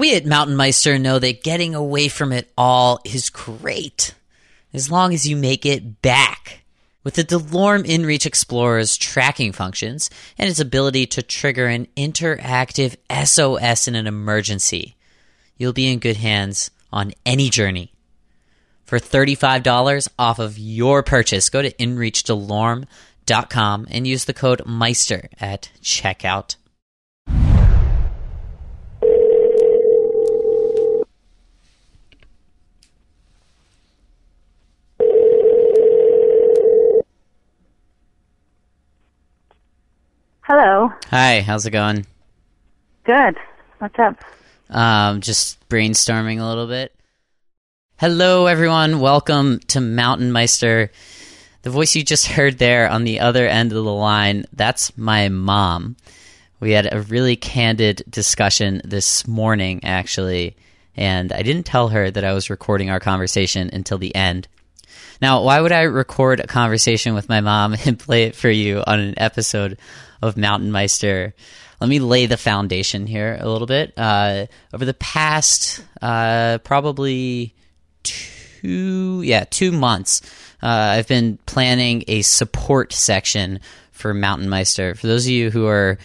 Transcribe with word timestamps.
We 0.00 0.16
at 0.16 0.24
Mountain 0.24 0.56
Meister 0.56 0.98
know 0.98 1.18
that 1.18 1.42
getting 1.42 1.74
away 1.74 2.08
from 2.08 2.32
it 2.32 2.50
all 2.56 3.00
is 3.04 3.28
great, 3.28 4.14
as 4.72 4.90
long 4.90 5.12
as 5.12 5.28
you 5.28 5.36
make 5.36 5.66
it 5.66 6.00
back. 6.00 6.62
With 7.04 7.16
the 7.16 7.22
DeLorme 7.22 7.84
InReach 7.84 8.24
Explorer's 8.24 8.96
tracking 8.96 9.52
functions 9.52 10.08
and 10.38 10.48
its 10.48 10.58
ability 10.58 11.04
to 11.08 11.22
trigger 11.22 11.66
an 11.66 11.86
interactive 11.98 12.96
SOS 13.26 13.88
in 13.88 13.94
an 13.94 14.06
emergency, 14.06 14.96
you'll 15.58 15.74
be 15.74 15.92
in 15.92 15.98
good 15.98 16.16
hands 16.16 16.70
on 16.90 17.12
any 17.26 17.50
journey. 17.50 17.92
For 18.86 18.98
$35 18.98 20.08
off 20.18 20.38
of 20.38 20.56
your 20.56 21.02
purchase, 21.02 21.50
go 21.50 21.60
to 21.60 21.74
inreachdelorme.com 21.74 23.86
and 23.90 24.06
use 24.06 24.24
the 24.24 24.32
code 24.32 24.62
Meister 24.64 25.28
at 25.38 25.70
checkout. 25.82 26.56
Hello. 40.52 40.92
Hi, 41.10 41.42
how's 41.42 41.64
it 41.64 41.70
going? 41.70 42.06
Good. 43.04 43.36
What's 43.78 43.96
up? 44.00 44.16
Um, 44.68 45.20
just 45.20 45.60
brainstorming 45.68 46.40
a 46.40 46.44
little 46.44 46.66
bit. 46.66 46.92
Hello, 48.00 48.46
everyone. 48.46 48.98
Welcome 48.98 49.60
to 49.68 49.80
Mountain 49.80 50.32
Meister. 50.32 50.90
The 51.62 51.70
voice 51.70 51.94
you 51.94 52.02
just 52.02 52.26
heard 52.26 52.58
there 52.58 52.90
on 52.90 53.04
the 53.04 53.20
other 53.20 53.46
end 53.46 53.70
of 53.70 53.84
the 53.84 53.92
line, 53.92 54.44
that's 54.52 54.98
my 54.98 55.28
mom. 55.28 55.94
We 56.58 56.72
had 56.72 56.92
a 56.92 57.02
really 57.02 57.36
candid 57.36 58.02
discussion 58.10 58.82
this 58.84 59.28
morning, 59.28 59.84
actually, 59.84 60.56
and 60.96 61.32
I 61.32 61.42
didn't 61.42 61.66
tell 61.66 61.90
her 61.90 62.10
that 62.10 62.24
I 62.24 62.32
was 62.32 62.50
recording 62.50 62.90
our 62.90 62.98
conversation 62.98 63.70
until 63.72 63.98
the 63.98 64.12
end. 64.16 64.48
Now, 65.20 65.42
why 65.42 65.60
would 65.60 65.72
I 65.72 65.82
record 65.82 66.40
a 66.40 66.46
conversation 66.46 67.14
with 67.14 67.28
my 67.28 67.40
mom 67.40 67.74
and 67.84 67.98
play 67.98 68.24
it 68.24 68.34
for 68.34 68.50
you 68.50 68.82
on 68.86 69.00
an 69.00 69.14
episode 69.18 69.78
of 70.22 70.36
Mountain 70.36 70.72
Meister? 70.72 71.34
Let 71.80 71.88
me 71.88 71.98
lay 71.98 72.26
the 72.26 72.36
foundation 72.36 73.06
here 73.06 73.38
a 73.40 73.48
little 73.48 73.66
bit. 73.66 73.92
Uh, 73.96 74.46
over 74.72 74.84
the 74.84 74.94
past 74.94 75.82
uh, 76.02 76.58
probably 76.58 77.54
two, 78.02 79.22
yeah, 79.22 79.44
two 79.48 79.72
months, 79.72 80.22
uh, 80.62 80.66
I've 80.66 81.08
been 81.08 81.38
planning 81.46 82.04
a 82.06 82.22
support 82.22 82.92
section 82.92 83.60
for 83.92 84.12
Mountain 84.14 84.48
Meister. 84.48 84.94
For 84.94 85.06
those 85.06 85.26
of 85.26 85.32
you 85.32 85.50
who 85.50 85.66
are 85.66 85.98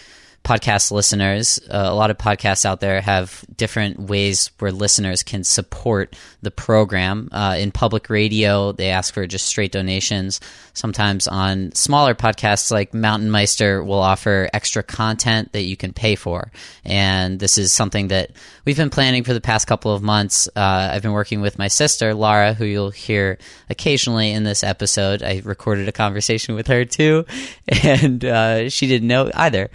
podcast 0.45 0.91
listeners, 0.91 1.59
uh, 1.69 1.87
a 1.89 1.93
lot 1.93 2.11
of 2.11 2.17
podcasts 2.17 2.65
out 2.65 2.79
there 2.79 3.01
have 3.01 3.43
different 3.57 3.99
ways 3.99 4.51
where 4.59 4.71
listeners 4.71 5.23
can 5.23 5.43
support 5.43 6.15
the 6.43 6.51
program. 6.51 7.27
Uh, 7.31 7.57
in 7.59 7.71
public 7.71 8.09
radio, 8.09 8.71
they 8.71 8.89
ask 8.89 9.13
for 9.13 9.25
just 9.25 9.47
straight 9.47 9.71
donations. 9.71 10.39
Sometimes 10.73 11.27
on 11.27 11.71
smaller 11.73 12.13
podcasts 12.13 12.71
like 12.71 12.93
Mountain 12.93 13.31
Meister 13.31 13.83
will 13.83 13.99
offer 13.99 14.47
extra 14.53 14.83
content 14.83 15.51
that 15.53 15.63
you 15.63 15.75
can 15.75 15.91
pay 15.91 16.15
for. 16.15 16.51
And 16.85 17.39
this 17.39 17.57
is 17.57 17.71
something 17.71 18.09
that 18.09 18.31
we've 18.65 18.77
been 18.77 18.91
planning 18.91 19.23
for 19.23 19.33
the 19.33 19.41
past 19.41 19.67
couple 19.67 19.93
of 19.93 20.03
months. 20.03 20.47
Uh, 20.55 20.89
I've 20.93 21.01
been 21.01 21.13
working 21.13 21.41
with 21.41 21.57
my 21.57 21.67
sister, 21.67 22.13
Lara, 22.13 22.53
who 22.53 22.65
you'll 22.65 22.91
hear 22.91 23.39
occasionally 23.69 24.31
in 24.31 24.43
this 24.43 24.63
episode. 24.63 25.23
I 25.23 25.41
recorded 25.43 25.89
a 25.89 25.91
conversation 25.91 26.53
with 26.53 26.67
her 26.67 26.85
too, 26.85 27.25
and 27.83 28.23
uh, 28.23 28.69
she 28.69 28.85
didn't 28.85 29.07
know 29.07 29.31
either. 29.33 29.71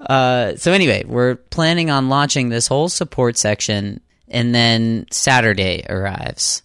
Uh, 0.00 0.56
so 0.56 0.72
anyway, 0.72 1.04
we're 1.06 1.36
planning 1.36 1.90
on 1.90 2.08
launching 2.08 2.48
this 2.48 2.66
whole 2.66 2.88
support 2.88 3.36
section, 3.36 4.00
and 4.28 4.54
then 4.54 5.06
Saturday 5.10 5.84
arrives. 5.88 6.62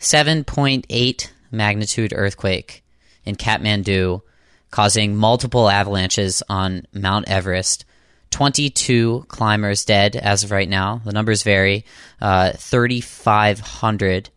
7.8 0.00 1.30
magnitude 1.50 2.12
earthquake 2.14 2.84
in 3.24 3.36
Kathmandu, 3.36 4.22
causing 4.70 5.16
multiple 5.16 5.68
avalanches 5.68 6.42
on 6.48 6.86
Mount 6.92 7.28
Everest. 7.28 7.84
22 8.30 9.24
climbers 9.28 9.84
dead 9.84 10.14
as 10.14 10.44
of 10.44 10.50
right 10.50 10.68
now. 10.68 11.00
The 11.04 11.12
numbers 11.12 11.42
vary. 11.42 11.84
Uh, 12.20 12.52
3,500 12.52 14.30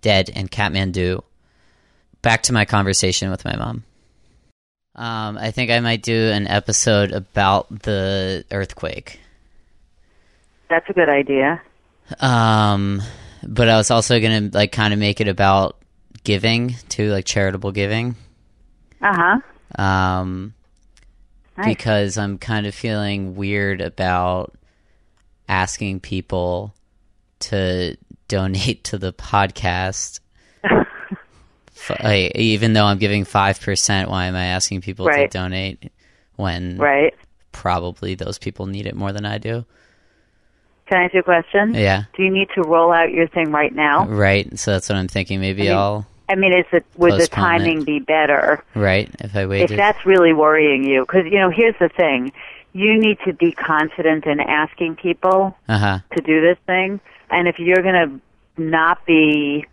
dead 0.00 0.28
in 0.28 0.48
Kathmandu. 0.48 1.22
Back 2.22 2.42
to 2.44 2.52
my 2.52 2.64
conversation 2.64 3.30
with 3.30 3.44
my 3.44 3.56
mom. 3.56 3.84
Um, 4.96 5.36
I 5.36 5.50
think 5.50 5.70
I 5.70 5.80
might 5.80 6.02
do 6.02 6.30
an 6.32 6.46
episode 6.48 7.12
about 7.12 7.82
the 7.82 8.44
earthquake. 8.50 9.20
That's 10.70 10.88
a 10.88 10.92
good 10.94 11.08
idea. 11.10 11.60
Um, 12.20 13.02
but 13.46 13.68
I 13.68 13.76
was 13.76 13.90
also 13.90 14.18
gonna 14.20 14.50
like 14.52 14.72
kind 14.72 14.94
of 14.94 14.98
make 14.98 15.20
it 15.20 15.28
about 15.28 15.76
giving 16.24 16.74
too, 16.88 17.10
like 17.10 17.24
charitable 17.26 17.72
giving. 17.72 18.16
Uh 19.02 19.38
huh. 19.76 19.82
Um, 19.82 20.54
Nice. 21.58 21.66
because 21.66 22.18
I'm 22.18 22.38
kind 22.38 22.66
of 22.66 22.74
feeling 22.74 23.36
weird 23.36 23.80
about 23.80 24.54
asking 25.48 26.00
people 26.00 26.74
to 27.40 27.96
donate 28.28 28.84
to 28.84 28.98
the 28.98 29.12
podcast. 29.12 30.20
Like, 31.90 32.32
even 32.36 32.72
though 32.72 32.84
I'm 32.84 32.98
giving 32.98 33.24
five 33.24 33.60
percent, 33.60 34.10
why 34.10 34.26
am 34.26 34.36
I 34.36 34.46
asking 34.46 34.80
people 34.82 35.06
Right. 35.06 35.30
to 35.30 35.38
donate 35.38 35.90
when 36.36 36.78
right. 36.78 37.14
probably 37.52 38.14
those 38.14 38.38
people 38.38 38.66
need 38.66 38.86
it 38.86 38.94
more 38.94 39.12
than 39.12 39.24
I 39.24 39.38
do? 39.38 39.64
Can 40.88 40.98
I 41.00 41.04
ask 41.04 41.14
you 41.14 41.20
a 41.20 41.22
question? 41.24 41.74
Yeah, 41.74 42.04
Do 42.16 42.22
you 42.22 42.30
need 42.30 42.48
to 42.54 42.62
roll 42.62 42.92
out 42.92 43.10
your 43.10 43.26
thing 43.26 43.50
right 43.50 43.74
now? 43.74 44.06
right. 44.06 44.56
So 44.58 44.72
that's 44.72 44.88
what 44.88 44.96
I'm 44.96 45.08
thinking. 45.08 45.40
Maybe 45.40 45.62
I 45.62 45.70
mean, 45.70 45.76
I'll 45.78 46.06
I 46.28 46.34
mean, 46.36 46.52
is 46.52 46.64
it 46.72 46.84
would 46.96 47.12
the 47.14 47.18
Postpone 47.18 47.44
it. 47.44 47.58
timing 47.58 47.84
be 47.84 47.98
better 48.00 48.62
right 48.74 49.08
if 49.20 49.34
I 49.34 49.46
wait. 49.46 49.70
if 49.70 49.76
that's 49.76 50.04
really 50.06 50.32
worrying 50.32 50.84
you? 50.84 51.00
Because 51.02 51.24
you 51.24 51.38
know, 51.40 51.50
here's 51.50 51.74
the 51.80 51.88
thing: 51.88 52.30
you 52.72 52.98
need 52.98 53.18
to 53.24 53.32
be 53.32 53.50
confident 53.52 54.26
in 54.26 54.38
asking 54.40 54.96
people 54.96 55.56
Uh 55.68 55.78
huh. 55.78 55.98
to 56.16 56.22
do 56.22 56.40
this 56.40 56.58
thing, 56.66 57.00
and 57.30 57.48
if 57.48 57.58
you're 57.58 57.82
going 57.82 58.20
to 58.56 58.62
not 58.62 59.04
be 59.06 59.66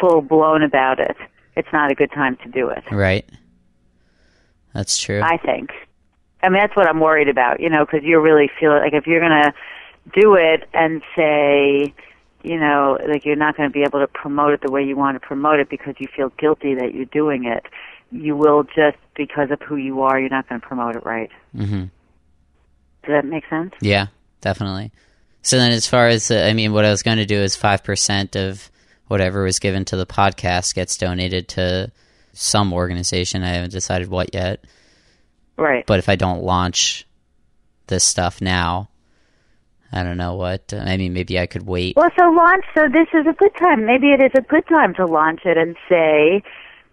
full 0.00 0.20
blown 0.20 0.62
about 0.62 1.00
it, 1.00 1.16
it's 1.56 1.68
not 1.72 1.90
a 1.90 1.94
good 1.94 2.10
time 2.12 2.36
to 2.44 2.48
do 2.48 2.68
it. 2.68 2.84
Right. 2.90 3.28
That's 4.74 4.98
true. 4.98 5.20
I 5.22 5.38
think. 5.38 5.70
I 6.42 6.48
mean, 6.48 6.60
that's 6.60 6.76
what 6.76 6.86
I'm 6.86 7.00
worried 7.00 7.28
about, 7.28 7.60
you 7.60 7.70
know, 7.70 7.84
because 7.84 8.02
you're 8.04 8.20
really 8.20 8.50
feeling 8.60 8.78
like 8.78 8.92
if 8.92 9.06
you're 9.06 9.20
going 9.20 9.42
to 9.42 9.52
do 10.20 10.34
it 10.34 10.68
and 10.74 11.02
say, 11.16 11.94
you 12.42 12.60
know, 12.60 12.98
like 13.08 13.24
you're 13.24 13.36
not 13.36 13.56
going 13.56 13.68
to 13.68 13.72
be 13.72 13.82
able 13.82 14.00
to 14.00 14.06
promote 14.06 14.52
it 14.52 14.60
the 14.60 14.70
way 14.70 14.84
you 14.84 14.96
want 14.96 15.20
to 15.20 15.26
promote 15.26 15.58
it 15.58 15.68
because 15.68 15.94
you 15.98 16.06
feel 16.14 16.28
guilty 16.38 16.74
that 16.74 16.94
you're 16.94 17.06
doing 17.06 17.46
it, 17.46 17.64
you 18.12 18.36
will 18.36 18.62
just 18.62 18.98
because 19.16 19.50
of 19.50 19.60
who 19.62 19.76
you 19.76 20.02
are, 20.02 20.20
you're 20.20 20.28
not 20.28 20.48
going 20.48 20.60
to 20.60 20.66
promote 20.66 20.94
it 20.94 21.04
right. 21.04 21.30
hmm 21.52 21.84
Does 23.02 23.08
that 23.08 23.24
make 23.24 23.44
sense? 23.48 23.72
Yeah, 23.80 24.08
definitely. 24.40 24.92
So 25.42 25.58
then, 25.58 25.72
as 25.72 25.86
far 25.86 26.08
as 26.08 26.30
uh, 26.30 26.44
I 26.48 26.52
mean, 26.52 26.72
what 26.72 26.84
I 26.84 26.90
was 26.90 27.02
going 27.02 27.18
to 27.18 27.26
do 27.26 27.36
is 27.36 27.56
five 27.56 27.82
percent 27.82 28.36
of 28.36 28.70
whatever 29.08 29.44
was 29.44 29.58
given 29.58 29.84
to 29.86 29.96
the 29.96 30.06
podcast 30.06 30.74
gets 30.74 30.96
donated 30.96 31.48
to 31.48 31.90
some 32.32 32.72
organization. 32.72 33.42
I 33.42 33.54
haven't 33.54 33.72
decided 33.72 34.08
what 34.08 34.34
yet. 34.34 34.64
Right. 35.56 35.86
But 35.86 35.98
if 35.98 36.08
I 36.08 36.16
don't 36.16 36.42
launch 36.42 37.06
this 37.86 38.04
stuff 38.04 38.40
now, 38.40 38.90
I 39.92 40.02
don't 40.02 40.16
know 40.18 40.34
what. 40.34 40.72
Uh, 40.72 40.78
I 40.78 40.96
mean, 40.96 41.12
maybe 41.12 41.38
I 41.38 41.46
could 41.46 41.66
wait. 41.66 41.96
Well, 41.96 42.10
so 42.18 42.28
launch. 42.30 42.64
So 42.74 42.88
this 42.88 43.08
is 43.14 43.26
a 43.26 43.32
good 43.32 43.54
time. 43.56 43.86
Maybe 43.86 44.08
it 44.08 44.20
is 44.20 44.32
a 44.34 44.42
good 44.42 44.66
time 44.68 44.94
to 44.94 45.06
launch 45.06 45.40
it 45.44 45.56
and 45.56 45.76
say, 45.88 46.42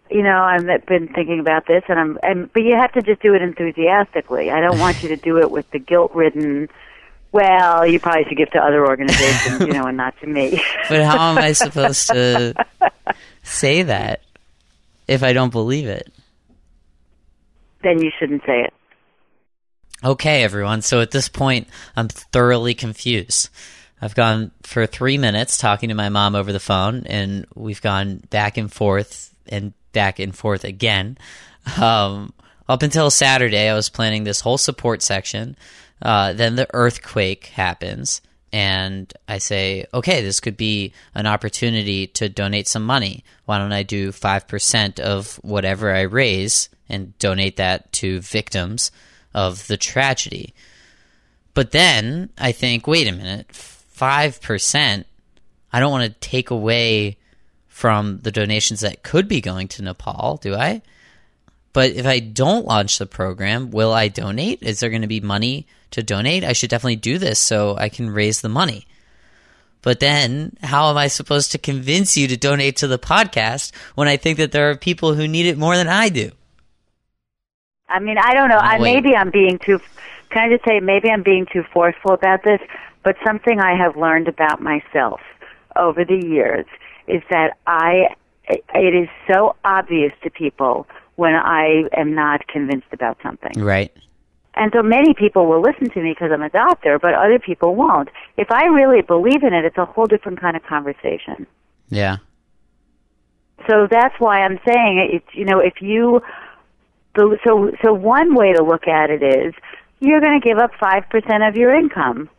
you 0.10 0.22
know, 0.22 0.44
I've 0.44 0.86
been 0.86 1.08
thinking 1.08 1.40
about 1.40 1.66
this, 1.68 1.84
and 1.88 2.00
I'm. 2.00 2.20
And 2.24 2.54
but 2.54 2.62
you 2.62 2.76
have 2.76 2.94
to 2.94 3.02
just 3.02 3.22
do 3.22 3.34
it 3.34 3.42
enthusiastically. 3.42 4.52
I 4.52 4.62
don't 4.62 4.80
want 4.80 5.02
you 5.02 5.10
to 5.10 5.18
do 5.18 5.40
it 5.40 5.50
with 5.50 5.70
the 5.72 5.80
guilt-ridden. 5.80 6.70
Well, 7.34 7.86
you 7.86 8.00
probably 8.00 8.24
should 8.30 8.38
give 8.38 8.52
to 8.52 8.60
other 8.60 8.86
organizations, 8.86 9.60
you 9.60 9.74
know, 9.74 9.86
and 9.86 9.98
not 9.98 10.18
to 10.22 10.28
me. 10.28 10.64
But 10.90 11.04
how 11.04 11.32
am 11.32 11.38
I 11.38 11.54
supposed 11.54 12.08
to 12.08 12.54
say 13.44 13.84
that 13.84 14.22
if 15.08 15.24
I 15.24 15.34
don't 15.34 15.52
believe 15.52 15.88
it? 15.88 16.14
then 17.84 18.00
you 18.00 18.12
shouldn't 18.18 18.42
say 18.46 18.62
it. 18.62 18.74
Okay, 20.04 20.44
everyone. 20.44 20.82
So 20.82 21.02
at 21.02 21.12
this 21.12 21.30
point, 21.30 21.68
I'm 21.96 22.08
thoroughly 22.08 22.74
confused. 22.74 23.50
I've 24.02 24.16
gone 24.16 24.52
for 24.64 24.86
three 24.86 25.18
minutes 25.18 25.58
talking 25.58 25.90
to 25.90 25.96
my 25.96 26.10
mom 26.10 26.36
over 26.36 26.52
the 26.52 26.60
phone, 26.60 27.04
and 27.06 27.46
we've 27.56 27.82
gone 27.82 28.18
back 28.30 28.58
and 28.58 28.72
forth 28.72 29.34
and 29.48 29.74
back 29.94 30.20
and 30.20 30.36
forth 30.36 30.66
again. 30.66 31.18
Um, 31.80 32.34
up 32.68 32.84
until 32.84 33.10
Saturday, 33.10 33.70
I 33.70 33.76
was 33.76 33.90
planning 33.90 34.24
this 34.24 34.42
whole 34.42 34.58
support 34.58 35.02
section. 35.02 35.56
Uh, 36.04 36.34
then 36.34 36.56
the 36.58 36.68
earthquake 36.74 37.48
happens, 37.48 38.22
and 38.52 39.12
I 39.28 39.38
say, 39.38 39.86
okay, 39.94 40.22
this 40.22 40.42
could 40.42 40.58
be 40.58 40.94
an 41.16 41.26
opportunity 41.26 42.08
to 42.08 42.28
donate 42.28 42.68
some 42.68 42.86
money. 42.86 43.24
Why 43.46 43.58
don't 43.58 43.72
I 43.72 43.84
do 43.84 44.12
5% 44.12 45.00
of 45.00 45.38
whatever 45.38 45.92
I 45.92 46.02
raise 46.02 46.70
and 46.90 47.18
donate 47.18 47.56
that 47.56 47.92
to 47.94 48.20
victims 48.20 48.92
of 49.34 49.66
the 49.68 49.78
tragedy? 49.78 50.54
But 51.54 51.72
then 51.72 52.30
I 52.38 52.52
think, 52.52 52.86
wait 52.86 53.08
a 53.08 53.14
minute, 53.14 53.48
5%, 53.48 55.06
I 55.72 55.80
don't 55.80 55.92
want 55.92 56.04
to 56.04 56.20
take 56.20 56.52
away 56.52 57.18
from 57.68 58.20
the 58.20 58.32
donations 58.32 58.82
that 58.82 59.04
could 59.04 59.28
be 59.28 59.42
going 59.42 59.68
to 59.70 59.84
Nepal, 59.84 60.38
do 60.42 60.54
I? 60.54 60.82
But 61.74 61.92
if 61.92 62.06
I 62.06 62.20
don't 62.20 62.66
launch 62.66 63.00
the 63.00 63.08
program, 63.08 63.72
will 63.72 63.92
I 63.92 64.08
donate? 64.08 64.62
Is 64.62 64.80
there 64.80 64.92
going 64.92 65.02
to 65.02 65.08
be 65.08 65.20
money 65.20 65.66
to 65.92 66.04
donate? 66.04 66.44
I 66.44 66.54
should 66.54 66.70
definitely 66.70 66.98
do 66.98 67.18
this 67.18 67.40
so 67.40 67.76
I 67.76 67.90
can 67.90 68.12
raise 68.12 68.42
the 68.42 68.50
money. 68.50 68.86
But 69.82 70.00
then, 70.00 70.56
how 70.62 70.90
am 70.90 70.98
I 70.98 71.08
supposed 71.08 71.52
to 71.52 71.58
convince 71.58 72.16
you 72.16 72.28
to 72.30 72.38
donate 72.38 72.78
to 72.78 72.88
the 72.88 73.00
podcast 73.00 73.74
when 73.96 74.08
I 74.08 74.18
think 74.18 74.38
that 74.38 74.52
there 74.54 74.70
are 74.70 74.78
people 74.78 75.16
who 75.16 75.28
need 75.28 75.48
it 75.48 75.58
more 75.58 75.76
than 75.76 75.90
I 75.90 76.10
do? 76.10 76.32
I 77.90 78.00
mean, 78.00 78.18
I 78.18 78.34
don't 78.34 78.50
know. 78.50 78.58
I, 78.58 78.78
maybe 78.78 79.14
I'm 79.16 79.30
being 79.30 79.60
too. 79.60 79.80
Can 80.30 80.50
I 80.50 80.56
just 80.56 80.66
say 80.66 80.80
maybe 80.80 81.10
I'm 81.10 81.22
being 81.22 81.46
too 81.52 81.64
forceful 81.74 82.14
about 82.14 82.44
this? 82.44 82.62
But 83.04 83.18
something 83.26 83.60
I 83.60 83.76
have 83.76 83.98
learned 83.98 84.30
about 84.30 84.62
myself 84.62 85.20
over 85.76 86.06
the 86.06 86.16
years 86.16 86.66
is 87.08 87.22
that 87.30 87.58
I. 87.68 88.16
It 88.46 88.94
is 88.94 89.08
so 89.32 89.56
obvious 89.64 90.12
to 90.24 90.30
people 90.30 90.86
when 91.16 91.34
I 91.34 91.84
am 91.96 92.16
not 92.16 92.48
convinced 92.48 92.88
about 92.92 93.18
something. 93.22 93.62
Right. 93.62 93.92
And 94.56 94.72
so 94.76 94.84
many 94.84 95.14
people 95.14 95.48
will 95.48 95.62
listen 95.62 95.90
to 95.90 96.02
me 96.02 96.12
because 96.12 96.32
I'm 96.32 96.44
a 96.44 96.50
doctor, 96.50 97.00
but 97.00 97.14
other 97.14 97.40
people 97.40 97.76
won't. 97.76 98.10
If 98.38 98.52
I 98.52 98.66
really 98.66 99.02
believe 99.02 99.44
in 99.44 99.54
it, 99.54 99.66
it's 99.66 99.78
a 99.78 99.86
whole 99.86 100.06
different 100.06 100.40
kind 100.40 100.56
of 100.56 100.64
conversation. 100.64 101.48
Yeah. 101.90 102.18
So 103.70 103.88
that's 103.90 104.14
why 104.20 104.42
I'm 104.42 104.60
saying 104.68 105.10
it's 105.14 105.36
you 105.36 105.46
know 105.46 105.60
if 105.60 105.82
you 105.82 106.22
so 107.18 107.38
so 107.84 107.94
one 107.94 108.36
way 108.36 108.54
to 108.54 108.64
look 108.64 108.88
at 108.88 109.10
it 109.10 109.24
is 109.24 109.54
you're 110.00 110.20
going 110.20 110.40
to 110.40 110.46
give 110.46 110.58
up 110.58 110.72
5% 110.82 111.48
of 111.48 111.56
your 111.56 111.74
income 111.74 112.30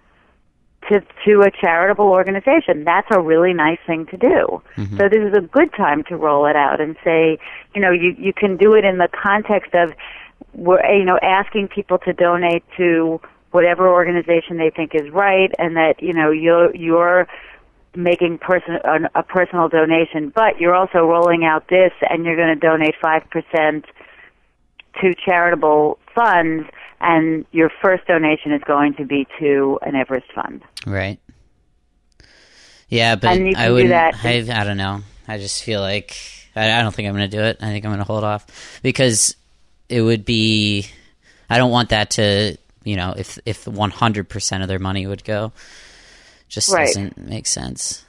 to 0.90 1.00
to 1.24 1.40
a 1.40 1.50
charitable 1.50 2.06
organization. 2.06 2.84
That's 2.84 3.08
a 3.10 3.20
really 3.20 3.52
nice 3.52 3.78
thing 3.86 4.06
to 4.06 4.16
do. 4.16 4.62
Mm-hmm. 4.76 4.96
So 4.98 5.08
this 5.08 5.20
is 5.20 5.36
a 5.36 5.40
good 5.40 5.72
time 5.74 6.04
to 6.04 6.16
roll 6.16 6.46
it 6.46 6.56
out 6.56 6.80
and 6.80 6.96
say, 7.04 7.38
you 7.74 7.80
know, 7.80 7.90
you 7.90 8.14
you 8.18 8.32
can 8.32 8.56
do 8.56 8.74
it 8.74 8.84
in 8.84 8.98
the 8.98 9.08
context 9.08 9.74
of 9.74 9.92
we're 10.52 10.84
you 10.92 11.04
know 11.04 11.18
asking 11.22 11.68
people 11.68 11.98
to 11.98 12.12
donate 12.12 12.64
to 12.76 13.20
whatever 13.50 13.88
organization 13.88 14.56
they 14.56 14.70
think 14.70 14.94
is 14.94 15.08
right 15.10 15.52
and 15.58 15.76
that 15.76 16.02
you 16.02 16.12
know 16.12 16.30
you're 16.30 16.74
you're 16.74 17.28
making 17.96 18.38
person 18.38 18.78
a 19.14 19.22
personal 19.22 19.68
donation, 19.68 20.32
but 20.34 20.60
you're 20.60 20.74
also 20.74 20.98
rolling 20.98 21.44
out 21.44 21.68
this, 21.68 21.92
and 22.08 22.24
you're 22.24 22.36
going 22.36 22.48
to 22.48 22.60
donate 22.60 22.94
five 23.00 23.22
percent 23.30 23.86
to 25.00 25.14
charitable 25.24 25.98
funds, 26.14 26.68
and 27.00 27.44
your 27.52 27.70
first 27.82 28.06
donation 28.06 28.52
is 28.52 28.62
going 28.66 28.94
to 28.94 29.04
be 29.04 29.26
to 29.38 29.78
an 29.82 29.94
Everest 29.94 30.26
fund. 30.34 30.62
Right. 30.86 31.18
Yeah, 32.88 33.16
but 33.16 33.30
I 33.30 33.36
can 33.36 33.52
do 33.52 33.88
that. 33.88 34.14
I 34.22 34.38
I 34.60 34.64
don't 34.64 34.76
know. 34.76 35.00
I 35.26 35.38
just 35.38 35.64
feel 35.64 35.80
like 35.80 36.16
I, 36.54 36.70
I 36.78 36.82
don't 36.82 36.94
think 36.94 37.08
I'm 37.08 37.14
going 37.14 37.28
to 37.28 37.36
do 37.36 37.42
it. 37.42 37.58
I 37.60 37.66
think 37.66 37.84
I'm 37.84 37.90
going 37.90 37.98
to 37.98 38.04
hold 38.04 38.24
off 38.24 38.80
because 38.82 39.36
it 39.88 40.02
would 40.02 40.24
be. 40.24 40.86
I 41.50 41.58
don't 41.58 41.70
want 41.70 41.90
that 41.90 42.10
to 42.10 42.56
you 42.84 42.96
know 42.96 43.14
if 43.16 43.38
if 43.46 43.66
100 43.66 44.28
percent 44.28 44.62
of 44.62 44.68
their 44.68 44.78
money 44.78 45.06
would 45.06 45.24
go, 45.24 45.52
just 46.48 46.72
Right. 46.72 46.86
doesn't 46.86 47.18
make 47.18 47.46
sense. 47.46 48.04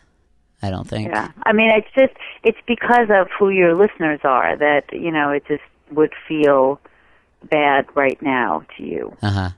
I 0.62 0.70
don't 0.70 0.88
think. 0.88 1.10
Yeah, 1.10 1.32
I 1.44 1.54
mean, 1.54 1.70
it's 1.72 1.88
just 1.96 2.14
it's 2.44 2.58
because 2.68 3.08
of 3.10 3.28
who 3.38 3.50
your 3.50 3.76
listeners 3.76 4.20
are 4.24 4.56
that 4.58 4.86
you 4.94 5.12
know 5.12 5.32
it 5.32 5.46
just 5.48 5.64
would 5.92 6.14
feel 6.28 6.80
bad 7.50 7.86
right 7.96 8.22
now 8.22 8.64
to 8.78 8.84
you 8.84 9.16
Uh 9.22 9.30
huh. 9.32 9.50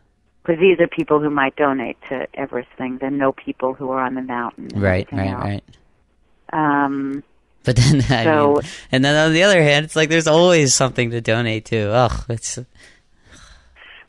because 0.44 0.60
these 0.60 0.80
are 0.80 0.88
people 0.88 1.20
who 1.20 1.30
might 1.30 1.56
donate 1.56 1.98
to 2.10 2.28
Everest 2.34 2.70
things 2.78 3.00
and 3.02 3.18
know 3.18 3.32
people 3.32 3.74
who 3.74 3.90
are 3.92 4.00
on 4.04 4.16
the 4.16 4.22
mountain. 4.22 4.70
Right. 4.76 5.08
Right. 5.12 5.28
else. 5.30 5.44
Right. 5.44 5.64
Um, 6.54 7.24
But 7.64 7.76
then, 7.76 8.02
I 8.10 8.24
So- 8.24 8.54
mean, 8.56 8.62
and 8.92 9.04
then 9.06 9.16
on 9.28 9.34
the 9.34 9.44
other 9.44 9.62
hand, 9.62 9.86
it's 9.86 9.96
like 9.96 10.10
there's 10.10 10.28
always 10.28 10.74
something 10.74 11.12
to 11.12 11.20
donate 11.22 11.66
to. 11.66 11.92
Ugh, 11.92 12.26
it's 12.30 12.58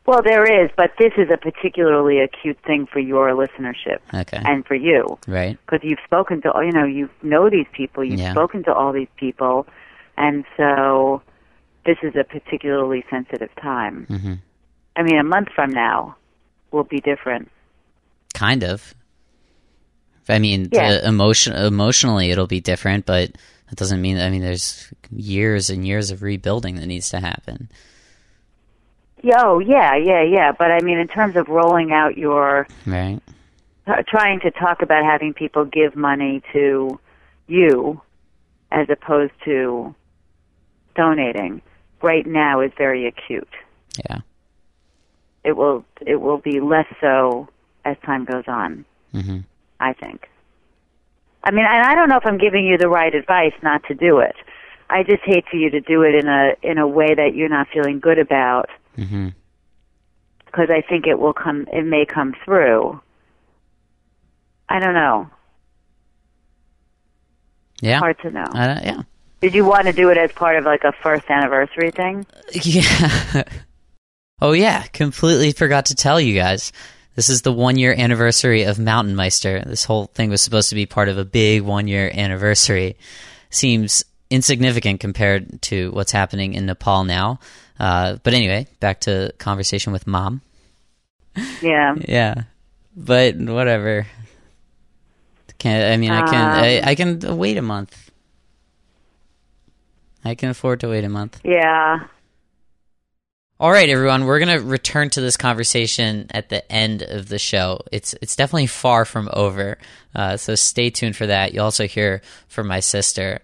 Well, 0.05 0.21
there 0.23 0.63
is, 0.63 0.71
but 0.75 0.91
this 0.97 1.13
is 1.17 1.29
a 1.29 1.37
particularly 1.37 2.19
acute 2.19 2.57
thing 2.65 2.87
for 2.91 2.99
your 2.99 3.29
listenership 3.31 3.99
okay. 4.13 4.41
and 4.43 4.65
for 4.65 4.73
you 4.75 5.19
right. 5.27 5.57
because 5.65 5.81
you've 5.83 5.99
spoken 6.05 6.41
to, 6.43 6.51
you 6.65 6.71
know, 6.71 6.85
you 6.85 7.09
know 7.21 7.49
these 7.49 7.67
people, 7.73 8.03
you've 8.03 8.19
Yeah. 8.19 8.31
spoken 8.31 8.63
to 8.63 8.73
all 8.73 8.91
these 8.91 9.11
people, 9.17 9.67
and 10.17 10.45
so 10.57 11.21
this 11.89 11.97
is 12.03 12.15
a 12.15 12.23
particularly 12.23 13.03
sensitive 13.09 13.49
time. 13.61 14.05
hmm 14.07 14.33
I 14.95 15.01
mean, 15.03 15.17
a 15.17 15.23
month 15.23 15.49
from 15.55 15.71
now 15.71 16.15
will 16.71 16.83
be 16.83 16.99
different. 16.99 17.49
Kind 18.33 18.63
of. 18.63 18.93
I 20.27 20.39
mean, 20.39 20.69
Yeah. 20.71 21.07
emotion 21.07 21.53
emotionally, 21.55 22.31
it'll 22.31 22.47
be 22.47 22.59
different, 22.59 23.05
but 23.05 23.31
that 23.69 23.75
doesn't 23.77 24.01
mean. 24.01 24.19
I 24.19 24.29
mean, 24.29 24.41
there's 24.41 24.91
years 25.11 25.69
and 25.69 25.87
years 25.87 26.11
of 26.11 26.21
rebuilding 26.21 26.75
that 26.75 26.85
needs 26.85 27.09
to 27.09 27.19
happen. 27.19 27.69
Yeah, 29.23 29.41
oh, 29.43 29.59
yeah, 29.59 29.95
yeah, 29.95 30.21
yeah. 30.21 30.51
But 30.51 30.71
I 30.71 30.79
mean, 30.81 30.97
in 30.99 31.07
terms 31.07 31.35
of 31.35 31.47
rolling 31.47 31.91
out 31.91 32.17
your, 32.17 32.67
Right. 32.85 33.19
uh, 33.87 34.03
trying 34.07 34.39
to 34.41 34.51
talk 34.51 34.81
about 34.81 35.03
having 35.05 35.33
people 35.33 35.65
give 35.65 35.95
money 35.95 36.41
to 36.53 36.99
you 37.47 38.01
as 38.71 38.87
opposed 38.89 39.33
to 39.45 39.95
donating 40.95 41.61
right 42.01 42.25
now 42.25 42.61
is 42.61 42.71
very 42.77 43.05
acute. 43.07 43.49
Yeah. 44.09 44.19
It 45.43 45.53
will 45.57 45.85
it 46.05 46.17
will 46.21 46.37
be 46.37 46.59
less 46.59 46.87
so 47.01 47.47
as 47.85 47.97
time 48.05 48.25
goes 48.25 48.45
on. 48.47 48.85
hmm 49.11 49.39
I 49.79 49.93
think. 49.93 50.27
I 51.43 51.51
mean, 51.51 51.65
and 51.65 51.83
I 51.85 51.95
don't 51.95 52.09
know 52.09 52.17
if 52.17 52.25
I'm 52.25 52.37
giving 52.37 52.65
you 52.65 52.77
the 52.77 52.89
right 52.89 53.15
advice 53.15 53.53
not 53.63 53.81
to 53.85 53.93
do 53.95 54.19
it. 54.19 54.35
I 54.89 55.03
just 55.03 55.21
hate 55.23 55.45
for 55.49 55.55
you 55.55 55.69
to 55.69 55.79
do 55.79 56.01
it 56.03 56.15
in 56.15 56.27
a 56.27 56.53
in 56.61 56.77
a 56.77 56.87
way 56.87 57.13
that 57.15 57.33
you're 57.35 57.49
not 57.49 57.67
feeling 57.73 57.99
good 57.99 58.19
about 58.19 58.69
hmm 58.95 59.29
because 60.45 60.69
I 60.71 60.81
think 60.81 61.05
it 61.05 61.19
will 61.19 61.33
come. 61.33 61.67
It 61.71 61.85
may 61.85 62.05
come 62.05 62.33
through. 62.43 62.99
I 64.67 64.79
don't 64.79 64.95
know. 64.95 65.29
Yeah. 67.81 67.99
Hard 67.99 68.17
to 68.23 68.31
know. 68.31 68.45
Don't- 68.45 68.83
yeah. 68.83 69.01
Did 69.41 69.53
you 69.55 69.63
want 69.65 69.87
to 69.87 69.93
do 69.93 70.09
it 70.09 70.17
as 70.17 70.31
part 70.31 70.57
of 70.57 70.65
like 70.65 70.83
a 70.83 70.91
first 70.91 71.29
anniversary 71.29 71.91
thing? 71.91 72.25
Yeah. 72.63 73.43
oh 74.41 74.53
yeah, 74.53 74.83
completely 74.87 75.51
forgot 75.51 75.85
to 75.87 75.95
tell 75.95 76.19
you 76.19 76.33
guys. 76.35 76.71
This 77.15 77.29
is 77.29 77.41
the 77.41 77.51
one 77.51 77.77
year 77.77 77.93
anniversary 77.97 78.63
of 78.63 78.79
Mountain 78.79 79.15
Meister. 79.15 79.61
This 79.65 79.83
whole 79.83 80.05
thing 80.05 80.29
was 80.29 80.41
supposed 80.41 80.69
to 80.69 80.75
be 80.75 80.85
part 80.85 81.09
of 81.09 81.17
a 81.17 81.25
big 81.25 81.61
one 81.63 81.87
year 81.87 82.09
anniversary. 82.13 82.95
Seems 83.49 84.03
insignificant 84.29 84.99
compared 84.99 85.61
to 85.63 85.91
what's 85.91 86.11
happening 86.11 86.53
in 86.53 86.65
Nepal 86.65 87.03
now. 87.03 87.39
Uh, 87.79 88.17
but 88.23 88.33
anyway, 88.33 88.67
back 88.79 89.01
to 89.01 89.31
conversation 89.37 89.91
with 89.93 90.07
mom. 90.07 90.41
Yeah. 91.61 91.95
Yeah, 92.07 92.43
but 92.95 93.35
whatever. 93.37 94.07
Can 95.57 95.91
I 95.91 95.97
mean 95.97 96.11
I 96.11 96.21
can 96.21 96.35
Um, 96.35 96.63
I, 96.63 96.81
I 96.91 96.95
can 96.95 97.37
wait 97.37 97.57
a 97.57 97.61
month. 97.61 98.08
I 100.23 100.35
can 100.35 100.49
afford 100.49 100.79
to 100.81 100.89
wait 100.89 101.03
a 101.03 101.09
month. 101.09 101.39
Yeah. 101.43 102.07
All 103.61 103.71
right, 103.71 103.89
everyone, 103.89 104.23
we're 104.23 104.39
gonna 104.39 104.61
return 104.61 105.09
to 105.09 105.21
this 105.21 105.35
conversation 105.35 106.27
at 106.31 106.47
the 106.47 106.69
end 106.71 107.01
of 107.01 107.27
the 107.27 107.37
show. 107.37 107.81
It's 107.91 108.15
it's 108.21 108.37
definitely 108.37 108.67
far 108.67 109.03
from 109.03 109.29
over, 109.33 109.77
uh, 110.15 110.37
so 110.37 110.55
stay 110.55 110.89
tuned 110.89 111.17
for 111.17 111.27
that. 111.27 111.53
You'll 111.53 111.65
also 111.65 111.85
hear 111.85 112.21
from 112.47 112.67
my 112.67 112.79
sister. 112.79 113.41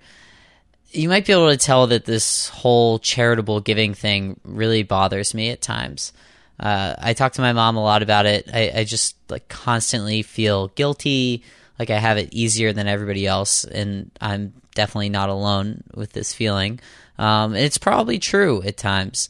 You 0.91 1.09
might 1.09 1.25
be 1.25 1.33
able 1.33 1.49
to 1.49 1.57
tell 1.57 1.87
that 1.87 2.05
this 2.05 2.47
whole 2.47 2.97
charitable 2.99 3.59
giving 3.59 3.93
thing 3.93 4.39
really 4.45 4.83
bothers 4.83 5.33
me 5.33 5.49
at 5.49 5.61
times. 5.61 6.13
Uh, 6.57 6.95
I 6.97 7.11
talk 7.11 7.33
to 7.33 7.41
my 7.41 7.51
mom 7.51 7.75
a 7.75 7.83
lot 7.83 8.01
about 8.01 8.25
it. 8.25 8.49
I, 8.53 8.71
I 8.73 8.83
just 8.85 9.17
like 9.29 9.49
constantly 9.49 10.21
feel 10.21 10.69
guilty, 10.69 11.43
like 11.77 11.89
I 11.89 11.99
have 11.99 12.17
it 12.17 12.33
easier 12.33 12.71
than 12.71 12.87
everybody 12.87 13.27
else, 13.27 13.65
and 13.65 14.11
I'm 14.21 14.53
definitely 14.75 15.09
not 15.09 15.29
alone 15.29 15.83
with 15.95 16.13
this 16.13 16.33
feeling. 16.33 16.79
Um, 17.17 17.55
it's 17.55 17.79
probably 17.79 18.19
true 18.19 18.61
at 18.63 18.77
times. 18.77 19.29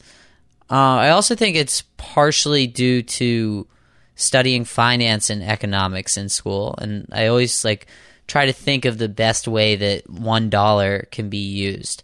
Uh, 0.70 0.74
I 0.98 1.10
also 1.10 1.34
think 1.34 1.56
it's 1.56 1.82
partially 1.96 2.66
due 2.66 3.02
to 3.02 3.66
studying 4.16 4.64
finance 4.64 5.30
and 5.30 5.42
economics 5.42 6.16
in 6.16 6.28
school, 6.28 6.74
and 6.78 7.08
I 7.12 7.28
always 7.28 7.64
like 7.64 7.86
try 8.26 8.46
to 8.46 8.52
think 8.52 8.84
of 8.84 8.98
the 8.98 9.08
best 9.08 9.46
way 9.46 9.76
that 9.76 10.10
one 10.10 10.50
dollar 10.50 11.06
can 11.12 11.30
be 11.30 11.38
used, 11.38 12.02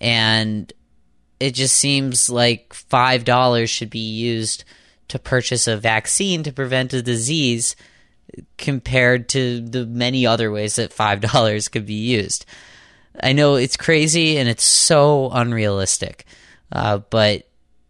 and 0.00 0.72
it 1.38 1.54
just 1.54 1.76
seems 1.76 2.30
like 2.30 2.72
five 2.72 3.24
dollars 3.24 3.68
should 3.68 3.90
be 3.90 3.98
used 3.98 4.64
to 5.08 5.18
purchase 5.18 5.66
a 5.66 5.76
vaccine 5.76 6.42
to 6.44 6.52
prevent 6.52 6.92
a 6.92 7.02
disease 7.02 7.76
compared 8.58 9.28
to 9.30 9.60
the 9.60 9.86
many 9.86 10.26
other 10.26 10.50
ways 10.50 10.76
that 10.76 10.92
five 10.92 11.20
dollars 11.32 11.68
could 11.68 11.86
be 11.86 11.94
used. 11.94 12.46
I 13.22 13.32
know 13.32 13.56
it's 13.56 13.76
crazy 13.76 14.38
and 14.38 14.48
it's 14.48 14.64
so 14.64 15.30
unrealistic, 15.30 16.24
uh, 16.72 16.98
but 16.98 17.48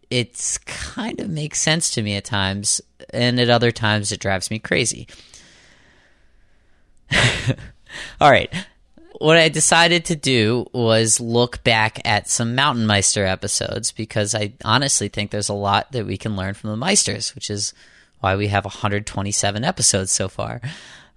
it's 0.09 0.57
kind 0.59 1.19
of 1.21 1.29
makes 1.29 1.59
sense 1.59 1.91
to 1.91 2.01
me 2.01 2.15
at 2.15 2.25
times, 2.25 2.81
and 3.11 3.39
at 3.39 3.49
other 3.49 3.71
times 3.71 4.11
it 4.11 4.19
drives 4.19 4.51
me 4.51 4.59
crazy. 4.59 5.07
All 8.19 8.31
right. 8.31 8.53
What 9.19 9.37
I 9.37 9.49
decided 9.49 10.05
to 10.05 10.15
do 10.15 10.65
was 10.73 11.19
look 11.19 11.63
back 11.63 12.01
at 12.05 12.29
some 12.29 12.55
Mountain 12.55 12.87
Meister 12.87 13.25
episodes 13.25 13.91
because 13.91 14.33
I 14.33 14.53
honestly 14.65 15.09
think 15.09 15.29
there's 15.29 15.49
a 15.49 15.53
lot 15.53 15.91
that 15.91 16.07
we 16.07 16.17
can 16.17 16.35
learn 16.35 16.55
from 16.55 16.71
the 16.71 16.85
Meisters, 16.85 17.35
which 17.35 17.49
is 17.49 17.73
why 18.21 18.35
we 18.35 18.47
have 18.47 18.65
127 18.65 19.63
episodes 19.63 20.11
so 20.11 20.29
far. 20.29 20.61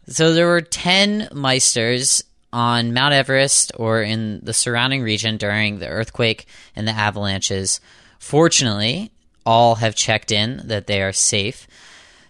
So 0.08 0.34
there 0.34 0.46
were 0.46 0.60
10 0.60 1.28
Meisters 1.32 2.22
on 2.52 2.92
Mount 2.92 3.14
Everest 3.14 3.72
or 3.76 4.02
in 4.02 4.40
the 4.42 4.52
surrounding 4.52 5.02
region 5.02 5.36
during 5.36 5.78
the 5.78 5.88
earthquake 5.88 6.46
and 6.76 6.86
the 6.86 6.92
avalanches. 6.92 7.80
Fortunately, 8.18 9.12
all 9.46 9.76
have 9.76 9.94
checked 9.94 10.32
in 10.32 10.62
that 10.64 10.86
they 10.86 11.02
are 11.02 11.12
safe. 11.12 11.66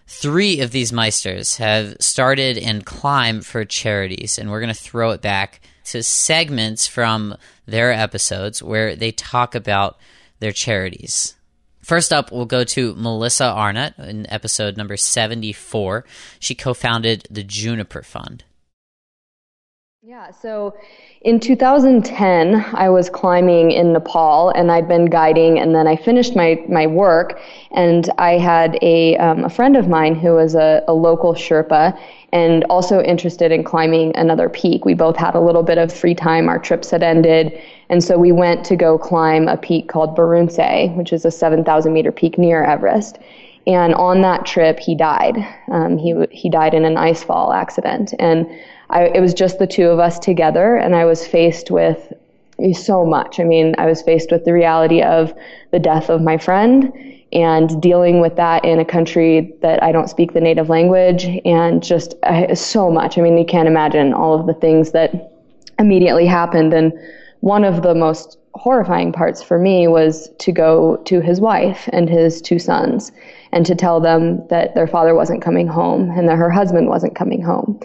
Three 0.07 0.61
of 0.61 0.71
these 0.71 0.91
Meisters 0.91 1.57
have 1.57 1.95
started 1.99 2.57
and 2.57 2.85
climbed 2.85 3.45
for 3.45 3.65
charities, 3.65 4.37
and 4.37 4.51
we're 4.51 4.61
going 4.61 4.73
to 4.73 4.79
throw 4.79 5.11
it 5.11 5.21
back 5.21 5.61
to 5.85 6.03
segments 6.03 6.87
from 6.87 7.35
their 7.65 7.91
episodes 7.91 8.61
where 8.61 8.95
they 8.95 9.11
talk 9.11 9.55
about 9.55 9.97
their 10.39 10.51
charities. 10.51 11.35
First 11.85 12.11
up, 12.11 12.31
we'll 12.31 12.47
go 12.47 12.63
to 12.63 12.95
Melissa 12.95 13.43
Arnot 13.43 13.99
in 13.99 14.27
episode 14.31 14.75
number 14.75 14.97
74. 14.97 16.03
She 16.39 16.55
co 16.55 16.73
founded 16.73 17.27
the 17.29 17.43
Juniper 17.43 18.01
Fund. 18.01 18.43
Yeah, 20.07 20.29
so 20.29 20.77
in 21.21 21.39
2010, 21.39 22.63
I 22.75 22.89
was 22.89 23.09
climbing 23.09 23.71
in 23.71 23.91
Nepal 23.91 24.51
and 24.51 24.71
I'd 24.71 24.87
been 24.87 25.05
guiding, 25.05 25.57
and 25.57 25.73
then 25.73 25.87
I 25.87 25.95
finished 25.95 26.35
my, 26.35 26.63
my 26.69 26.85
work. 26.85 27.39
And 27.71 28.07
I 28.19 28.33
had 28.33 28.77
a, 28.83 29.17
um, 29.17 29.45
a 29.45 29.49
friend 29.49 29.75
of 29.75 29.87
mine 29.87 30.13
who 30.13 30.33
was 30.33 30.53
a, 30.53 30.83
a 30.87 30.93
local 30.93 31.33
Sherpa 31.33 31.99
and 32.31 32.63
also 32.65 33.01
interested 33.01 33.51
in 33.51 33.63
climbing 33.63 34.15
another 34.15 34.47
peak. 34.47 34.85
We 34.85 34.93
both 34.93 35.15
had 35.15 35.33
a 35.33 35.39
little 35.39 35.63
bit 35.63 35.79
of 35.79 35.91
free 35.91 36.13
time, 36.13 36.49
our 36.49 36.59
trips 36.59 36.91
had 36.91 37.01
ended. 37.01 37.59
And 37.89 38.03
so 38.03 38.19
we 38.19 38.31
went 38.31 38.63
to 38.65 38.75
go 38.75 38.99
climb 38.99 39.47
a 39.47 39.57
peak 39.57 39.87
called 39.87 40.15
Baruntse, 40.15 40.95
which 40.95 41.13
is 41.13 41.25
a 41.25 41.31
7,000 41.31 41.91
meter 41.91 42.11
peak 42.11 42.37
near 42.37 42.63
Everest. 42.63 43.17
And 43.65 43.95
on 43.95 44.21
that 44.21 44.45
trip, 44.45 44.77
he 44.77 44.93
died. 44.93 45.35
Um, 45.71 45.97
he, 45.97 46.13
he 46.29 46.47
died 46.47 46.75
in 46.75 46.85
an 46.85 46.95
ice 46.95 47.23
fall 47.23 47.51
accident. 47.51 48.13
And 48.19 48.47
I, 48.89 49.05
it 49.05 49.21
was 49.21 49.33
just 49.33 49.59
the 49.59 49.67
two 49.67 49.87
of 49.87 49.99
us 49.99 50.19
together, 50.19 50.75
and 50.75 50.95
I 50.95 51.05
was 51.05 51.25
faced 51.25 51.71
with 51.71 52.13
so 52.73 53.05
much. 53.05 53.39
I 53.39 53.43
mean, 53.43 53.75
I 53.77 53.85
was 53.85 54.01
faced 54.01 54.31
with 54.31 54.45
the 54.45 54.53
reality 54.53 55.01
of 55.01 55.33
the 55.71 55.79
death 55.79 56.09
of 56.09 56.21
my 56.21 56.37
friend 56.37 56.93
and 57.33 57.81
dealing 57.81 58.21
with 58.21 58.35
that 58.37 58.63
in 58.63 58.79
a 58.79 58.85
country 58.85 59.53
that 59.61 59.83
I 59.83 59.91
don't 59.91 60.09
speak 60.09 60.33
the 60.33 60.39
native 60.39 60.69
language, 60.69 61.25
and 61.43 61.83
just 61.83 62.15
uh, 62.23 62.55
so 62.55 62.89
much. 62.89 63.17
I 63.17 63.21
mean, 63.21 63.37
you 63.37 63.45
can't 63.45 63.67
imagine 63.67 64.13
all 64.13 64.39
of 64.39 64.47
the 64.47 64.53
things 64.53 64.91
that 64.91 65.33
immediately 65.77 66.25
happened. 66.25 66.73
And 66.73 66.93
one 67.41 67.65
of 67.65 67.81
the 67.81 67.93
most 67.93 68.37
horrifying 68.53 69.11
parts 69.11 69.43
for 69.43 69.59
me 69.59 69.87
was 69.87 70.29
to 70.39 70.51
go 70.51 70.95
to 71.05 71.19
his 71.19 71.41
wife 71.41 71.89
and 71.91 72.09
his 72.09 72.41
two 72.41 72.57
sons 72.57 73.11
and 73.51 73.65
to 73.65 73.75
tell 73.75 73.99
them 73.99 74.47
that 74.47 74.73
their 74.75 74.87
father 74.87 75.13
wasn't 75.13 75.41
coming 75.41 75.67
home 75.67 76.09
and 76.11 76.29
that 76.29 76.37
her 76.37 76.49
husband 76.49 76.87
wasn't 76.87 77.15
coming 77.15 77.41
home. 77.41 77.77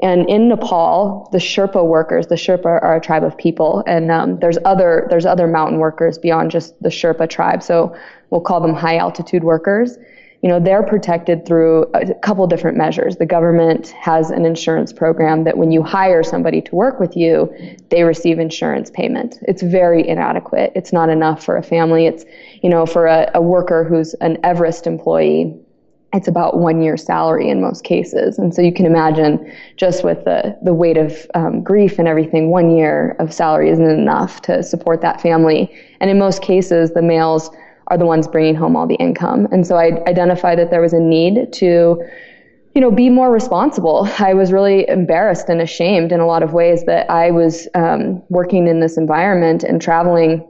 And 0.00 0.28
in 0.28 0.48
Nepal, 0.48 1.28
the 1.32 1.38
Sherpa 1.38 1.86
workers, 1.86 2.26
the 2.26 2.34
Sherpa 2.34 2.66
are 2.66 2.96
a 2.96 3.00
tribe 3.00 3.24
of 3.24 3.36
people, 3.36 3.82
and 3.86 4.10
um, 4.10 4.38
there's 4.40 4.58
other 4.64 5.06
there's 5.08 5.24
other 5.24 5.46
mountain 5.46 5.78
workers 5.78 6.18
beyond 6.18 6.50
just 6.50 6.80
the 6.82 6.90
Sherpa 6.90 7.28
tribe. 7.30 7.62
So 7.62 7.96
we'll 8.30 8.42
call 8.42 8.60
them 8.60 8.74
high 8.74 8.98
altitude 8.98 9.42
workers. 9.42 9.96
You 10.42 10.50
know, 10.50 10.60
they're 10.60 10.82
protected 10.82 11.46
through 11.46 11.84
a 11.94 12.14
couple 12.16 12.46
different 12.46 12.76
measures. 12.76 13.16
The 13.16 13.26
government 13.26 13.88
has 13.88 14.30
an 14.30 14.44
insurance 14.44 14.92
program 14.92 15.44
that 15.44 15.56
when 15.56 15.72
you 15.72 15.82
hire 15.82 16.22
somebody 16.22 16.60
to 16.60 16.74
work 16.74 17.00
with 17.00 17.16
you, 17.16 17.52
they 17.88 18.04
receive 18.04 18.38
insurance 18.38 18.90
payment. 18.90 19.38
It's 19.48 19.62
very 19.62 20.06
inadequate. 20.06 20.72
It's 20.76 20.92
not 20.92 21.08
enough 21.08 21.42
for 21.42 21.56
a 21.56 21.62
family. 21.62 22.06
It's, 22.06 22.24
you 22.62 22.68
know, 22.68 22.84
for 22.84 23.06
a, 23.06 23.30
a 23.34 23.40
worker 23.40 23.82
who's 23.82 24.12
an 24.14 24.36
Everest 24.44 24.86
employee, 24.86 25.58
it's 26.12 26.28
about 26.28 26.58
one 26.58 26.82
year's 26.82 27.04
salary 27.04 27.48
in 27.48 27.60
most 27.60 27.84
cases. 27.84 28.38
And 28.38 28.54
so 28.54 28.62
you 28.62 28.72
can 28.72 28.86
imagine 28.86 29.52
just 29.76 30.04
with 30.04 30.24
the, 30.24 30.56
the 30.62 30.72
weight 30.72 30.96
of 30.96 31.26
um, 31.34 31.62
grief 31.62 31.98
and 31.98 32.08
everything, 32.08 32.50
one 32.50 32.70
year 32.70 33.16
of 33.18 33.32
salary 33.32 33.70
isn't 33.70 33.90
enough 33.90 34.40
to 34.42 34.62
support 34.62 35.00
that 35.02 35.20
family. 35.20 35.70
And 36.00 36.08
in 36.08 36.18
most 36.18 36.42
cases, 36.42 36.92
the 36.92 37.02
males 37.02 37.50
are 37.88 37.98
the 37.98 38.06
ones 38.06 38.26
bringing 38.26 38.54
home 38.54 38.76
all 38.76 38.86
the 38.86 38.94
income. 38.96 39.46
And 39.52 39.66
so 39.66 39.76
I 39.76 40.02
identified 40.08 40.58
that 40.58 40.70
there 40.70 40.80
was 40.80 40.92
a 40.92 41.00
need 41.00 41.52
to, 41.54 42.02
you 42.74 42.80
know, 42.80 42.90
be 42.90 43.10
more 43.10 43.30
responsible. 43.30 44.08
I 44.18 44.34
was 44.34 44.52
really 44.52 44.88
embarrassed 44.88 45.48
and 45.48 45.60
ashamed 45.60 46.12
in 46.12 46.20
a 46.20 46.26
lot 46.26 46.42
of 46.42 46.52
ways 46.52 46.84
that 46.86 47.10
I 47.10 47.30
was 47.30 47.68
um, 47.74 48.22
working 48.28 48.66
in 48.66 48.80
this 48.80 48.96
environment 48.96 49.64
and 49.64 49.82
traveling 49.82 50.46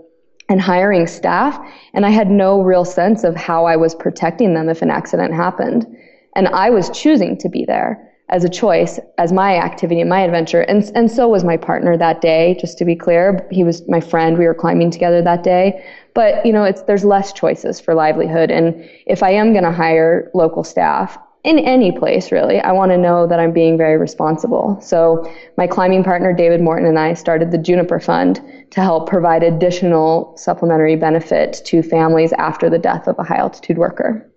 and 0.49 0.61
hiring 0.61 1.07
staff. 1.07 1.59
And 1.93 2.07
I 2.07 2.11
had 2.11 2.31
no 2.31 2.63
real 2.63 2.85
sense 2.85 3.25
of 3.25 3.35
how 3.37 3.65
I 3.65 3.77
was 3.77 3.95
protecting 3.95 4.55
them 4.55 4.69
if 4.69 4.83
an 4.83 4.91
accident 4.91 5.35
happened. 5.35 5.87
And 6.35 6.49
I 6.49 6.71
was 6.71 6.91
choosing 6.91 7.37
to 7.39 7.49
be 7.49 7.65
there 7.65 8.03
as 8.29 8.43
a 8.45 8.49
choice, 8.49 8.99
as 9.19 9.33
my 9.33 9.57
activity 9.57 10.01
and 10.01 10.11
my 10.11 10.21
adventure. 10.21 10.63
And, 10.63 10.91
and 10.95 11.11
so 11.11 11.29
was 11.29 11.45
my 11.45 11.57
partner 11.57 11.97
that 11.97 12.21
day, 12.21 12.57
just 12.61 12.77
to 12.79 12.85
be 12.85 12.97
clear. 12.97 13.47
He 13.53 13.63
was 13.63 13.87
my 13.89 14.01
friend. 14.01 14.37
We 14.37 14.47
were 14.47 14.55
climbing 14.55 14.91
together 14.91 15.23
that 15.23 15.45
day. 15.45 15.85
But, 16.13 16.45
you 16.45 16.53
know, 16.53 16.65
it's, 16.65 16.83
there's 16.83 17.05
less 17.05 17.33
choices 17.33 17.81
for 17.81 17.95
livelihood. 17.95 18.51
And 18.51 18.89
if 19.07 19.23
I 19.23 19.31
am 19.31 19.53
going 19.53 19.65
to 19.65 19.71
hire 19.71 20.31
local 20.35 20.65
staff, 20.65 21.19
in 21.47 21.61
any 21.61 21.93
place 21.93 22.33
really. 22.33 22.59
I 22.59 22.73
want 22.73 22.91
to 22.91 22.99
know 22.99 23.27
that 23.29 23.39
I'm 23.39 23.53
being 23.53 23.79
very 23.79 23.97
responsible. 23.97 24.79
So 24.83 25.33
my 25.57 25.69
climbing 25.69 26.03
partner 26.03 26.33
David 26.33 26.61
Morton 26.61 26.87
and 26.87 26.99
I 26.99 27.15
started 27.15 27.53
the 27.53 27.59
Juniper 27.59 28.01
Fund 28.01 28.41
to 28.73 28.81
help 28.81 29.09
provide 29.09 29.45
additional 29.45 30.37
supplementary 30.37 30.97
benefit 30.97 31.63
to 31.67 31.83
families 31.83 32.33
after 32.33 32.69
the 32.69 32.79
death 32.79 33.07
of 33.07 33.17
a 33.19 33.23
high 33.23 33.37
altitude 33.37 33.79
worker. 33.79 34.29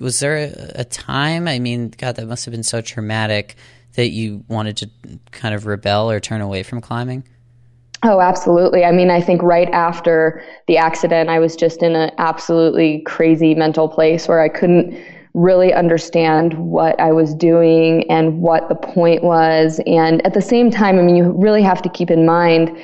Was 0.00 0.18
there 0.18 0.52
a 0.74 0.84
time, 0.84 1.48
I 1.48 1.60
mean, 1.60 1.94
God, 1.96 2.16
that 2.16 2.26
must 2.26 2.44
have 2.44 2.52
been 2.52 2.64
so 2.64 2.80
traumatic 2.80 3.54
that 3.94 4.08
you 4.08 4.44
wanted 4.48 4.76
to 4.78 4.90
kind 5.30 5.54
of 5.54 5.66
rebel 5.66 6.10
or 6.10 6.20
turn 6.20 6.40
away 6.40 6.64
from 6.64 6.80
climbing? 6.80 7.24
Oh, 8.02 8.20
absolutely. 8.20 8.84
I 8.84 8.92
mean, 8.92 9.08
I 9.10 9.20
think 9.20 9.40
right 9.42 9.70
after 9.70 10.42
the 10.66 10.76
accident, 10.76 11.30
I 11.30 11.38
was 11.38 11.56
just 11.56 11.82
in 11.82 11.96
an 11.96 12.10
absolutely 12.18 13.00
crazy 13.06 13.54
mental 13.54 13.88
place 13.88 14.28
where 14.28 14.40
I 14.40 14.48
couldn't 14.48 15.00
really 15.36 15.72
understand 15.74 16.54
what 16.54 16.98
I 16.98 17.12
was 17.12 17.34
doing 17.34 18.10
and 18.10 18.40
what 18.40 18.70
the 18.70 18.74
point 18.74 19.22
was. 19.22 19.80
And 19.86 20.24
at 20.26 20.32
the 20.32 20.40
same 20.40 20.70
time, 20.70 20.98
I 20.98 21.02
mean, 21.02 21.14
you 21.14 21.30
really 21.32 21.62
have 21.62 21.82
to 21.82 21.90
keep 21.90 22.10
in 22.10 22.24
mind, 22.24 22.74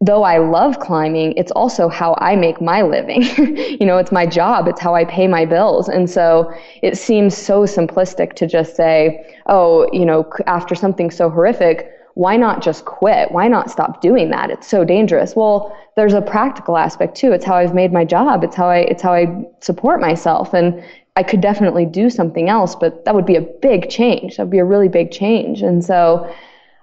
though 0.00 0.22
I 0.22 0.38
love 0.38 0.80
climbing, 0.80 1.34
it's 1.36 1.52
also 1.52 1.90
how 1.90 2.16
I 2.18 2.34
make 2.34 2.62
my 2.62 2.80
living. 2.80 3.22
you 3.78 3.84
know, 3.84 3.98
it's 3.98 4.10
my 4.10 4.24
job. 4.24 4.68
It's 4.68 4.80
how 4.80 4.94
I 4.94 5.04
pay 5.04 5.28
my 5.28 5.44
bills. 5.44 5.86
And 5.90 6.08
so 6.08 6.50
it 6.82 6.96
seems 6.96 7.36
so 7.36 7.64
simplistic 7.64 8.32
to 8.36 8.46
just 8.46 8.74
say, 8.74 9.36
oh, 9.44 9.86
you 9.92 10.06
know, 10.06 10.26
after 10.46 10.74
something 10.74 11.10
so 11.10 11.28
horrific, 11.28 11.90
why 12.14 12.38
not 12.38 12.62
just 12.62 12.86
quit? 12.86 13.32
Why 13.32 13.48
not 13.48 13.70
stop 13.70 14.00
doing 14.00 14.30
that? 14.30 14.48
It's 14.48 14.66
so 14.66 14.82
dangerous. 14.82 15.36
Well, 15.36 15.76
there's 15.94 16.14
a 16.14 16.22
practical 16.22 16.78
aspect 16.78 17.18
too. 17.18 17.32
It's 17.32 17.44
how 17.44 17.56
I've 17.56 17.74
made 17.74 17.92
my 17.92 18.06
job. 18.06 18.44
It's 18.44 18.56
how 18.56 18.70
I, 18.70 18.78
it's 18.78 19.02
how 19.02 19.12
I 19.12 19.44
support 19.60 20.00
myself. 20.00 20.54
And 20.54 20.82
I 21.16 21.22
could 21.22 21.40
definitely 21.40 21.86
do 21.86 22.10
something 22.10 22.48
else, 22.48 22.76
but 22.76 23.04
that 23.04 23.14
would 23.14 23.26
be 23.26 23.36
a 23.36 23.40
big 23.40 23.88
change. 23.88 24.36
That 24.36 24.44
would 24.44 24.50
be 24.50 24.58
a 24.58 24.64
really 24.64 24.88
big 24.88 25.10
change. 25.10 25.62
And 25.62 25.84
so 25.84 26.30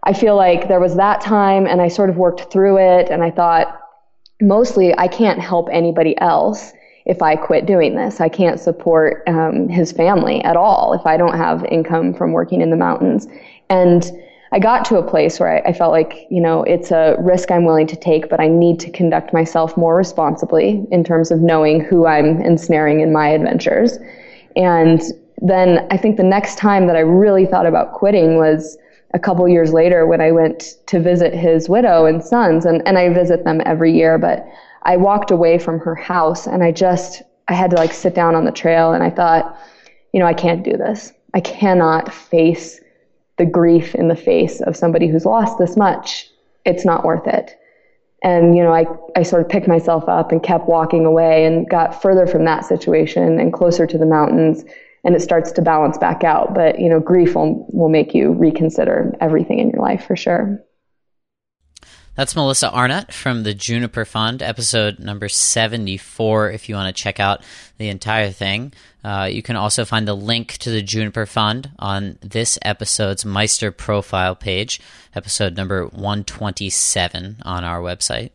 I 0.04 0.14
feel 0.14 0.36
like 0.36 0.68
there 0.68 0.80
was 0.80 0.96
that 0.96 1.22
time 1.22 1.68
and 1.68 1.82
I 1.82 1.88
sort 1.88 2.10
of 2.10 2.18
worked 2.18 2.52
through 2.52 2.78
it 2.78 3.10
and 3.10 3.24
I 3.24 3.32
thought 3.32 3.80
mostly 4.42 4.98
I 4.98 5.08
can't 5.08 5.40
help 5.40 5.70
anybody 5.72 6.20
else 6.20 6.74
if 7.06 7.22
I 7.22 7.36
quit 7.36 7.66
doing 7.66 7.96
this. 7.96 8.20
I 8.20 8.30
can't 8.30 8.60
support 8.60 9.24
um, 9.28 9.70
his 9.70 9.92
family 9.92 10.44
at 10.44 10.58
all 10.58 10.94
if 10.94 11.06
I 11.06 11.16
don't 11.16 11.38
have 11.38 11.64
income 11.66 12.14
from 12.14 12.32
working 12.32 12.62
in 12.62 12.70
the 12.70 12.78
mountains. 12.78 13.28
And 13.70 14.12
I 14.54 14.60
got 14.60 14.86
to 14.86 14.98
a 14.98 15.04
place 15.04 15.40
where 15.40 15.58
I, 15.58 15.70
I, 15.70 15.74
felt 15.74 15.92
like, 15.92 16.28
you 16.30 16.40
know, 16.40 16.62
it's 16.64 16.92
a 16.92 17.16
risk 17.20 17.50
I'm 17.50 17.66
willing 17.66 17.88
to 17.88 17.96
take, 17.96 18.30
but 18.30 18.40
I 18.40 18.48
need 18.48 18.80
to 18.82 18.92
conduct 18.92 19.34
myself 19.34 19.76
more 19.76 19.98
responsibly 19.98 20.86
in 20.92 21.04
terms 21.04 21.32
of 21.32 21.42
knowing 21.42 21.82
who 21.82 22.06
I'm 22.06 22.40
ensnaring 22.40 23.00
in 23.00 23.12
my 23.12 23.30
adventures. 23.30 23.98
And 24.56 25.02
then 25.42 25.88
I 25.90 25.98
think 25.98 26.18
the 26.18 26.24
next 26.24 26.60
time 26.60 26.86
that 26.86 26.96
I 26.96 27.00
really 27.00 27.48
thought 27.48 27.66
about 27.66 27.94
quitting 27.94 28.38
was 28.38 28.78
a 29.16 29.20
couple 29.20 29.48
years 29.50 29.74
later 29.74 30.06
when 30.06 30.22
I 30.22 30.32
went 30.32 30.76
to 30.86 31.00
visit 31.00 31.34
his 31.34 31.68
widow 31.68 32.06
and 32.06 32.24
sons, 32.24 32.64
and, 32.64 32.88
and 32.88 33.00
I 33.00 33.12
visit 33.12 33.46
them 33.46 33.60
every 33.66 33.92
year, 33.92 34.20
but 34.20 34.46
I 34.84 34.98
walked 34.98 35.32
away 35.32 35.58
from 35.58 35.80
her 35.80 35.96
house 35.96 36.46
and 36.46 36.64
I 36.64 36.72
just, 36.72 37.24
I 37.48 37.54
had 37.54 37.72
to 37.72 37.78
like 37.78 37.92
sit 37.92 38.14
down 38.14 38.36
on 38.36 38.46
the 38.46 38.52
trail 38.52 38.94
and 38.94 39.04
I 39.04 39.10
thought, 39.10 39.58
you 40.14 40.20
know, 40.20 40.28
I 40.28 40.34
can't 40.36 40.64
do 40.64 40.78
this. 40.78 41.12
I 41.34 41.40
cannot 41.40 42.14
face 42.14 42.80
the 43.38 43.46
grief 43.46 43.96
in 43.96 44.08
the 44.08 44.16
face 44.16 44.62
of 44.62 44.76
somebody 44.76 45.08
who's 45.08 45.26
lost 45.26 45.58
this 45.58 45.76
much. 45.76 46.30
It's 46.66 46.86
not 46.86 47.04
worth 47.04 47.28
it. 47.28 47.60
And, 48.24 48.56
you 48.56 48.64
know, 48.64 48.74
I, 48.74 48.86
I 49.18 49.24
sort 49.24 49.42
of 49.42 49.50
picked 49.50 49.68
myself 49.68 50.08
up 50.08 50.32
and 50.32 50.42
kept 50.42 50.68
walking 50.68 51.06
away 51.06 51.46
and 51.46 51.70
got 51.70 52.02
further 52.02 52.26
from 52.26 52.46
that 52.46 52.66
situation 52.66 53.40
and 53.40 53.52
closer 53.52 53.86
to 53.86 53.98
the 53.98 54.06
mountains. 54.06 54.64
And 55.04 55.14
it 55.14 55.22
starts 55.22 55.52
to 55.54 55.62
balance 55.62 55.98
back 55.98 56.24
out. 56.24 56.54
But, 56.54 56.80
you 56.80 56.88
know, 56.88 57.02
grief 57.02 57.36
will, 57.36 57.68
will 57.74 57.90
make 57.90 58.14
you 58.14 58.32
reconsider 58.32 59.14
everything 59.20 59.60
in 59.60 59.72
your 59.72 59.82
life 59.82 60.06
for 60.06 60.16
sure. 60.16 60.64
That's 62.16 62.36
Melissa 62.36 62.70
Arnot 62.70 63.12
from 63.12 63.42
the 63.42 63.56
Juniper 63.56 64.06
Fund, 64.06 64.44
episode 64.44 65.00
number 65.00 65.28
74, 65.28 66.52
if 66.52 66.70
you 66.70 66.76
want 66.76 66.96
to 66.96 67.04
check 67.04 67.20
out 67.20 67.44
the 67.80 67.90
entire 67.90 68.30
thing. 68.30 68.72
Uh, 69.04 69.28
you 69.32 69.42
can 69.42 69.56
also 69.56 69.84
find 69.84 70.08
the 70.08 70.14
link 70.14 70.58
to 70.60 70.70
the 70.70 70.84
Juniper 70.84 71.26
Fund 71.26 71.72
on 71.80 72.20
this 72.22 72.60
episode's 72.62 73.26
Meister 73.26 73.72
profile 73.72 74.36
page, 74.36 74.80
episode 75.16 75.58
number 75.58 75.88
127 75.88 77.38
on 77.42 77.64
our 77.64 77.82
website. 77.82 78.30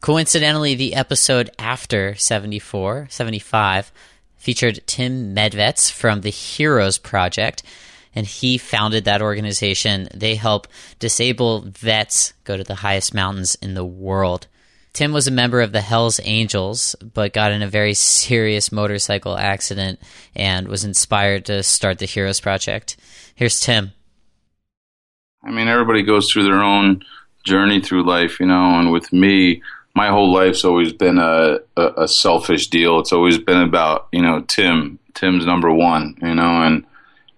Coincidentally, 0.00 0.74
the 0.74 0.94
episode 0.94 1.50
after 1.58 2.14
74, 2.14 3.08
75, 3.10 3.92
featured 4.36 4.80
Tim 4.86 5.34
Medvetz 5.34 5.92
from 5.92 6.22
the 6.22 6.30
Heroes 6.30 6.96
Project 6.96 7.62
and 8.16 8.26
he 8.26 8.58
founded 8.58 9.04
that 9.04 9.22
organization. 9.22 10.08
They 10.12 10.34
help 10.34 10.66
disabled 10.98 11.76
vets 11.76 12.32
go 12.44 12.56
to 12.56 12.64
the 12.64 12.74
highest 12.74 13.14
mountains 13.14 13.54
in 13.56 13.74
the 13.74 13.84
world. 13.84 14.48
Tim 14.94 15.12
was 15.12 15.28
a 15.28 15.30
member 15.30 15.60
of 15.60 15.72
the 15.72 15.82
Hells 15.82 16.18
Angels, 16.24 16.96
but 17.14 17.34
got 17.34 17.52
in 17.52 17.60
a 17.60 17.68
very 17.68 17.92
serious 17.92 18.72
motorcycle 18.72 19.36
accident 19.36 20.00
and 20.34 20.66
was 20.68 20.84
inspired 20.84 21.44
to 21.44 21.62
start 21.62 21.98
the 21.98 22.06
Heroes 22.06 22.40
Project. 22.40 22.96
Here's 23.34 23.60
Tim. 23.60 23.92
I 25.44 25.50
mean, 25.50 25.68
everybody 25.68 26.02
goes 26.02 26.32
through 26.32 26.44
their 26.44 26.62
own 26.62 27.04
journey 27.44 27.80
through 27.82 28.06
life, 28.06 28.40
you 28.40 28.46
know, 28.46 28.78
and 28.80 28.90
with 28.90 29.12
me, 29.12 29.62
my 29.94 30.08
whole 30.08 30.32
life's 30.32 30.64
always 30.64 30.94
been 30.94 31.18
a, 31.18 31.58
a, 31.76 32.04
a 32.04 32.08
selfish 32.08 32.68
deal. 32.68 32.98
It's 32.98 33.12
always 33.12 33.36
been 33.36 33.60
about, 33.60 34.08
you 34.12 34.22
know, 34.22 34.40
Tim. 34.40 34.98
Tim's 35.14 35.46
number 35.46 35.72
one, 35.72 36.16
you 36.20 36.34
know, 36.34 36.62
and 36.62 36.84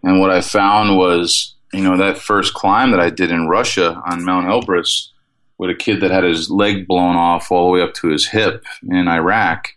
and 0.02 0.20
what 0.20 0.30
I 0.30 0.40
found 0.40 0.96
was, 0.96 1.54
you 1.72 1.82
know, 1.82 1.96
that 1.96 2.18
first 2.18 2.54
climb 2.54 2.90
that 2.92 3.00
I 3.00 3.10
did 3.10 3.30
in 3.30 3.48
Russia 3.48 4.00
on 4.06 4.24
Mount 4.24 4.46
Elbrus 4.46 5.08
with 5.58 5.70
a 5.70 5.74
kid 5.74 6.00
that 6.00 6.10
had 6.10 6.24
his 6.24 6.50
leg 6.50 6.86
blown 6.86 7.16
off 7.16 7.50
all 7.50 7.66
the 7.66 7.72
way 7.72 7.82
up 7.82 7.94
to 7.94 8.08
his 8.08 8.26
hip 8.28 8.64
in 8.88 9.08
Iraq, 9.08 9.70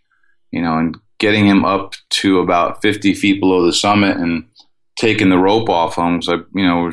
you 0.52 0.62
know, 0.62 0.78
and 0.78 0.98
getting 1.18 1.46
him 1.46 1.66
up 1.66 1.96
to 2.10 2.40
about 2.40 2.82
50 2.82 3.14
feet 3.14 3.40
below 3.40 3.66
the 3.66 3.74
summit 3.74 4.18
and 4.18 4.46
taking 4.96 5.30
the 5.30 5.38
rope 5.38 5.70
off 5.70 5.98
him. 5.98 6.20
because 6.20 6.30
I, 6.30 6.58
you 6.58 6.66
know, 6.66 6.92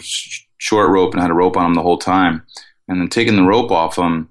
short 0.59 0.91
rope 0.91 1.13
and 1.13 1.21
had 1.21 1.31
a 1.31 1.35
rope 1.35 1.57
on 1.57 1.67
him 1.67 1.75
the 1.75 1.83
whole 1.83 1.99
time. 1.99 2.45
And 2.89 3.01
then 3.01 3.09
taking 3.09 3.37
the 3.37 3.43
rope 3.43 3.71
off 3.71 3.97
him, 3.97 4.29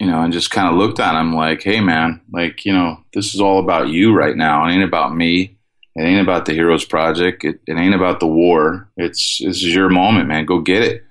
you 0.00 0.06
know, 0.06 0.22
and 0.22 0.32
just 0.32 0.50
kind 0.50 0.68
of 0.68 0.74
looked 0.74 1.00
at 1.00 1.18
him 1.18 1.34
like, 1.34 1.62
hey, 1.62 1.80
man, 1.80 2.20
like, 2.32 2.64
you 2.64 2.72
know, 2.72 2.98
this 3.12 3.34
is 3.34 3.40
all 3.40 3.60
about 3.60 3.88
you 3.88 4.14
right 4.14 4.36
now. 4.36 4.66
It 4.66 4.72
ain't 4.72 4.82
about 4.82 5.14
me. 5.14 5.53
It 5.96 6.02
ain't 6.02 6.22
about 6.22 6.46
the 6.46 6.52
Heroes 6.52 6.84
Project. 6.84 7.44
It, 7.44 7.60
it 7.66 7.78
ain't 7.78 7.94
about 7.94 8.20
the 8.20 8.26
war. 8.26 8.88
It's 8.96 9.38
this 9.38 9.56
is 9.56 9.74
your 9.74 9.88
moment, 9.88 10.28
man. 10.28 10.44
Go 10.44 10.60
get 10.60 10.82
it. 10.82 11.04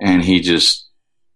And 0.00 0.22
he 0.22 0.40
just 0.40 0.86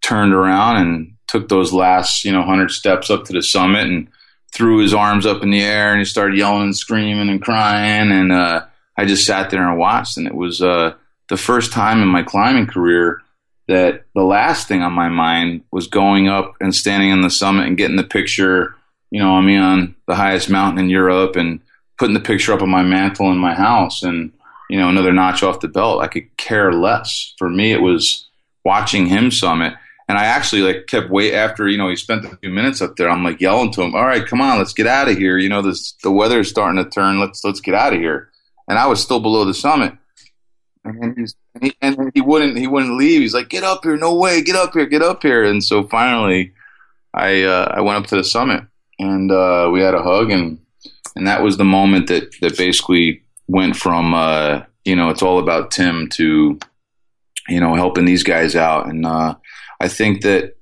turned 0.03 0.35
around 0.35 0.77
and 0.77 1.17
took 1.27 1.49
those 1.49 1.73
last, 1.73 2.25
you 2.25 2.33
know, 2.33 2.43
hundred 2.43 2.71
steps 2.71 3.11
up 3.11 3.25
to 3.25 3.33
the 3.33 3.43
summit 3.43 3.87
and 3.87 4.09
threw 4.53 4.79
his 4.79 4.95
arms 4.95 5.27
up 5.27 5.43
in 5.43 5.51
the 5.51 5.63
air 5.63 5.91
and 5.91 5.99
he 5.99 6.05
started 6.05 6.39
yelling 6.39 6.65
and 6.65 6.77
screaming 6.77 7.29
and 7.29 7.43
crying. 7.43 8.13
And 8.13 8.31
uh, 8.31 8.67
I 8.97 9.07
just 9.07 9.27
sat 9.27 9.51
there 9.51 9.67
and 9.67 9.79
watched. 9.79 10.17
And 10.17 10.27
it 10.27 10.35
was 10.35 10.61
uh, 10.61 10.95
the 11.29 11.37
first 11.37 11.73
time 11.73 12.03
in 12.03 12.09
my 12.09 12.23
climbing 12.23 12.67
career 12.67 13.23
that 13.67 14.05
the 14.15 14.23
last 14.23 14.69
thing 14.69 14.83
on 14.83 14.93
my 14.93 15.09
mind 15.09 15.63
was 15.73 15.87
going 15.87 16.29
up 16.29 16.53
and 16.61 16.75
standing 16.75 17.13
on 17.13 17.23
the 17.23 17.31
summit 17.31 17.67
and 17.67 17.79
getting 17.79 17.97
the 17.97 18.05
picture, 18.05 18.77
you 19.11 19.21
know, 19.21 19.33
on 19.33 19.47
me 19.47 19.57
on 19.57 19.95
the 20.07 20.15
highest 20.15 20.51
mountain 20.51 20.85
in 20.85 20.91
Europe 20.91 21.37
and 21.37 21.61
putting 21.99 22.15
the 22.15 22.21
picture 22.21 22.53
up 22.53 22.63
on 22.63 22.71
my 22.71 22.83
mantle 22.83 23.31
in 23.31 23.39
my 23.39 23.55
house 23.55 24.03
and 24.03 24.33
you 24.69 24.79
know 24.79 24.89
another 24.89 25.13
notch 25.13 25.43
off 25.43 25.61
the 25.61 25.69
belt 25.69 26.03
i 26.03 26.07
could 26.07 26.35
care 26.37 26.73
less. 26.73 27.35
For 27.39 27.49
me 27.49 27.73
it 27.73 27.83
was 27.83 28.29
watching 28.65 29.07
him 29.07 29.31
summit. 29.31 29.75
And 30.09 30.19
i 30.19 30.25
actually 30.25 30.63
like 30.63 30.87
kept 30.87 31.11
wait 31.11 31.35
after 31.35 31.69
you 31.69 31.79
know 31.79 31.89
he 31.89 31.97
spent 31.97 32.25
a 32.25 32.37
few 32.37 32.51
minutes 32.51 32.83
up 32.83 32.97
there 32.97 33.09
i'm 33.09 33.25
like 33.25 33.41
yelling 33.41 33.73
to 33.73 33.83
him 33.83 33.95
all 33.95 34.05
right 34.05 34.27
come 34.27 34.41
on 34.41 34.59
let's 34.59 34.75
get 34.75 34.87
out 34.87 35.09
of 35.09 35.17
here. 35.17 35.39
You 35.39 35.49
know 35.49 35.63
this 35.63 35.93
the 36.03 36.13
weather's 36.13 36.51
starting 36.51 36.83
to 36.83 36.91
turn. 36.91 37.21
Let's 37.21 37.43
let's 37.45 37.61
get 37.61 37.75
out 37.75 37.95
of 37.95 38.01
here. 38.01 38.31
And 38.69 38.79
i 38.79 38.87
was 38.87 39.03
still 39.03 39.21
below 39.21 39.45
the 39.45 39.55
summit. 39.55 39.95
And, 40.87 41.17
he's, 41.17 41.35
and, 41.55 41.65
he, 41.65 41.73
and 41.81 42.13
he 42.15 42.21
wouldn't 42.21 42.59
he 42.59 42.67
wouldn't 42.67 42.99
leave. 42.99 43.23
He's 43.23 43.33
like 43.33 43.49
get 43.49 43.65
up 43.65 43.85
here. 43.85 43.97
No 43.97 44.15
way. 44.15 44.43
Get 44.43 44.57
up 44.57 44.75
here. 44.75 44.85
Get 44.85 45.01
up 45.01 45.23
here. 45.23 45.43
And 45.43 45.65
so 45.65 45.85
finally 45.85 46.53
i 47.15 47.43
uh, 47.43 47.73
i 47.75 47.81
went 47.81 47.97
up 47.97 48.07
to 48.09 48.17
the 48.17 48.25
summit 48.25 48.65
and 48.99 49.31
uh, 49.31 49.71
we 49.73 49.81
had 49.81 49.95
a 49.95 50.03
hug 50.03 50.31
and 50.31 50.59
and 51.17 51.27
that 51.27 51.43
was 51.43 51.57
the 51.57 51.65
moment 51.65 52.09
that 52.09 52.35
that 52.41 52.57
basically 52.57 53.23
went 53.47 53.77
from 53.77 54.15
uh, 54.15 54.63
you 54.85 54.97
know 54.97 55.11
it's 55.11 55.23
all 55.23 55.39
about 55.39 55.71
Tim 55.71 56.09
to 56.11 56.59
you 57.49 57.61
know 57.61 57.75
helping 57.75 58.05
these 58.05 58.23
guys 58.23 58.57
out, 58.57 58.87
and 58.87 59.05
uh, 59.07 59.35
I 59.81 59.89
think 59.89 60.23
that 60.23 60.57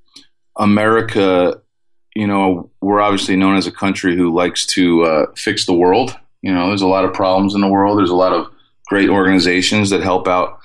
America, 0.57 1.61
you 2.15 2.27
know, 2.27 2.69
we're 2.81 3.01
obviously 3.01 3.35
known 3.35 3.55
as 3.55 3.67
a 3.67 3.71
country 3.71 4.15
who 4.15 4.33
likes 4.33 4.65
to 4.67 5.03
uh, 5.03 5.25
fix 5.35 5.65
the 5.65 5.73
world. 5.73 6.17
You 6.41 6.53
know, 6.53 6.67
there's 6.67 6.81
a 6.81 6.87
lot 6.87 7.05
of 7.05 7.13
problems 7.13 7.55
in 7.55 7.61
the 7.61 7.67
world. 7.67 7.97
There's 7.97 8.09
a 8.09 8.15
lot 8.15 8.33
of 8.33 8.51
great 8.87 9.09
organizations 9.09 9.89
that 9.89 10.03
help 10.03 10.27
out 10.27 10.59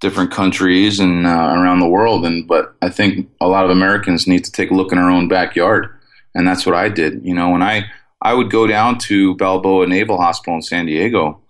different 0.00 0.30
countries 0.30 1.00
and 1.00 1.26
uh, 1.26 1.54
around 1.56 1.80
the 1.80 1.88
world. 1.88 2.24
And 2.26 2.46
but 2.46 2.74
I 2.82 2.90
think 2.90 3.28
a 3.40 3.48
lot 3.48 3.64
of 3.64 3.70
Americans 3.70 4.26
need 4.26 4.44
to 4.44 4.52
take 4.52 4.70
a 4.70 4.74
look 4.74 4.92
in 4.92 4.98
our 4.98 5.10
own 5.10 5.28
backyard, 5.28 5.88
and 6.34 6.46
that's 6.46 6.66
what 6.66 6.74
I 6.74 6.88
did. 6.88 7.24
You 7.24 7.34
know, 7.34 7.50
when 7.50 7.62
I 7.62 7.86
I 8.22 8.34
would 8.34 8.50
go 8.50 8.68
down 8.68 8.98
to 9.00 9.34
Balboa 9.34 9.88
Naval 9.88 10.16
Hospital 10.16 10.54
in 10.54 10.62
San 10.62 10.86
Diego, 10.86 11.40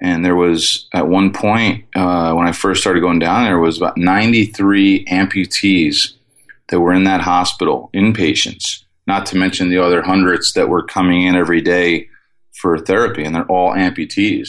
and 0.00 0.24
there 0.24 0.34
was 0.34 0.88
at 0.94 1.06
one 1.06 1.32
point 1.32 1.84
uh, 1.94 2.32
when 2.32 2.46
I 2.46 2.52
first 2.52 2.80
started 2.80 3.00
going 3.00 3.18
down 3.18 3.44
there 3.44 3.58
was 3.58 3.76
about 3.76 3.98
93 3.98 5.04
amputees 5.04 6.14
that 6.68 6.80
were 6.80 6.94
in 6.94 7.04
that 7.04 7.20
hospital, 7.20 7.90
inpatients. 7.94 8.84
Not 9.06 9.26
to 9.26 9.36
mention 9.36 9.68
the 9.68 9.78
other 9.78 10.02
hundreds 10.02 10.54
that 10.54 10.70
were 10.70 10.82
coming 10.82 11.22
in 11.22 11.36
every 11.36 11.60
day 11.60 12.08
for 12.52 12.78
therapy, 12.78 13.22
and 13.22 13.34
they're 13.34 13.44
all 13.44 13.74
amputees. 13.74 14.48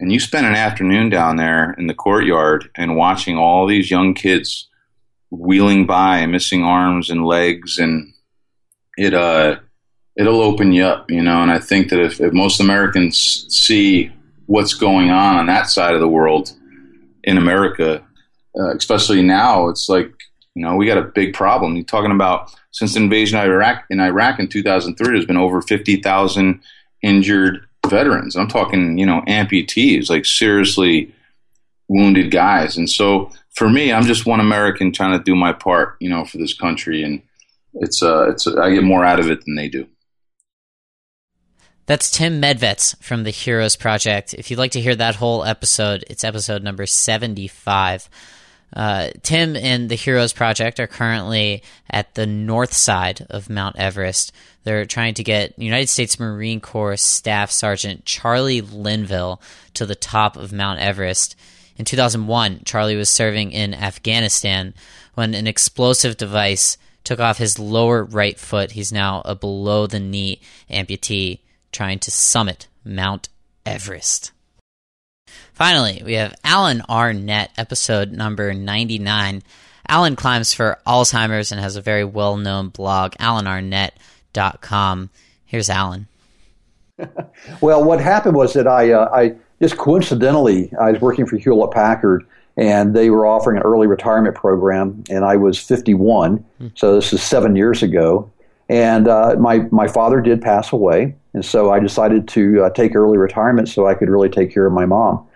And 0.00 0.10
you 0.10 0.18
spend 0.18 0.46
an 0.46 0.54
afternoon 0.54 1.10
down 1.10 1.36
there 1.36 1.74
in 1.74 1.88
the 1.88 1.94
courtyard 1.94 2.70
and 2.74 2.96
watching 2.96 3.36
all 3.36 3.66
these 3.66 3.90
young 3.90 4.14
kids 4.14 4.68
wheeling 5.30 5.86
by, 5.86 6.24
missing 6.24 6.64
arms 6.64 7.10
and 7.10 7.24
legs, 7.24 7.78
and 7.78 8.14
it 8.96 9.12
uh 9.12 9.56
it'll 10.16 10.40
open 10.40 10.72
you 10.72 10.84
up, 10.84 11.10
you 11.10 11.22
know. 11.22 11.42
And 11.42 11.50
I 11.50 11.58
think 11.58 11.88
that 11.90 12.00
if, 12.00 12.20
if 12.20 12.32
most 12.32 12.60
Americans 12.60 13.46
see 13.48 14.12
what's 14.46 14.74
going 14.74 15.10
on 15.10 15.36
on 15.36 15.46
that 15.46 15.68
side 15.68 15.94
of 15.94 16.00
the 16.00 16.08
world 16.08 16.52
in 17.24 17.38
America, 17.38 18.02
uh, 18.58 18.74
especially 18.76 19.22
now, 19.22 19.68
it's 19.68 19.88
like 19.88 20.12
you 20.54 20.64
know 20.64 20.76
we 20.76 20.86
got 20.86 20.98
a 20.98 21.02
big 21.02 21.34
problem. 21.34 21.76
You're 21.76 21.84
talking 21.84 22.12
about 22.12 22.52
since 22.70 22.94
the 22.94 23.00
invasion 23.00 23.38
of 23.38 23.46
Iraq 23.46 23.84
in 23.90 24.00
Iraq 24.00 24.38
in 24.38 24.48
2003, 24.48 25.06
there's 25.06 25.26
been 25.26 25.36
over 25.36 25.62
50,000 25.62 26.60
injured 27.02 27.66
veterans. 27.88 28.36
I'm 28.36 28.48
talking 28.48 28.98
you 28.98 29.06
know 29.06 29.22
amputees, 29.26 30.10
like 30.10 30.26
seriously 30.26 31.14
wounded 31.88 32.30
guys. 32.30 32.76
And 32.76 32.88
so 32.88 33.30
for 33.54 33.68
me, 33.68 33.92
I'm 33.92 34.04
just 34.04 34.24
one 34.24 34.40
American 34.40 34.92
trying 34.92 35.18
to 35.18 35.22
do 35.22 35.34
my 35.34 35.52
part, 35.52 35.96
you 36.00 36.08
know, 36.08 36.24
for 36.24 36.38
this 36.38 36.54
country 36.54 37.02
and. 37.02 37.22
It's 37.76 38.02
uh, 38.02 38.28
it's 38.28 38.46
I 38.46 38.74
get 38.74 38.84
more 38.84 39.02
out 39.02 39.18
of 39.18 39.30
it 39.30 39.46
than 39.46 39.54
they 39.54 39.66
do. 39.66 39.88
That's 41.86 42.12
Tim 42.12 42.40
Medvetz 42.40 42.96
from 43.02 43.24
the 43.24 43.30
Heroes 43.30 43.74
Project. 43.74 44.34
If 44.34 44.50
you'd 44.50 44.58
like 44.58 44.70
to 44.72 44.80
hear 44.80 44.94
that 44.94 45.16
whole 45.16 45.44
episode, 45.44 46.04
it's 46.08 46.22
episode 46.22 46.62
number 46.62 46.86
75. 46.86 48.08
Uh, 48.74 49.10
Tim 49.22 49.56
and 49.56 49.88
the 49.88 49.96
Heroes 49.96 50.32
Project 50.32 50.78
are 50.78 50.86
currently 50.86 51.64
at 51.90 52.14
the 52.14 52.24
north 52.24 52.72
side 52.72 53.26
of 53.28 53.50
Mount 53.50 53.76
Everest. 53.76 54.32
They're 54.62 54.84
trying 54.84 55.14
to 55.14 55.24
get 55.24 55.58
United 55.58 55.88
States 55.88 56.20
Marine 56.20 56.60
Corps 56.60 56.96
Staff 56.96 57.50
Sergeant 57.50 58.04
Charlie 58.04 58.60
Linville 58.60 59.42
to 59.74 59.84
the 59.84 59.96
top 59.96 60.36
of 60.36 60.52
Mount 60.52 60.78
Everest. 60.78 61.34
In 61.76 61.84
2001, 61.84 62.62
Charlie 62.64 62.94
was 62.94 63.08
serving 63.08 63.50
in 63.50 63.74
Afghanistan 63.74 64.72
when 65.14 65.34
an 65.34 65.48
explosive 65.48 66.16
device 66.16 66.78
took 67.02 67.18
off 67.18 67.38
his 67.38 67.58
lower 67.58 68.04
right 68.04 68.38
foot. 68.38 68.70
He's 68.70 68.92
now 68.92 69.20
a 69.24 69.34
below 69.34 69.88
the 69.88 69.98
knee 69.98 70.40
amputee 70.70 71.40
trying 71.72 71.98
to 72.00 72.10
summit 72.10 72.68
Mount 72.84 73.28
Everest. 73.66 74.32
Finally, 75.52 76.02
we 76.04 76.14
have 76.14 76.34
Alan 76.44 76.82
Arnette, 76.88 77.48
episode 77.56 78.12
number 78.12 78.54
99. 78.54 79.42
Alan 79.88 80.16
climbs 80.16 80.54
for 80.54 80.78
Alzheimer's 80.86 81.52
and 81.52 81.60
has 81.60 81.76
a 81.76 81.82
very 81.82 82.04
well 82.04 82.36
known 82.36 82.68
blog, 82.68 83.12
alanarnette.com. 83.14 85.10
Here's 85.44 85.70
Alan. 85.70 86.06
well, 87.60 87.84
what 87.84 88.00
happened 88.00 88.36
was 88.36 88.52
that 88.54 88.66
I, 88.66 88.92
uh, 88.92 89.08
I 89.12 89.34
just 89.60 89.76
coincidentally, 89.76 90.72
I 90.80 90.92
was 90.92 91.00
working 91.00 91.26
for 91.26 91.36
Hewlett 91.36 91.72
Packard, 91.72 92.26
and 92.56 92.94
they 92.94 93.10
were 93.10 93.26
offering 93.26 93.56
an 93.56 93.62
early 93.62 93.86
retirement 93.86 94.34
program, 94.34 95.04
and 95.08 95.24
I 95.24 95.36
was 95.36 95.58
51, 95.58 96.44
so 96.74 96.94
this 96.94 97.12
is 97.12 97.22
seven 97.22 97.56
years 97.56 97.82
ago. 97.82 98.30
And 98.68 99.08
uh, 99.08 99.36
my 99.38 99.58
my 99.70 99.88
father 99.88 100.20
did 100.20 100.40
pass 100.40 100.72
away, 100.72 101.14
and 101.34 101.44
so 101.44 101.70
I 101.70 101.80
decided 101.80 102.28
to 102.28 102.64
uh, 102.64 102.70
take 102.70 102.94
early 102.94 103.18
retirement 103.18 103.68
so 103.68 103.86
I 103.86 103.94
could 103.94 104.08
really 104.08 104.28
take 104.28 104.52
care 104.52 104.66
of 104.66 104.72
my 104.72 104.86
mom. 104.86 105.26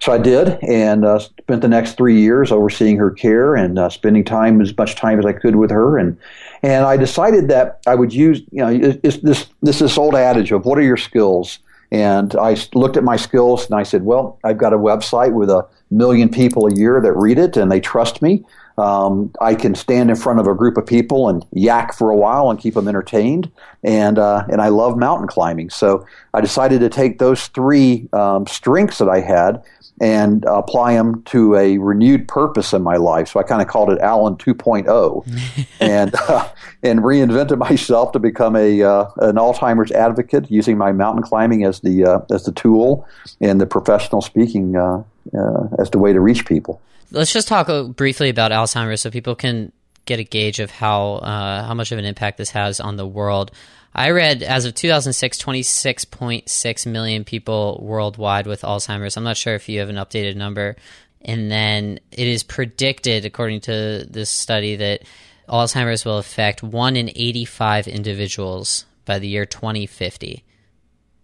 So 0.00 0.12
I 0.12 0.18
did, 0.18 0.58
and 0.62 1.04
uh, 1.04 1.18
spent 1.18 1.60
the 1.60 1.68
next 1.68 1.98
three 1.98 2.18
years 2.18 2.50
overseeing 2.50 2.96
her 2.96 3.10
care 3.10 3.54
and 3.54 3.78
uh, 3.78 3.90
spending 3.90 4.24
time 4.24 4.60
as 4.62 4.74
much 4.76 4.96
time 4.96 5.18
as 5.18 5.26
I 5.26 5.34
could 5.34 5.56
with 5.56 5.70
her. 5.70 5.98
And 5.98 6.16
and 6.62 6.86
I 6.86 6.96
decided 6.96 7.48
that 7.48 7.80
I 7.86 7.94
would 7.94 8.12
use, 8.12 8.40
you 8.50 8.64
know, 8.64 8.98
it's 9.02 9.18
this 9.18 9.48
this 9.60 9.78
this 9.78 9.98
old 9.98 10.14
adage 10.14 10.52
of 10.52 10.64
what 10.64 10.78
are 10.78 10.82
your 10.82 10.96
skills. 10.96 11.58
And 11.92 12.34
I 12.36 12.56
looked 12.72 12.96
at 12.96 13.04
my 13.04 13.16
skills 13.16 13.66
and 13.66 13.74
I 13.74 13.82
said, 13.82 14.04
well, 14.04 14.38
I've 14.44 14.58
got 14.58 14.72
a 14.72 14.78
website 14.78 15.32
with 15.32 15.50
a 15.50 15.66
million 15.90 16.28
people 16.28 16.66
a 16.66 16.74
year 16.74 17.00
that 17.00 17.12
read 17.12 17.36
it 17.36 17.56
and 17.56 17.70
they 17.70 17.80
trust 17.80 18.22
me. 18.22 18.44
Um, 18.80 19.30
I 19.40 19.54
can 19.54 19.74
stand 19.74 20.08
in 20.08 20.16
front 20.16 20.40
of 20.40 20.46
a 20.46 20.54
group 20.54 20.78
of 20.78 20.86
people 20.86 21.28
and 21.28 21.44
yak 21.52 21.92
for 21.92 22.10
a 22.10 22.16
while 22.16 22.50
and 22.50 22.58
keep 22.58 22.74
them 22.74 22.88
entertained. 22.88 23.50
And 23.82 24.18
uh, 24.18 24.44
and 24.50 24.62
I 24.62 24.68
love 24.68 24.96
mountain 24.96 25.26
climbing, 25.26 25.70
so 25.70 26.06
I 26.34 26.40
decided 26.40 26.80
to 26.80 26.88
take 26.88 27.18
those 27.18 27.48
three 27.48 28.08
um, 28.12 28.46
strengths 28.46 28.98
that 28.98 29.08
I 29.08 29.20
had 29.20 29.62
and 30.00 30.44
apply 30.46 30.94
them 30.94 31.22
to 31.24 31.56
a 31.56 31.76
renewed 31.76 32.26
purpose 32.26 32.72
in 32.72 32.82
my 32.82 32.96
life. 32.96 33.28
So 33.28 33.40
I 33.40 33.42
kind 33.42 33.60
of 33.60 33.68
called 33.68 33.90
it 33.90 33.98
Alan 34.00 34.36
2.0, 34.36 35.66
and 35.80 36.14
uh, 36.14 36.48
and 36.82 37.00
reinvented 37.00 37.58
myself 37.70 38.12
to 38.12 38.18
become 38.18 38.56
a 38.56 38.82
uh, 38.82 39.10
an 39.16 39.36
Alzheimer's 39.36 39.92
advocate 39.92 40.50
using 40.50 40.78
my 40.78 40.92
mountain 40.92 41.22
climbing 41.22 41.64
as 41.64 41.80
the 41.80 42.04
uh, 42.04 42.20
as 42.30 42.44
the 42.44 42.52
tool 42.52 43.06
and 43.40 43.60
the 43.60 43.66
professional 43.66 44.22
speaking 44.22 44.76
uh, 44.76 45.02
uh, 45.36 45.68
as 45.78 45.90
the 45.90 45.98
way 45.98 46.12
to 46.12 46.20
reach 46.20 46.46
people. 46.46 46.80
Let's 47.12 47.32
just 47.32 47.48
talk 47.48 47.68
briefly 47.96 48.28
about 48.28 48.52
Alzheimer's 48.52 49.00
so 49.00 49.10
people 49.10 49.34
can 49.34 49.72
get 50.06 50.20
a 50.20 50.24
gauge 50.24 50.60
of 50.60 50.70
how 50.70 51.14
uh, 51.14 51.64
how 51.64 51.74
much 51.74 51.92
of 51.92 51.98
an 51.98 52.04
impact 52.04 52.38
this 52.38 52.50
has 52.50 52.80
on 52.80 52.96
the 52.96 53.06
world. 53.06 53.50
I 53.94 54.10
read 54.10 54.42
as 54.42 54.64
of 54.64 54.74
2006, 54.74 55.42
26.6 55.42 56.86
million 56.86 57.24
people 57.24 57.80
worldwide 57.82 58.46
with 58.46 58.62
Alzheimer's. 58.62 59.16
I'm 59.16 59.24
not 59.24 59.36
sure 59.36 59.54
if 59.54 59.68
you 59.68 59.80
have 59.80 59.88
an 59.88 59.96
updated 59.96 60.36
number. 60.36 60.76
And 61.22 61.50
then 61.50 61.98
it 62.12 62.26
is 62.26 62.42
predicted, 62.42 63.24
according 63.24 63.62
to 63.62 64.06
this 64.08 64.30
study, 64.30 64.76
that 64.76 65.02
Alzheimer's 65.48 66.04
will 66.04 66.18
affect 66.18 66.62
1 66.62 66.96
in 66.96 67.08
85 67.08 67.88
individuals 67.88 68.86
by 69.04 69.18
the 69.18 69.28
year 69.28 69.44
2050. 69.44 70.44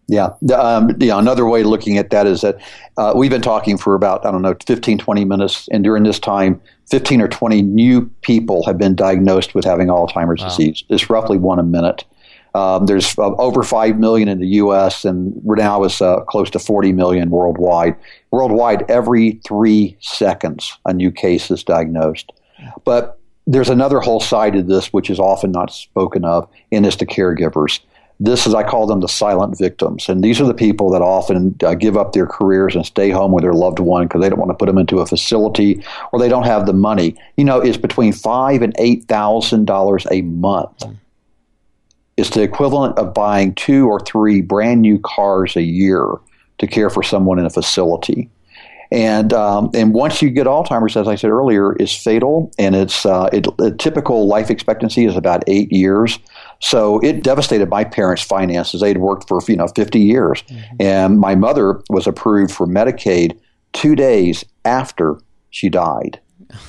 Yeah. 0.09 0.31
Um, 0.55 0.95
yeah. 1.01 1.19
Another 1.19 1.47
way 1.47 1.63
of 1.63 1.67
looking 1.67 1.99
at 1.99 2.11
that 2.11 2.27
is 2.27 2.43
that 2.43 2.59
uh, 2.97 3.13
we've 3.17 3.31
been 3.31 3.43
talking 3.43 3.77
for 3.77 3.95
about, 3.95 4.25
I 4.25 4.31
don't 4.31 4.43
know, 4.43 4.55
15, 4.67 4.99
20 4.99 5.25
minutes. 5.25 5.69
And 5.73 5.83
during 5.83 6.05
this 6.05 6.19
time, 6.19 6.61
15 6.91 7.21
or 7.21 7.29
20 7.29 7.63
new 7.63 8.03
people 8.23 8.65
have 8.67 8.79
been 8.79 8.95
diagnosed 8.95 9.55
with 9.55 9.65
having 9.65 9.89
Alzheimer's 9.89 10.43
wow. 10.43 10.49
disease. 10.49 10.85
It's 10.89 11.11
roughly 11.11 11.39
one 11.39 11.59
a 11.59 11.65
minute. 11.65 12.05
Um, 12.55 12.87
there's 12.87 13.19
uh, 13.19 13.35
over 13.35 13.63
5 13.63 13.99
million 13.99 14.29
in 14.29 14.39
the 14.39 14.47
U.S., 14.47 15.05
and 15.05 15.39
now 15.45 15.85
is 15.85 16.01
uh, 16.01 16.21
close 16.21 16.49
to 16.51 16.59
40 16.59 16.93
million 16.93 17.29
worldwide. 17.29 17.97
Worldwide, 18.31 18.91
every 18.91 19.41
three 19.47 19.97
seconds, 20.01 20.79
a 20.87 20.95
new 20.95 21.11
case 21.11 21.51
is 21.51 21.63
diagnosed. 21.63 22.33
But 22.85 23.19
there's 23.47 23.69
another 23.69 24.01
whole 24.01 24.21
side 24.21 24.55
to 24.55 24.63
this, 24.63 24.91
which 24.91 25.11
is 25.11 25.21
often 25.21 25.53
not 25.53 25.71
spoken 25.71 26.25
of, 26.25 26.49
and 26.73 26.87
it's 26.87 26.97
the 26.97 27.05
caregivers. 27.05 27.81
This 28.19 28.47
is, 28.47 28.55
I 28.55 28.63
call 28.63 28.87
them 28.87 29.01
the 29.01 29.09
silent 29.09 29.59
victims. 29.59 30.09
And 30.09 30.25
these 30.25 30.41
are 30.41 30.47
the 30.47 30.55
people 30.55 30.91
that 30.91 31.03
often 31.03 31.55
uh, 31.63 31.75
give 31.75 31.97
up 31.97 32.13
their 32.13 32.27
careers 32.27 32.75
and 32.75 32.87
stay 32.87 33.11
home 33.11 33.33
with 33.33 33.43
their 33.43 33.53
loved 33.53 33.79
one 33.79 34.07
because 34.07 34.23
they 34.23 34.31
don't 34.31 34.39
want 34.39 34.51
to 34.51 34.55
put 34.55 34.67
them 34.67 34.79
into 34.79 35.01
a 35.01 35.07
facility 35.07 35.85
or 36.13 36.19
they 36.19 36.29
don't 36.29 36.47
have 36.47 36.65
the 36.65 36.73
money. 36.73 37.15
You 37.37 37.45
know, 37.45 37.61
it's 37.61 37.77
between 37.77 38.13
five 38.13 38.63
and 38.63 38.75
$8,000 38.77 40.07
a 40.11 40.23
month. 40.23 40.83
It's 42.17 42.31
the 42.31 42.43
equivalent 42.43 42.99
of 42.99 43.13
buying 43.13 43.55
two 43.55 43.87
or 43.87 44.01
three 44.01 44.41
brand 44.41 44.81
new 44.81 44.99
cars 44.99 45.55
a 45.55 45.63
year 45.63 46.07
to 46.59 46.67
care 46.67 46.89
for 46.89 47.03
someone 47.03 47.39
in 47.39 47.45
a 47.45 47.51
facility. 47.51 48.31
And 48.91 49.33
um, 49.33 49.71
and 49.75 49.93
once 49.93 50.23
you 50.23 50.31
get 50.31 50.47
Alzheimer's, 50.47 50.97
as 50.97 51.09
I 51.09 51.17
said 51.17 51.31
earlier, 51.31 51.75
is 51.75 51.93
fatal, 51.93 52.53
and 52.59 52.77
it's 52.77 53.05
uh, 53.05 53.29
it, 53.33 53.47
a 53.59 53.73
typical 53.73 54.29
life 54.29 54.49
expectancy 54.49 55.07
is 55.07 55.17
about 55.17 55.43
eight 55.49 55.73
years. 55.73 56.19
So 56.61 56.99
it 57.01 57.23
devastated 57.23 57.69
my 57.69 57.85
parents' 57.85 58.23
finances. 58.23 58.81
They'd 58.81 58.99
worked 58.99 59.29
for 59.29 59.41
you 59.49 59.57
know 59.57 59.69
fifty 59.69 60.01
years, 60.01 60.43
mm-hmm. 60.43 60.77
and 60.81 61.19
my 61.19 61.35
mother 61.35 61.83
was 61.91 62.07
approved 62.07 62.53
for 62.53 62.67
Medicaid 62.67 63.39
two 63.73 63.95
days 63.95 64.45
after 64.65 65.19
she 65.51 65.69
died. 65.69 66.21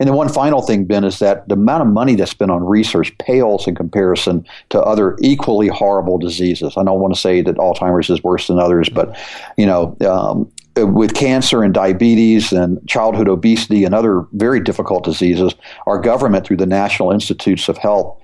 And 0.00 0.08
the 0.08 0.14
one 0.14 0.28
final 0.28 0.62
thing, 0.62 0.84
Ben, 0.84 1.04
is 1.04 1.20
that 1.20 1.46
the 1.48 1.54
amount 1.54 1.82
of 1.82 1.86
money 1.86 2.16
that's 2.16 2.32
spent 2.32 2.50
on 2.50 2.64
research 2.64 3.16
pales 3.18 3.68
in 3.68 3.76
comparison 3.76 4.44
to 4.70 4.80
other 4.80 5.16
equally 5.20 5.68
horrible 5.68 6.18
diseases. 6.18 6.76
I 6.76 6.82
don't 6.82 6.98
want 6.98 7.14
to 7.14 7.20
say 7.20 7.40
that 7.42 7.54
Alzheimer's 7.54 8.10
is 8.10 8.20
worse 8.20 8.48
than 8.48 8.58
others, 8.58 8.88
but 8.88 9.16
you 9.56 9.64
know, 9.64 9.96
um, 10.04 10.50
with 10.76 11.14
cancer 11.14 11.62
and 11.62 11.72
diabetes 11.72 12.52
and 12.52 12.84
childhood 12.88 13.28
obesity 13.28 13.84
and 13.84 13.94
other 13.94 14.26
very 14.32 14.58
difficult 14.58 15.04
diseases, 15.04 15.54
our 15.86 16.00
government, 16.00 16.46
through 16.46 16.56
the 16.56 16.66
National 16.66 17.12
Institutes 17.12 17.68
of 17.68 17.78
Health, 17.78 18.18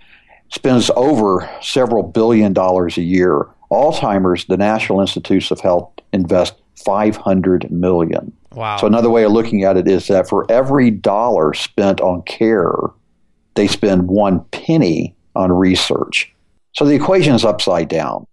spends 0.50 0.90
over 0.96 1.48
several 1.61 2.02
billion 2.02 2.52
dollars 2.52 2.96
a 2.96 3.02
year. 3.02 3.46
Alzheimer's, 3.70 4.46
the 4.46 4.56
National 4.56 5.00
Institutes 5.00 5.50
of 5.50 5.61
Health 5.61 5.92
invest 6.12 6.54
500 6.76 7.70
million. 7.70 8.32
Wow. 8.52 8.78
So 8.78 8.87
another 8.87 9.11
way 9.11 9.24
of 9.24 9.32
looking 9.32 9.64
at 9.64 9.76
it 9.76 9.87
is 9.87 10.06
that 10.08 10.28
for 10.28 10.50
every 10.50 10.90
dollar 10.90 11.52
spent 11.54 12.00
on 12.00 12.22
care, 12.22 12.74
they 13.54 13.66
spend 13.66 14.08
one 14.08 14.44
penny 14.52 15.14
on 15.34 15.52
research. 15.52 16.32
So 16.72 16.84
the 16.84 16.94
equation 16.94 17.34
is 17.34 17.44
upside 17.44 17.88
down. 17.88 18.26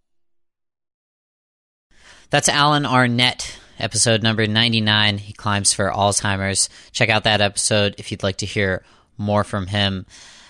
That's 2.30 2.50
Alan 2.50 2.84
Arnette, 2.84 3.58
episode 3.80 4.24
number 4.24 4.48
99. 4.48 5.18
He 5.20 5.34
climbs 5.34 5.74
for 5.74 5.90
Alzheimer's. 5.90 6.70
Check 6.92 7.10
out 7.10 7.24
that 7.26 7.42
episode 7.42 7.96
if 7.98 8.12
you'd 8.12 8.24
like 8.24 8.38
to 8.38 8.46
hear 8.46 8.84
more 9.18 9.44
from 9.44 9.68
him. 9.68 10.06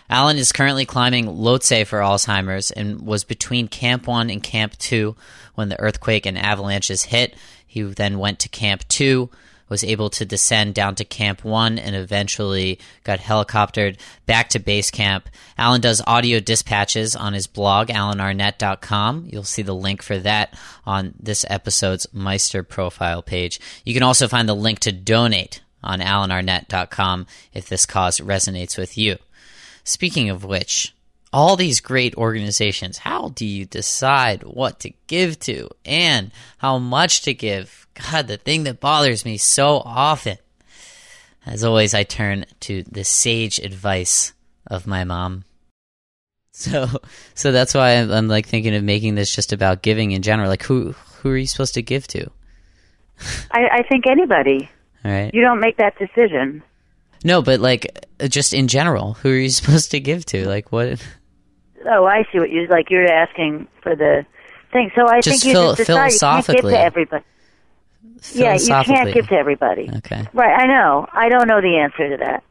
Alan 0.10 0.38
is 0.38 0.52
currently 0.52 0.86
climbing 0.86 1.26
Lhotse 1.26 1.86
for 1.88 2.00
Alzheimer's 2.00 2.72
and 2.72 3.02
was 3.02 3.24
between 3.24 3.68
Camp 3.68 4.08
1 4.08 4.30
and 4.30 4.44
Camp 4.44 4.78
2 4.78 5.16
when 5.56 5.70
the 5.70 5.80
earthquake 5.80 6.26
and 6.26 6.38
avalanches 6.38 7.04
hit. 7.04 7.36
He 7.66 7.82
then 7.82 8.20
went 8.20 8.40
to 8.40 8.50
Camp 8.50 8.88
2, 8.88 9.30
was 9.68 9.84
able 9.84 10.12
to 10.12 10.26
descend 10.26 10.76
down 10.76 10.94
to 10.96 11.04
Camp 11.04 11.44
1, 11.44 11.80
and 11.80 11.96
eventually 11.96 12.80
got 13.04 13.20
helicoptered 13.20 13.98
back 14.28 14.50
to 14.50 14.60
base 14.60 14.92
camp. 14.92 15.28
Alan 15.58 15.82
does 15.82 16.04
audio 16.06 16.40
dispatches 16.40 17.16
on 17.16 17.34
his 17.34 17.48
blog, 17.48 17.88
alanarnette.com. 17.88 19.28
You'll 19.32 19.44
see 19.44 19.64
the 19.64 19.74
link 19.74 20.04
for 20.04 20.20
that 20.20 20.58
on 20.86 21.16
this 21.20 21.46
episode's 21.50 22.08
Meister 22.14 22.62
profile 22.62 23.24
page. 23.24 23.60
You 23.84 23.94
can 23.96 24.04
also 24.04 24.28
find 24.28 24.48
the 24.48 24.54
link 24.54 24.80
to 24.80 24.92
donate 24.92 25.62
on 25.84 26.00
alanarnette.com 26.00 27.26
if 27.54 27.68
this 27.68 27.86
cause 27.86 28.20
resonates 28.20 28.78
with 28.78 28.98
you. 28.98 29.18
Speaking 29.86 30.32
of 30.32 30.44
which, 30.44 30.94
all 31.32 31.56
these 31.56 31.80
great 31.80 32.16
organizations, 32.16 32.98
how 32.98 33.30
do 33.30 33.46
you 33.46 33.66
decide 33.66 34.44
what 34.44 34.80
to 34.80 34.92
give 35.06 35.40
to 35.42 35.70
and 35.86 36.32
how 36.58 36.80
much 36.80 37.22
to 37.22 37.34
give? 37.36 37.88
God, 37.94 38.28
the 38.28 38.38
thing 38.38 38.64
that 38.64 38.80
bothers 38.80 39.24
me 39.26 39.38
so 39.38 39.82
often. 39.86 40.38
As 41.46 41.64
always, 41.64 41.94
I 41.94 42.02
turn 42.02 42.46
to 42.62 42.84
the 42.84 43.04
sage 43.04 43.60
advice 43.60 44.34
of 44.68 44.88
my 44.88 45.04
mom. 45.04 45.46
So, 46.58 46.88
so 47.34 47.52
that's 47.52 47.74
why 47.74 47.98
I'm, 47.98 48.10
I'm 48.10 48.28
like 48.30 48.48
thinking 48.48 48.74
of 48.76 48.82
making 48.82 49.16
this 49.16 49.36
just 49.36 49.52
about 49.52 49.82
giving 49.82 50.12
in 50.12 50.22
general. 50.22 50.48
Like, 50.48 50.64
who 50.64 50.94
who 51.18 51.30
are 51.32 51.36
you 51.36 51.48
supposed 51.48 51.74
to 51.74 51.82
give 51.82 52.08
to? 52.08 52.32
I, 53.52 53.68
I 53.80 53.84
think 53.84 54.08
anybody. 54.08 54.70
All 55.04 55.12
right. 55.12 55.32
You 55.34 55.42
don't 55.42 55.60
make 55.60 55.76
that 55.78 56.00
decision. 56.00 56.64
No, 57.26 57.42
but 57.42 57.60
like 57.60 58.06
uh, 58.20 58.28
just 58.28 58.54
in 58.54 58.68
general, 58.68 59.16
who 59.16 59.32
are 59.32 59.38
you 59.38 59.50
supposed 59.60 59.92
to 59.92 60.00
give 60.00 60.26
to? 60.28 60.48
Like 60.48 60.72
what? 60.72 61.06
Oh, 61.88 62.06
I 62.06 62.24
see 62.32 62.40
what 62.40 62.52
you're 62.52 62.68
like. 62.68 62.90
You're 62.90 63.12
asking 63.12 63.68
for 63.82 63.96
the 63.96 64.26
thing. 64.72 64.92
So 64.96 65.08
I 65.08 65.22
just 65.22 65.42
think 65.42 65.46
you 65.46 65.54
phil- 65.54 65.76
just 65.76 65.88
decide 65.88 66.14
you 66.14 66.20
can't 66.20 66.48
give 66.48 66.72
to 66.72 66.80
everybody. 66.80 67.26
Yeah, 68.32 68.56
you 68.56 68.68
can't 68.68 69.14
give 69.14 69.28
to 69.28 69.36
everybody. 69.36 69.90
Okay. 69.98 70.28
Right, 70.34 70.60
I 70.60 70.68
know. 70.68 71.08
I 71.12 71.30
don't 71.30 71.48
know 71.48 71.62
the 71.62 71.78
answer 71.78 72.10
to 72.10 72.18
that. 72.24 72.44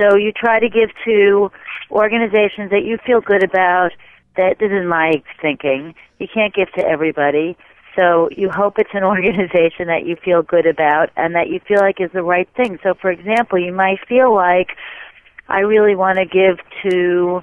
So 0.00 0.16
you 0.16 0.32
try 0.32 0.58
to 0.58 0.68
give 0.68 0.90
to 1.04 1.50
organizations 1.90 2.70
that 2.70 2.84
you 2.84 2.98
feel 3.06 3.20
good 3.20 3.44
about. 3.44 3.90
That 4.36 4.58
this 4.58 4.72
is 4.72 4.86
my 4.86 5.22
thinking. 5.40 5.94
You 6.18 6.26
can't 6.32 6.52
give 6.52 6.72
to 6.72 6.84
everybody. 6.84 7.56
So 7.96 8.28
you 8.36 8.50
hope 8.50 8.78
it's 8.78 8.90
an 8.92 9.04
organization 9.14 9.86
that 9.86 10.06
you 10.06 10.16
feel 10.16 10.42
good 10.42 10.66
about 10.66 11.10
and 11.16 11.34
that 11.34 11.48
you 11.48 11.60
feel 11.66 11.80
like 11.80 12.00
is 12.00 12.10
the 12.12 12.22
right 12.22 12.48
thing. 12.56 12.78
So 12.82 12.94
for 12.94 13.10
example, 13.10 13.58
you 13.58 13.72
might 13.72 13.98
feel 14.08 14.34
like 14.34 14.76
I 15.48 15.60
really 15.60 15.94
want 15.94 16.18
to 16.18 16.24
give 16.24 16.58
to 16.90 17.42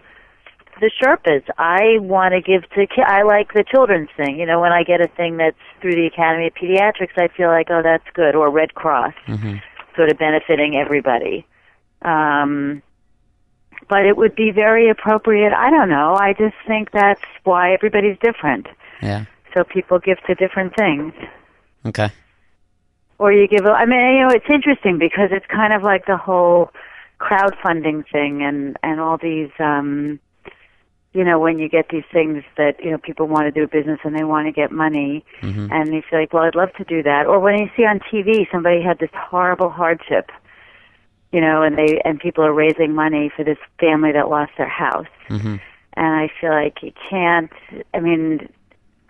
the 0.80 0.92
Sherpas. 1.02 1.44
I 1.58 2.00
want 2.00 2.34
to 2.34 2.42
give 2.42 2.68
to. 2.72 2.88
I 3.06 3.24
like 3.24 3.54
the 3.54 3.64
children's 3.64 4.10
thing. 4.18 4.40
You 4.40 4.46
know, 4.46 4.60
when 4.60 4.72
I 4.72 4.84
get 4.84 5.00
a 5.00 5.08
thing 5.08 5.38
that's 5.38 5.56
through 5.80 5.96
the 5.96 6.08
Academy 6.08 6.48
of 6.48 6.54
Pediatrics, 6.56 7.18
I 7.18 7.28
feel 7.36 7.50
like, 7.50 7.68
oh, 7.70 7.82
that's 7.84 8.04
good, 8.14 8.36
or 8.36 8.50
Red 8.50 8.74
Cross. 8.74 9.14
Mm-hmm. 9.28 9.58
sort 9.96 10.12
of 10.12 10.18
benefiting 10.18 10.76
everybody. 10.76 11.46
Um, 12.02 12.82
but 13.90 14.06
it 14.06 14.18
would 14.18 14.36
be 14.36 14.52
very 14.52 14.90
appropriate. 14.90 15.54
I 15.54 15.70
don't 15.70 15.90
know. 15.90 16.16
I 16.16 16.34
just 16.34 16.56
think 16.66 16.92
that's 16.92 17.22
why 17.44 17.74
everybody's 17.74 18.18
different. 18.20 18.68
Yeah. 19.02 19.26
So 19.54 19.64
people 19.64 20.00
give 20.00 20.18
to 20.28 20.36
different 20.36 20.76
things. 20.76 21.14
Okay. 21.86 22.10
Or 23.18 23.32
you 23.32 23.48
give, 23.48 23.66
I 23.66 23.86
mean, 23.86 24.00
you 24.00 24.22
know, 24.22 24.30
it's 24.34 24.50
interesting 24.50 24.98
because 24.98 25.30
it's 25.32 25.46
kind 25.46 25.74
of 25.74 25.84
like 25.84 26.06
the 26.06 26.18
whole 26.18 26.72
crowdfunding 27.20 28.04
thing 28.12 28.42
and, 28.42 28.78
and 28.82 29.00
all 29.00 29.18
these, 29.18 29.52
um, 29.60 30.20
you 31.14 31.24
know, 31.24 31.40
when 31.40 31.60
you 31.60 31.70
get 31.70 31.90
these 31.90 32.06
things 32.12 32.44
that, 32.58 32.84
you 32.84 32.90
know, 32.90 32.98
people 32.98 33.28
want 33.28 33.44
to 33.44 33.52
do 33.52 33.64
a 33.64 33.68
business 33.68 34.00
and 34.04 34.18
they 34.18 34.24
want 34.24 34.48
to 34.48 34.52
get 34.52 34.72
money 34.72 35.24
hmm 35.42 35.68
and 35.72 35.94
you 35.94 36.02
feel 36.10 36.20
like, 36.20 36.34
well, 36.34 36.44
I'd 36.44 36.56
love 36.56 36.74
to 36.78 36.84
do 36.84 37.04
that. 37.04 37.28
Or 37.28 37.40
when 37.40 37.60
you 37.60 37.70
see 37.78 37.84
on 37.84 38.00
TV 38.00 38.50
somebody 38.52 38.82
had 38.82 39.00
this 39.00 39.12
horrible 39.14 39.70
hardship, 39.70 40.32
you 41.32 41.42
know, 41.42 41.62
and 41.62 41.78
they, 41.78 42.02
and 42.04 42.20
people 42.20 42.44
are 42.44 42.54
raising 42.54 42.96
money 42.96 43.32
for 43.36 43.44
this 43.44 43.58
family 43.80 44.12
that 44.14 44.30
lost 44.30 44.54
their 44.58 44.70
house. 44.70 45.08
hmm 45.28 45.58
And 45.94 46.08
I 46.16 46.30
feel 46.40 46.52
like 46.52 46.82
you 46.82 46.92
can't, 47.10 47.52
I 47.94 48.00
mean, 48.00 48.50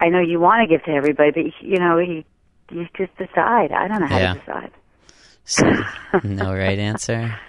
I 0.01 0.09
know 0.09 0.19
you 0.19 0.39
want 0.39 0.61
to 0.61 0.67
give 0.67 0.83
to 0.85 0.91
everybody, 0.91 1.31
but 1.31 1.45
you 1.65 1.77
know, 1.77 1.97
you, 1.99 2.23
you 2.71 2.87
just 2.97 3.15
decide. 3.17 3.71
I 3.71 3.87
don't 3.87 4.01
know 4.01 4.07
how 4.07 4.17
Yeah. 4.17 4.33
to 4.33 4.39
decide. 4.39 4.71
So, 5.45 5.65
no 6.23 6.53
right 6.53 6.77
answer. 6.79 7.35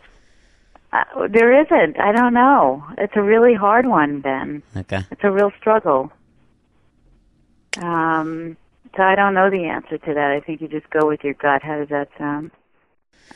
Uh, 0.95 1.27
there 1.27 1.59
isn't. 1.63 1.99
I 1.99 2.13
don't 2.13 2.35
know. 2.35 2.85
It's 2.99 3.15
a 3.17 3.23
really 3.23 3.55
hard 3.55 3.87
one, 3.87 4.21
Ben. 4.21 4.63
Okay. 4.77 5.01
It's 5.11 5.25
a 5.25 5.31
real 5.31 5.51
struggle. 5.59 6.13
Um, 7.81 8.57
so 8.95 9.03
I 9.03 9.15
don't 9.15 9.33
know 9.33 9.49
the 9.51 9.65
answer 9.65 9.97
to 9.97 10.15
that. 10.15 10.31
I 10.33 10.41
think 10.41 10.61
you 10.61 10.69
just 10.69 10.91
go 10.91 11.09
with 11.09 11.25
your 11.25 11.33
gut. 11.35 11.63
How 11.63 11.79
does 11.79 11.89
that 11.89 12.09
sound? 12.19 12.51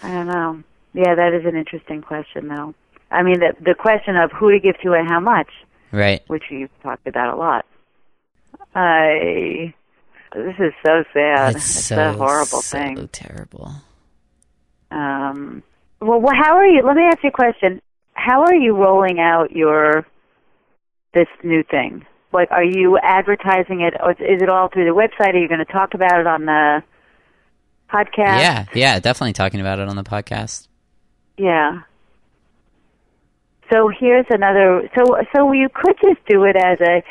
I 0.02 0.12
don't 0.12 0.26
know. 0.26 0.62
Yeah, 0.92 1.14
that 1.14 1.33
is 1.33 1.46
an 1.46 1.57
interesting 1.57 2.02
question, 2.02 2.48
though. 2.48 2.74
I 3.11 3.22
mean, 3.22 3.40
the 3.40 3.55
the 3.64 3.74
question 3.74 4.16
of 4.16 4.33
who 4.33 4.50
to 4.50 4.61
give 4.61 4.79
to 4.83 4.92
and 4.92 5.09
how 5.09 5.20
much, 5.20 5.48
Right. 5.92 6.22
which 6.26 6.44
you've 6.50 6.70
talked 6.83 7.07
about 7.07 7.33
a 7.33 7.37
lot. 7.38 7.64
I. 8.76 9.74
This 10.34 10.54
is 10.58 10.72
so 10.84 11.02
sad. 11.14 11.56
It's 11.56 11.64
It's, 11.64 11.84
so 11.86 12.10
a 12.10 12.12
horrible 12.12 12.60
so 12.60 12.78
thing. 12.78 13.08
terrible. 13.10 13.72
Um, 14.90 15.62
well, 16.00 16.20
how 16.34 16.56
are 16.56 16.66
you? 16.66 16.82
Let 16.84 16.94
me 16.96 17.04
ask 17.04 17.22
you 17.22 17.30
a 17.30 17.32
question. 17.32 17.80
How 18.12 18.42
are 18.42 18.54
you 18.54 18.76
rolling 18.76 19.18
out 19.18 19.52
your 19.52 20.06
this 21.14 21.28
new 21.42 21.62
thing? 21.62 22.04
Like, 22.32 22.50
are 22.50 22.64
you 22.64 22.98
advertising 23.02 23.80
it? 23.80 23.94
Or 24.00 24.10
is 24.12 24.42
it 24.42 24.48
all 24.50 24.68
through 24.68 24.84
the 24.84 24.90
website? 24.94 25.34
Are 25.34 25.38
you 25.38 25.48
going 25.48 25.64
to 25.64 25.72
talk 25.72 25.94
about 25.94 26.20
it 26.20 26.26
on 26.26 26.44
the 26.44 26.82
podcast? 27.90 28.40
Yeah, 28.40 28.64
yeah, 28.74 28.98
definitely 29.00 29.32
talking 29.32 29.60
about 29.60 29.78
it 29.78 29.88
on 29.88 29.96
the 29.96 30.04
podcast. 30.04 30.68
Yeah. 31.38 31.80
So 33.72 33.88
here's 33.88 34.26
another. 34.28 34.90
So 34.94 35.16
so 35.34 35.52
you 35.52 35.68
could 35.72 35.96
just 36.02 36.24
do 36.26 36.44
it 36.44 36.56
as 36.56 36.78
a. 36.80 37.02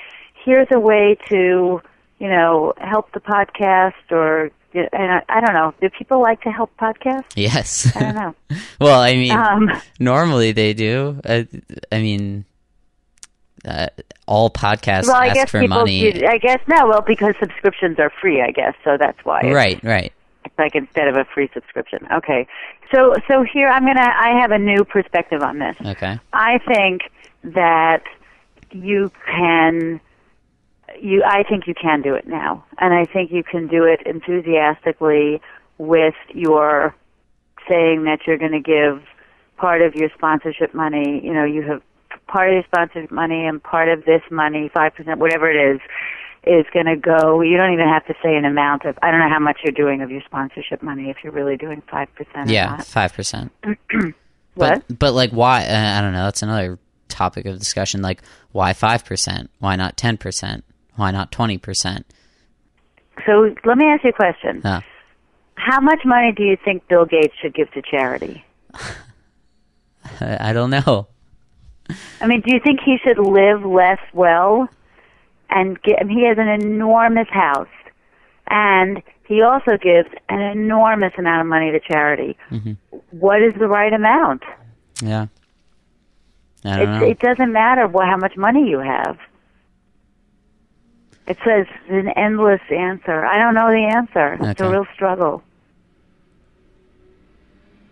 Here's 0.46 0.68
a 0.72 0.80
way 0.80 1.18
to, 1.30 1.82
you 2.20 2.28
know, 2.30 2.74
help 2.78 3.12
the 3.12 3.20
podcast, 3.20 3.94
or 4.12 4.52
and 4.74 4.90
I, 5.14 5.24
I 5.30 5.42
don't 5.42 5.54
know. 5.54 5.74
Do 5.82 5.90
people 5.90 6.22
like 6.22 6.42
to 6.42 6.52
help 6.52 6.70
podcasts? 6.78 7.24
Yes. 7.36 7.94
I 7.96 8.00
don't 8.00 8.16
know. 8.16 8.36
well, 8.80 9.00
I 9.02 9.14
mean, 9.16 9.32
Um, 9.32 9.72
normally 10.00 10.52
they 10.52 10.74
do. 10.74 11.20
Uh, 11.26 11.44
I 11.92 12.00
mean, 12.02 12.46
uh, 13.66 13.88
all 14.28 14.50
podcasts 14.50 15.08
well, 15.08 15.16
I 15.16 15.28
ask 15.28 15.36
guess 15.36 15.52
for 15.52 15.62
people. 15.62 15.78
money. 15.78 16.12
do- 16.12 16.26
I 16.28 16.38
guess 16.38 16.60
no. 16.68 16.88
Well, 16.88 17.02
because 17.02 17.36
subscriptions 17.40 18.00
are 18.00 18.12
free, 18.22 18.42
I 18.42 18.52
guess. 18.52 18.74
So 18.84 18.98
that's 19.00 19.18
why. 19.24 19.42
Right, 19.52 19.82
right. 19.84 20.12
It's 20.44 20.58
like 20.60 20.76
instead 20.76 21.08
of 21.08 21.16
a 21.16 21.26
free 21.34 21.50
subscription. 21.54 22.06
Okay. 22.12 22.46
So 22.94 23.16
so 23.28 23.44
here 23.52 23.68
I'm 23.68 23.84
gonna. 23.86 24.00
I 24.02 24.40
have 24.42 24.52
a 24.52 24.60
new 24.60 24.84
perspective 24.84 25.42
on 25.42 25.58
this. 25.58 25.76
Okay. 25.84 26.20
I 26.34 26.60
think 26.68 27.02
that 27.44 28.04
you 28.72 29.12
can 29.26 30.00
you 31.02 31.24
I 31.26 31.44
think 31.44 31.68
you 31.68 31.74
can 31.74 32.02
do 32.02 32.16
it 32.16 32.28
now. 32.28 32.66
And 32.78 32.94
I 32.94 33.06
think 33.12 33.32
you 33.32 33.44
can 33.44 33.68
do 33.68 33.84
it 33.84 34.06
enthusiastically 34.06 35.42
with 35.78 36.16
your 36.34 36.96
saying 37.68 38.04
that 38.06 38.20
you're 38.28 38.38
going 38.38 38.52
to 38.52 38.60
give 38.60 39.04
part 39.58 39.82
of 39.82 39.96
your 39.96 40.10
sponsorship 40.16 40.74
money, 40.74 41.22
you 41.24 41.34
know, 41.34 41.46
you 41.46 41.62
have 41.64 41.82
part 42.28 42.50
of 42.50 42.54
your 42.54 42.64
sponsorship 42.64 43.12
money 43.12 43.46
and 43.46 43.62
part 43.62 43.90
of 43.90 44.06
this 44.06 44.22
money, 44.30 44.70
5%, 44.76 45.18
whatever 45.18 45.50
it 45.50 45.76
is, 45.76 45.82
is 46.44 46.66
going 46.74 46.86
to 46.86 46.96
go. 46.96 47.42
You 47.42 47.58
don't 47.58 47.74
even 47.74 47.88
have 47.88 48.06
to 48.06 48.14
say 48.24 48.36
an 48.36 48.46
amount 48.46 48.86
of, 48.86 48.98
I 49.02 49.10
don't 49.10 49.20
know 49.20 49.30
how 49.30 49.40
much 49.40 49.60
you're 49.64 49.72
doing 49.72 50.02
of 50.02 50.12
your 50.12 50.22
sponsorship 50.26 50.84
money 50.84 51.10
if 51.10 51.18
you're 51.24 51.34
really 51.34 51.58
doing 51.58 51.82
5% 51.92 52.08
Yeah, 52.46 52.78
five 52.78 53.14
percent. 53.14 53.52
What? 54.56 54.84
But 54.88 55.00
but 55.00 55.14
like 55.14 55.32
why? 55.32 55.66
Uh, 55.66 55.98
I 55.98 56.02
don't 56.02 56.14
know. 56.14 56.24
That's 56.24 56.42
another 56.42 56.80
topic 57.10 57.46
of 57.46 57.60
discussion. 57.60 58.02
Like 58.02 58.22
why 58.54 58.72
five 58.74 59.04
percent? 59.04 59.50
Why 59.60 59.76
not 59.76 59.98
ten 59.98 60.18
percent? 60.18 60.64
Why 60.96 61.12
not 61.12 61.32
twenty 61.32 61.58
percent? 61.58 62.06
So 63.26 63.54
let 63.64 63.78
me 63.78 63.86
ask 63.86 64.04
you 64.04 64.10
a 64.10 64.14
question. 64.14 64.62
Uh, 64.64 64.82
How 65.56 65.80
much 65.80 66.00
money 66.06 66.32
do 66.36 66.44
you 66.44 66.58
think 66.64 66.88
Bill 66.88 67.06
Gates 67.06 67.34
should 67.42 67.54
give 67.54 67.72
to 67.72 67.82
charity? 67.82 68.44
I, 68.74 70.38
I 70.50 70.54
don't 70.54 70.70
know. 70.70 71.08
I 72.20 72.28
mean, 72.28 72.42
do 72.42 72.54
you 72.54 72.60
think 72.64 72.80
he 72.84 72.98
should 73.04 73.18
live 73.20 73.64
less 73.66 74.00
well? 74.14 74.68
And 75.50 75.82
get, 75.84 76.00
I 76.02 76.04
mean, 76.04 76.18
he 76.18 76.26
has 76.28 76.38
an 76.40 76.48
enormous 76.48 77.28
house, 77.30 77.68
and 78.50 79.02
he 79.28 79.42
also 79.42 79.78
gives 79.78 80.10
an 80.28 80.42
enormous 80.42 81.14
amount 81.18 81.42
of 81.42 81.48
money 81.48 81.72
to 81.72 81.80
charity. 81.80 82.36
What 83.12 83.42
is 83.44 83.54
the 83.60 83.68
right 83.68 83.94
amount? 83.94 84.44
Yeah. 85.02 85.28
I 86.66 86.82
It, 86.82 86.86
don't 86.86 87.00
know. 87.00 87.06
it 87.08 87.20
doesn't 87.20 87.52
matter 87.54 87.88
what, 87.88 88.08
how 88.08 88.18
much 88.18 88.36
money 88.36 88.68
you 88.68 88.80
have. 88.80 89.18
It 91.28 91.38
says 91.44 91.66
an 91.90 92.10
endless 92.10 92.62
answer. 92.70 93.26
I 93.26 93.38
don't 93.40 93.56
know 93.56 93.68
the 93.72 93.92
answer. 93.96 94.38
It's 94.42 94.62
a 94.62 94.70
real 94.70 94.86
struggle. 94.94 95.44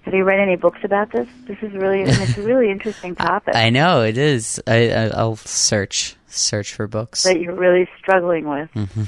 Have 0.04 0.14
you 0.14 0.24
read 0.24 0.40
any 0.40 0.56
books 0.56 0.80
about 0.84 1.12
this? 1.12 1.28
This 1.48 1.58
is 1.62 1.74
really 1.74 2.02
it's 2.08 2.38
a 2.38 2.42
really 2.42 2.70
interesting 2.70 3.16
topic 3.16 3.56
I 3.56 3.70
know 3.70 4.04
it 4.04 4.18
is. 4.18 4.62
I, 4.68 4.92
I 4.92 5.08
I'll 5.08 5.36
search 5.38 6.16
search 6.28 6.74
for 6.76 6.88
books. 6.88 7.24
that 7.24 7.40
you're 7.40 7.56
really 7.56 7.88
struggling 7.98 8.48
with 8.48 8.70
Mm-hmm. 8.76 9.04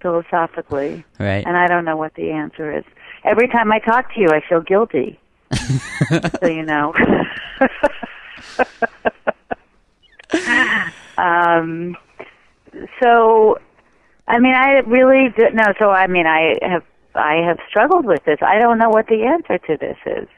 philosophically, 0.00 1.04
Right. 1.18 1.44
and 1.46 1.56
I 1.56 1.66
don't 1.66 1.84
know 1.84 1.96
what 1.96 2.14
the 2.14 2.30
answer 2.30 2.76
is. 2.76 2.84
Every 3.24 3.48
time 3.48 3.72
I 3.72 3.78
talk 3.80 4.12
to 4.14 4.20
you, 4.20 4.28
I 4.28 4.40
feel 4.48 4.60
guilty. 4.60 5.18
so 6.40 6.46
you 6.46 6.62
know. 6.62 6.94
um. 11.18 11.96
So, 13.02 13.58
I 14.28 14.38
mean, 14.38 14.54
I 14.54 14.80
really 14.86 15.30
do, 15.36 15.50
no. 15.52 15.72
So, 15.78 15.90
I 15.90 16.06
mean, 16.06 16.26
I 16.26 16.58
have 16.62 16.84
I 17.14 17.36
have 17.46 17.58
struggled 17.68 18.04
with 18.04 18.24
this. 18.24 18.38
I 18.42 18.58
don't 18.58 18.78
know 18.78 18.90
what 18.90 19.06
the 19.06 19.24
answer 19.24 19.58
to 19.58 19.76
this 19.76 19.96
is. 20.06 20.28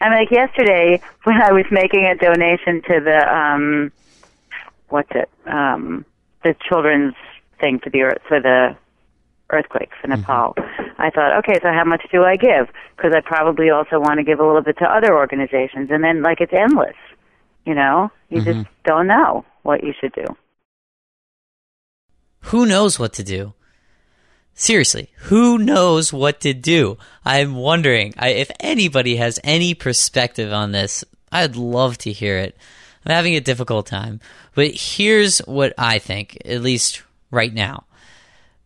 I 0.00 0.08
mean, 0.08 0.18
like 0.18 0.30
yesterday 0.30 1.00
when 1.24 1.40
I 1.40 1.52
was 1.52 1.64
making 1.70 2.04
a 2.04 2.14
donation 2.16 2.82
to 2.82 3.00
the 3.00 3.34
um, 3.34 3.92
what's 4.88 5.10
it? 5.12 5.30
Um, 5.46 6.04
the 6.42 6.54
children's 6.68 7.14
thing 7.60 7.78
for 7.78 7.90
the 7.90 8.02
earth 8.02 8.22
for 8.28 8.40
the 8.40 8.76
earthquake 9.50 9.90
for 10.00 10.08
Nepal. 10.08 10.54
I 10.98 11.10
thought, 11.10 11.38
okay, 11.38 11.58
so 11.62 11.68
how 11.72 11.84
much 11.84 12.04
do 12.10 12.24
I 12.24 12.36
give? 12.36 12.68
Because 12.96 13.12
I 13.14 13.20
probably 13.20 13.70
also 13.70 14.00
want 14.00 14.18
to 14.18 14.24
give 14.24 14.40
a 14.40 14.46
little 14.46 14.62
bit 14.62 14.78
to 14.78 14.84
other 14.84 15.16
organizations, 15.16 15.90
and 15.90 16.02
then 16.02 16.22
like 16.22 16.40
it's 16.40 16.52
endless. 16.52 16.96
You 17.64 17.74
know, 17.74 18.12
you 18.28 18.42
just 18.42 18.68
don't 18.84 19.08
know 19.08 19.44
what 19.62 19.82
you 19.82 19.92
should 20.00 20.12
do. 20.12 20.24
Who 22.50 22.64
knows 22.64 22.96
what 22.96 23.12
to 23.14 23.24
do? 23.24 23.54
Seriously, 24.54 25.10
who 25.22 25.58
knows 25.58 26.12
what 26.12 26.40
to 26.42 26.54
do? 26.54 26.96
I'm 27.24 27.56
wondering 27.56 28.14
I, 28.16 28.28
if 28.28 28.52
anybody 28.60 29.16
has 29.16 29.40
any 29.42 29.74
perspective 29.74 30.52
on 30.52 30.70
this. 30.70 31.04
I'd 31.32 31.56
love 31.56 31.98
to 31.98 32.12
hear 32.12 32.38
it. 32.38 32.56
I'm 33.04 33.12
having 33.12 33.34
a 33.34 33.40
difficult 33.40 33.86
time, 33.86 34.20
but 34.54 34.70
here's 34.70 35.38
what 35.38 35.74
I 35.76 35.98
think, 35.98 36.38
at 36.44 36.62
least 36.62 37.02
right 37.32 37.52
now. 37.52 37.84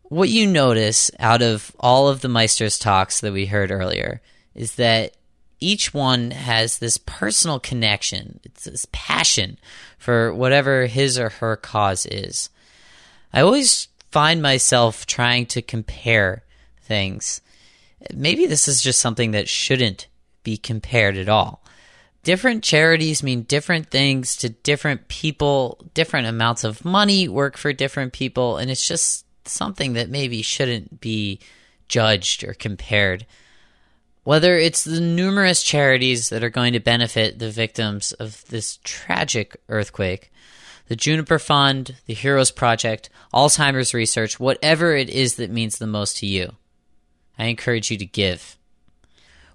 What 0.02 0.28
you 0.28 0.46
notice 0.46 1.10
out 1.18 1.40
of 1.40 1.74
all 1.80 2.08
of 2.08 2.20
the 2.20 2.28
Meister's 2.28 2.78
talks 2.78 3.20
that 3.20 3.32
we 3.32 3.46
heard 3.46 3.70
earlier 3.70 4.20
is 4.54 4.74
that 4.74 5.16
each 5.58 5.94
one 5.94 6.32
has 6.32 6.78
this 6.78 6.98
personal 6.98 7.58
connection, 7.58 8.40
it's 8.44 8.64
this 8.64 8.86
passion 8.92 9.58
for 9.96 10.34
whatever 10.34 10.84
his 10.84 11.18
or 11.18 11.30
her 11.30 11.56
cause 11.56 12.04
is. 12.04 12.50
I 13.32 13.42
always 13.42 13.88
find 14.10 14.42
myself 14.42 15.06
trying 15.06 15.46
to 15.46 15.62
compare 15.62 16.44
things. 16.82 17.40
Maybe 18.12 18.46
this 18.46 18.66
is 18.66 18.82
just 18.82 19.00
something 19.00 19.32
that 19.32 19.48
shouldn't 19.48 20.08
be 20.42 20.56
compared 20.56 21.16
at 21.16 21.28
all. 21.28 21.62
Different 22.22 22.62
charities 22.62 23.22
mean 23.22 23.42
different 23.42 23.90
things 23.90 24.36
to 24.38 24.50
different 24.50 25.08
people, 25.08 25.78
different 25.94 26.26
amounts 26.26 26.64
of 26.64 26.84
money 26.84 27.28
work 27.28 27.56
for 27.56 27.72
different 27.72 28.12
people, 28.12 28.58
and 28.58 28.70
it's 28.70 28.86
just 28.86 29.24
something 29.46 29.94
that 29.94 30.10
maybe 30.10 30.42
shouldn't 30.42 31.00
be 31.00 31.40
judged 31.88 32.44
or 32.44 32.52
compared. 32.52 33.26
Whether 34.24 34.58
it's 34.58 34.84
the 34.84 35.00
numerous 35.00 35.62
charities 35.62 36.28
that 36.28 36.44
are 36.44 36.50
going 36.50 36.74
to 36.74 36.80
benefit 36.80 37.38
the 37.38 37.50
victims 37.50 38.12
of 38.12 38.44
this 38.48 38.78
tragic 38.84 39.56
earthquake, 39.68 40.30
the 40.90 40.96
Juniper 40.96 41.38
Fund, 41.38 41.94
the 42.06 42.14
Heroes 42.14 42.50
Project, 42.50 43.10
Alzheimer's 43.32 43.94
research, 43.94 44.40
whatever 44.40 44.96
it 44.96 45.08
is 45.08 45.36
that 45.36 45.48
means 45.48 45.78
the 45.78 45.86
most 45.86 46.16
to 46.16 46.26
you, 46.26 46.56
I 47.38 47.44
encourage 47.44 47.92
you 47.92 47.96
to 47.98 48.04
give. 48.04 48.58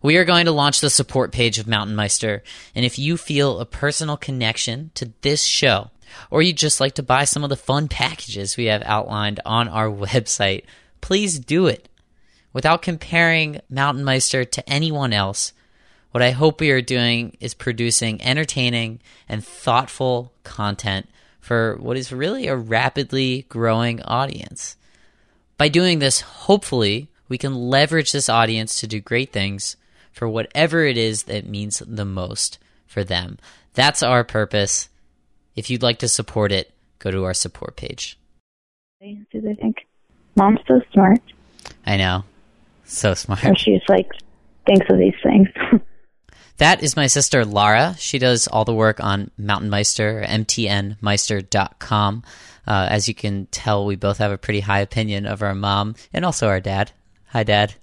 We 0.01 0.15
are 0.15 0.23
going 0.23 0.45
to 0.45 0.53
launch 0.53 0.79
the 0.79 0.89
support 0.89 1.33
page 1.33 1.59
of 1.59 1.67
Mountain 1.67 1.93
Meister, 1.93 2.41
and 2.73 2.85
if 2.85 2.97
you 2.97 3.17
feel 3.17 3.59
a 3.59 3.65
personal 3.65 4.15
connection 4.15 4.91
to 4.93 5.11
this 5.23 5.43
show, 5.43 5.91
or 6.31 6.41
you'd 6.41 6.55
just 6.55 6.79
like 6.79 6.95
to 6.95 7.03
buy 7.03 7.25
some 7.25 7.43
of 7.43 7.49
the 7.49 7.57
fun 7.57 7.89
packages 7.89 8.55
we 8.55 8.67
have 8.67 8.83
outlined 8.83 9.41
on 9.45 9.67
our 9.67 9.89
website, 9.91 10.63
please 11.01 11.37
do 11.37 11.67
it. 11.67 11.89
Without 12.53 12.81
comparing 12.81 13.59
Mountain 13.69 14.05
Meister 14.05 14.45
to 14.45 14.69
anyone 14.69 15.11
else, 15.11 15.51
what 16.11 16.23
I 16.23 16.31
hope 16.31 16.61
we 16.61 16.71
are 16.71 16.81
doing 16.81 17.35
is 17.41 17.53
producing 17.53 18.21
entertaining 18.21 19.01
and 19.27 19.45
thoughtful 19.45 20.31
content 20.45 21.09
for 21.45 21.77
what 21.79 21.95
is 21.95 22.11
really 22.11 22.47
a 22.47 22.55
rapidly 22.55 23.45
growing 23.49 24.01
audience. 24.01 24.75
By 25.59 25.69
doing 25.69 25.99
this, 25.99 26.21
hopefully, 26.21 27.07
we 27.29 27.37
can 27.37 27.53
leverage 27.53 28.11
this 28.11 28.29
audience 28.29 28.79
to 28.79 28.87
do 28.87 28.99
great 28.99 29.31
things 29.31 29.77
for 30.11 30.27
whatever 30.27 30.85
it 30.85 30.97
is 30.97 31.23
that 31.25 31.45
means 31.45 31.83
the 31.85 32.03
most 32.03 32.57
for 32.87 33.03
them. 33.03 33.37
That's 33.75 34.01
our 34.01 34.23
purpose. 34.23 34.89
If 35.55 35.69
you'd 35.69 35.83
like 35.83 35.99
to 35.99 36.07
support 36.07 36.51
it, 36.51 36.71
go 36.97 37.11
to 37.11 37.25
our 37.25 37.35
support 37.35 37.75
page. 37.75 38.17
Do 38.99 39.39
they 39.39 39.53
think 39.53 39.85
mom's 40.35 40.61
so 40.67 40.81
smart? 40.93 41.19
I 41.85 41.97
know. 41.97 42.23
So 42.85 43.13
smart. 43.13 43.45
Or 43.45 43.55
she's 43.55 43.83
like 43.87 44.09
thinks 44.65 44.87
of 44.89 44.97
these 44.97 45.13
things. 45.21 45.49
That 46.57 46.81
is 46.81 46.95
my 46.95 47.07
sister 47.07 47.43
Lara. 47.43 47.95
She 47.99 48.17
does 48.17 48.47
all 48.47 48.63
the 48.63 48.73
work 48.73 49.03
on 49.03 49.29
Mountain 49.37 49.69
Meister, 49.69 50.23
mtnmeister.com. 50.25 52.23
Uh, 52.67 52.87
as 52.89 53.07
you 53.07 53.13
can 53.13 53.47
tell, 53.47 53.85
we 53.85 53.95
both 53.95 54.19
have 54.19 54.31
a 54.31 54.37
pretty 54.37 54.61
high 54.61 54.79
opinion 54.79 55.25
of 55.25 55.41
our 55.41 55.53
mom 55.53 55.95
and 56.13 56.23
also 56.23 56.47
our 56.47 56.61
dad. 56.61 56.91
Hi, 57.27 57.43
Dad. 57.43 57.75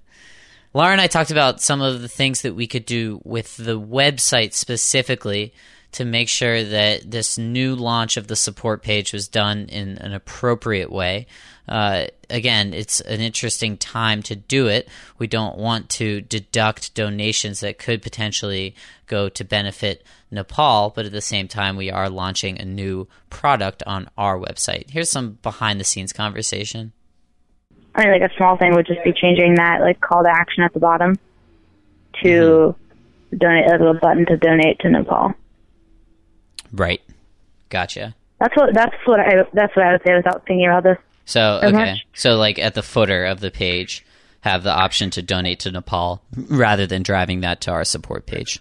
Lara 0.73 0.93
and 0.93 1.01
I 1.01 1.05
talked 1.05 1.29
about 1.29 1.61
some 1.61 1.81
of 1.81 2.01
the 2.01 2.09
things 2.09 2.41
that 2.41 2.55
we 2.55 2.65
could 2.65 2.85
do 2.85 3.21
with 3.23 3.55
the 3.57 3.79
website 3.79 4.53
specifically 4.53 5.53
to 5.93 6.05
make 6.05 6.29
sure 6.29 6.63
that 6.63 7.09
this 7.09 7.37
new 7.37 7.75
launch 7.75 8.17
of 8.17 8.27
the 8.27 8.35
support 8.35 8.81
page 8.81 9.13
was 9.13 9.27
done 9.27 9.67
in 9.69 9.97
an 9.99 10.13
appropriate 10.13 10.91
way. 10.91 11.27
Uh, 11.67 12.05
again, 12.29 12.73
it's 12.73 12.99
an 13.01 13.21
interesting 13.21 13.77
time 13.77 14.21
to 14.23 14.35
do 14.35 14.67
it. 14.67 14.89
We 15.17 15.27
don't 15.27 15.57
want 15.57 15.89
to 15.91 16.21
deduct 16.21 16.93
donations 16.93 17.61
that 17.61 17.77
could 17.77 18.01
potentially 18.01 18.75
go 19.07 19.29
to 19.29 19.43
benefit 19.43 20.05
Nepal, 20.29 20.89
but 20.89 21.05
at 21.05 21.11
the 21.11 21.21
same 21.21 21.47
time, 21.47 21.77
we 21.77 21.89
are 21.91 22.09
launching 22.09 22.59
a 22.59 22.65
new 22.65 23.07
product 23.29 23.83
on 23.85 24.09
our 24.17 24.37
website. 24.37 24.89
Here's 24.89 25.09
some 25.09 25.37
behind 25.41 25.79
the 25.79 25.85
scenes 25.85 26.11
conversation. 26.11 26.91
I 27.95 28.05
mean, 28.05 28.19
like 28.19 28.31
a 28.31 28.35
small 28.35 28.57
thing 28.57 28.73
would 28.73 28.87
just 28.87 29.03
be 29.03 29.13
changing 29.13 29.55
that 29.55 29.81
like 29.81 30.01
call 30.01 30.23
to 30.23 30.29
action 30.29 30.63
at 30.63 30.73
the 30.73 30.79
bottom 30.79 31.15
to 32.23 32.75
mm-hmm. 33.31 33.37
donate, 33.37 33.69
a 33.69 33.93
button 34.01 34.25
to 34.25 34.37
donate 34.37 34.79
to 34.79 34.89
Nepal. 34.89 35.33
Right. 36.73 37.01
Gotcha. 37.69 38.15
That's 38.39 38.55
what 38.57 38.73
that's 38.73 38.95
what 39.05 39.19
I 39.19 39.45
that's 39.53 39.75
what 39.75 39.85
I 39.85 39.91
would 39.93 40.01
say 40.05 40.15
without 40.15 40.45
thinking 40.45 40.65
about 40.65 40.83
this. 40.83 40.97
So 41.25 41.61
okay. 41.63 41.71
Much. 41.71 42.07
So 42.13 42.35
like 42.35 42.59
at 42.59 42.73
the 42.73 42.83
footer 42.83 43.25
of 43.25 43.39
the 43.39 43.51
page, 43.51 44.05
have 44.41 44.63
the 44.63 44.73
option 44.73 45.09
to 45.11 45.21
donate 45.21 45.61
to 45.61 45.71
Nepal 45.71 46.21
rather 46.49 46.85
than 46.85 47.03
driving 47.03 47.39
that 47.41 47.61
to 47.61 47.71
our 47.71 47.85
support 47.85 48.25
page. 48.25 48.59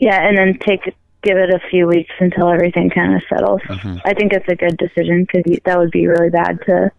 Yeah, 0.00 0.26
and 0.26 0.36
then 0.36 0.58
take 0.58 0.84
give 1.22 1.36
it 1.36 1.50
a 1.50 1.60
few 1.70 1.86
weeks 1.86 2.12
until 2.18 2.48
everything 2.48 2.90
kind 2.90 3.14
of 3.14 3.22
settles. 3.28 3.60
Mm-hmm. 3.62 3.98
I 4.04 4.14
think 4.14 4.32
it's 4.32 4.48
a 4.48 4.56
good 4.56 4.76
decision 4.76 5.24
because 5.24 5.58
that 5.64 5.78
would 5.78 5.90
be 5.90 6.06
really 6.06 6.30
bad 6.30 6.58
to 6.66 6.90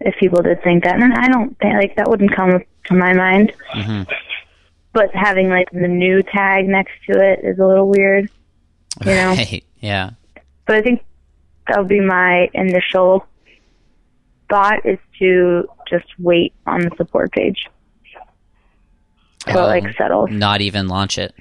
if 0.00 0.14
people 0.18 0.42
did 0.42 0.62
think 0.62 0.84
that. 0.84 1.00
And 1.00 1.12
I 1.12 1.28
don't 1.28 1.56
think 1.58 1.74
like 1.74 1.96
that 1.96 2.08
wouldn't 2.08 2.34
come 2.34 2.62
to 2.86 2.94
my 2.94 3.12
mind. 3.12 3.52
Mm-hmm. 3.74 4.10
But 4.92 5.14
having 5.14 5.48
like 5.48 5.70
the 5.70 5.88
new 5.88 6.22
tag 6.22 6.66
next 6.66 6.92
to 7.10 7.20
it 7.20 7.40
is 7.44 7.58
a 7.58 7.66
little 7.66 7.88
weird. 7.88 8.30
You 9.00 9.06
know? 9.06 9.28
Right. 9.36 9.64
Yeah. 9.80 10.10
But 10.66 10.76
I 10.76 10.82
think 10.82 11.02
that 11.68 11.78
would 11.78 11.88
be 11.88 12.00
my 12.00 12.48
initial 12.54 13.26
thought 14.48 14.84
is 14.86 14.98
to 15.18 15.68
just 15.88 16.06
wait 16.18 16.54
on 16.66 16.80
the 16.80 16.90
support 16.96 17.32
page. 17.32 17.66
So 19.52 19.60
um, 19.60 19.68
like 19.68 19.96
settle. 19.96 20.28
Not 20.28 20.60
even 20.60 20.88
launch 20.88 21.18
it. 21.18 21.34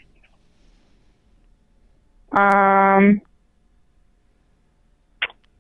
Um 2.32 3.22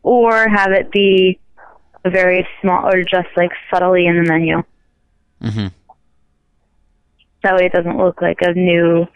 or 0.01 0.49
have 0.49 0.71
it 0.71 0.91
be 0.91 1.39
a 2.03 2.09
very 2.09 2.47
small 2.61 2.87
or 2.87 3.03
just 3.03 3.29
like 3.37 3.51
subtly 3.71 4.07
in 4.07 4.21
the 4.21 4.29
menu. 4.29 4.63
Mm-hmm. 5.41 5.67
That 7.43 7.55
way 7.55 7.65
it 7.65 7.73
doesn't 7.73 7.97
look 7.97 8.21
like 8.21 8.39
a 8.41 8.53
new 8.53 9.07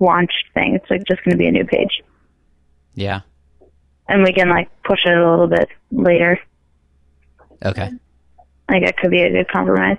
launched 0.00 0.46
thing. 0.54 0.74
It's 0.74 0.90
like 0.90 1.04
just 1.04 1.22
going 1.24 1.32
to 1.32 1.36
be 1.36 1.46
a 1.46 1.52
new 1.52 1.64
page. 1.64 2.02
Yeah. 2.94 3.20
And 4.08 4.22
we 4.22 4.32
can 4.32 4.48
like 4.48 4.70
push 4.82 5.06
it 5.06 5.16
a 5.16 5.30
little 5.30 5.46
bit 5.46 5.68
later. 5.90 6.38
Okay. 7.64 7.90
Like 8.68 8.82
it 8.82 8.96
could 8.96 9.10
be 9.10 9.22
a 9.22 9.30
good 9.30 9.48
compromise. 9.48 9.98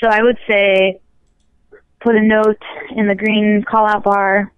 So 0.00 0.08
I 0.08 0.22
would 0.22 0.38
say 0.46 1.00
put 2.00 2.16
a 2.16 2.22
note 2.22 2.62
in 2.90 3.08
the 3.08 3.14
green 3.14 3.62
call 3.62 3.86
out 3.86 4.04
bar. 4.04 4.52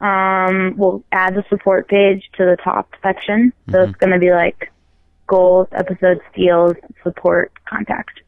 Um, 0.00 0.74
we'll 0.76 1.04
add 1.12 1.34
the 1.34 1.44
support 1.48 1.88
page 1.88 2.28
to 2.36 2.44
the 2.44 2.56
top 2.62 2.94
section. 3.02 3.52
So 3.70 3.78
mm-hmm. 3.78 3.90
it's 3.90 3.98
going 3.98 4.12
to 4.12 4.18
be 4.18 4.32
like 4.32 4.72
goals, 5.26 5.68
episodes, 5.72 6.20
deals, 6.34 6.74
support, 7.02 7.52
contact. 7.64 8.20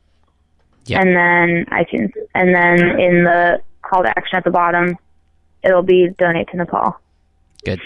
Yep. 0.87 1.00
And 1.00 1.16
then 1.16 1.66
iTunes. 1.66 2.12
And 2.34 2.54
then 2.54 3.00
in 3.00 3.24
the 3.24 3.62
call 3.82 4.02
to 4.02 4.08
action 4.08 4.37
at 4.37 4.44
the 4.44 4.50
bottom, 4.50 4.96
it'll 5.62 5.82
be 5.82 6.08
donate 6.18 6.48
to 6.50 6.56
Nepal. 6.56 6.98
Good. 7.64 7.80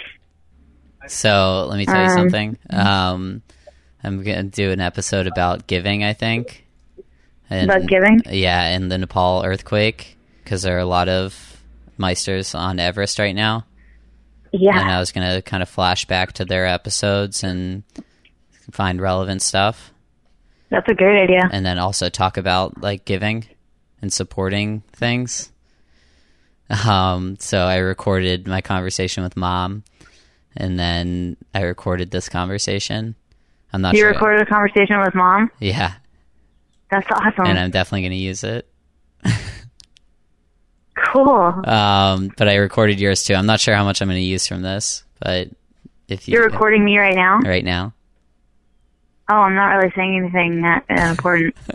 So 1.07 1.67
let 1.69 1.79
me 1.79 1.87
tell 1.87 2.03
you 2.03 2.11
um, 2.11 2.17
something. 2.17 2.59
Um, 2.71 3.43
I'm 4.03 4.23
going 4.23 4.51
to 4.51 4.57
do 4.57 4.71
an 4.71 4.81
episode 4.81 5.27
about 5.27 5.67
giving, 5.67 6.05
I 6.05 6.13
think. 6.13 6.67
And, 7.51 7.71
about 7.71 7.87
giving? 7.87 8.21
Yeah, 8.27 8.69
in 8.69 8.89
the 8.89 8.99
Nepal 8.99 9.43
earthquake, 9.45 10.17
because 10.45 10.63
there 10.63 10.77
are 10.77 10.81
a 10.81 10.85
lot 10.85 11.09
of 11.09 11.63
Meisters 11.99 12.55
on 12.55 12.79
Everest 12.79 13.19
right 13.19 13.35
now. 13.35 13.65
Yeah. 14.53 14.79
And 14.81 14.91
I 14.91 14.99
was 14.99 15.13
going 15.13 15.29
to 15.29 15.43
kind 15.43 15.63
of 15.63 15.69
flash 15.69 16.05
back 16.05 16.33
to 16.35 16.45
their 16.45 16.67
episodes 16.67 17.43
and 17.43 17.83
find 18.71 19.01
relevant 19.01 19.43
stuff. 19.43 19.93
That's 20.71 20.89
a 20.89 20.95
great 20.95 21.23
idea. 21.23 21.49
And 21.51 21.65
then 21.65 21.79
also 21.79 22.09
talk 22.09 22.37
about 22.37 22.83
like 22.83 23.05
giving 23.05 23.47
and 24.03 24.13
supporting 24.13 24.83
things. 24.93 25.51
Um, 26.87 27.37
so 27.41 27.61
I 27.61 27.77
recorded 27.77 28.47
my 28.47 28.61
conversation 28.61 29.23
with 29.23 29.37
mom, 29.37 29.85
and 30.57 30.79
then 30.79 31.37
I 31.55 31.63
recorded 31.63 32.11
this 32.11 32.29
conversation. 32.29 33.15
I'm 33.73 33.83
not 33.83 33.95
you 33.95 34.01
sure. 34.01 34.09
You 34.09 34.15
recorded 34.15 34.43
a 34.43 34.47
conversation 34.47 35.01
with 35.01 35.15
mom? 35.15 35.51
Yeah. 35.61 35.95
That's 36.91 37.07
awesome. 37.11 37.47
And 37.47 37.59
I'm 37.59 37.71
definitely 37.71 38.03
going 38.03 38.13
to 38.13 38.17
use 38.17 38.45
it. 38.45 38.67
cool. 41.13 41.63
Um, 41.65 42.31
but 42.37 42.49
I 42.49 42.57
recorded 42.57 42.99
yours 42.99 43.25
too. 43.25 43.35
I'm 43.35 43.47
not 43.47 43.61
sure 43.61 43.75
how 43.75 43.85
much 43.85 44.01
I'm 44.01 44.09
going 44.09 44.17
to 44.17 44.23
use 44.23 44.47
from 44.47 44.63
this, 44.63 45.05
but 45.21 45.49
if 46.09 46.27
you, 46.27 46.35
you're 46.35 46.49
recording 46.49 46.85
me 46.85 46.99
right 46.99 47.15
now, 47.15 47.39
right 47.41 47.65
now. 47.65 47.93
Oh, 49.31 49.35
I'm 49.35 49.55
not 49.55 49.75
really 49.75 49.93
saying 49.95 50.17
anything 50.17 50.63
that 50.63 50.85
important. 50.89 51.55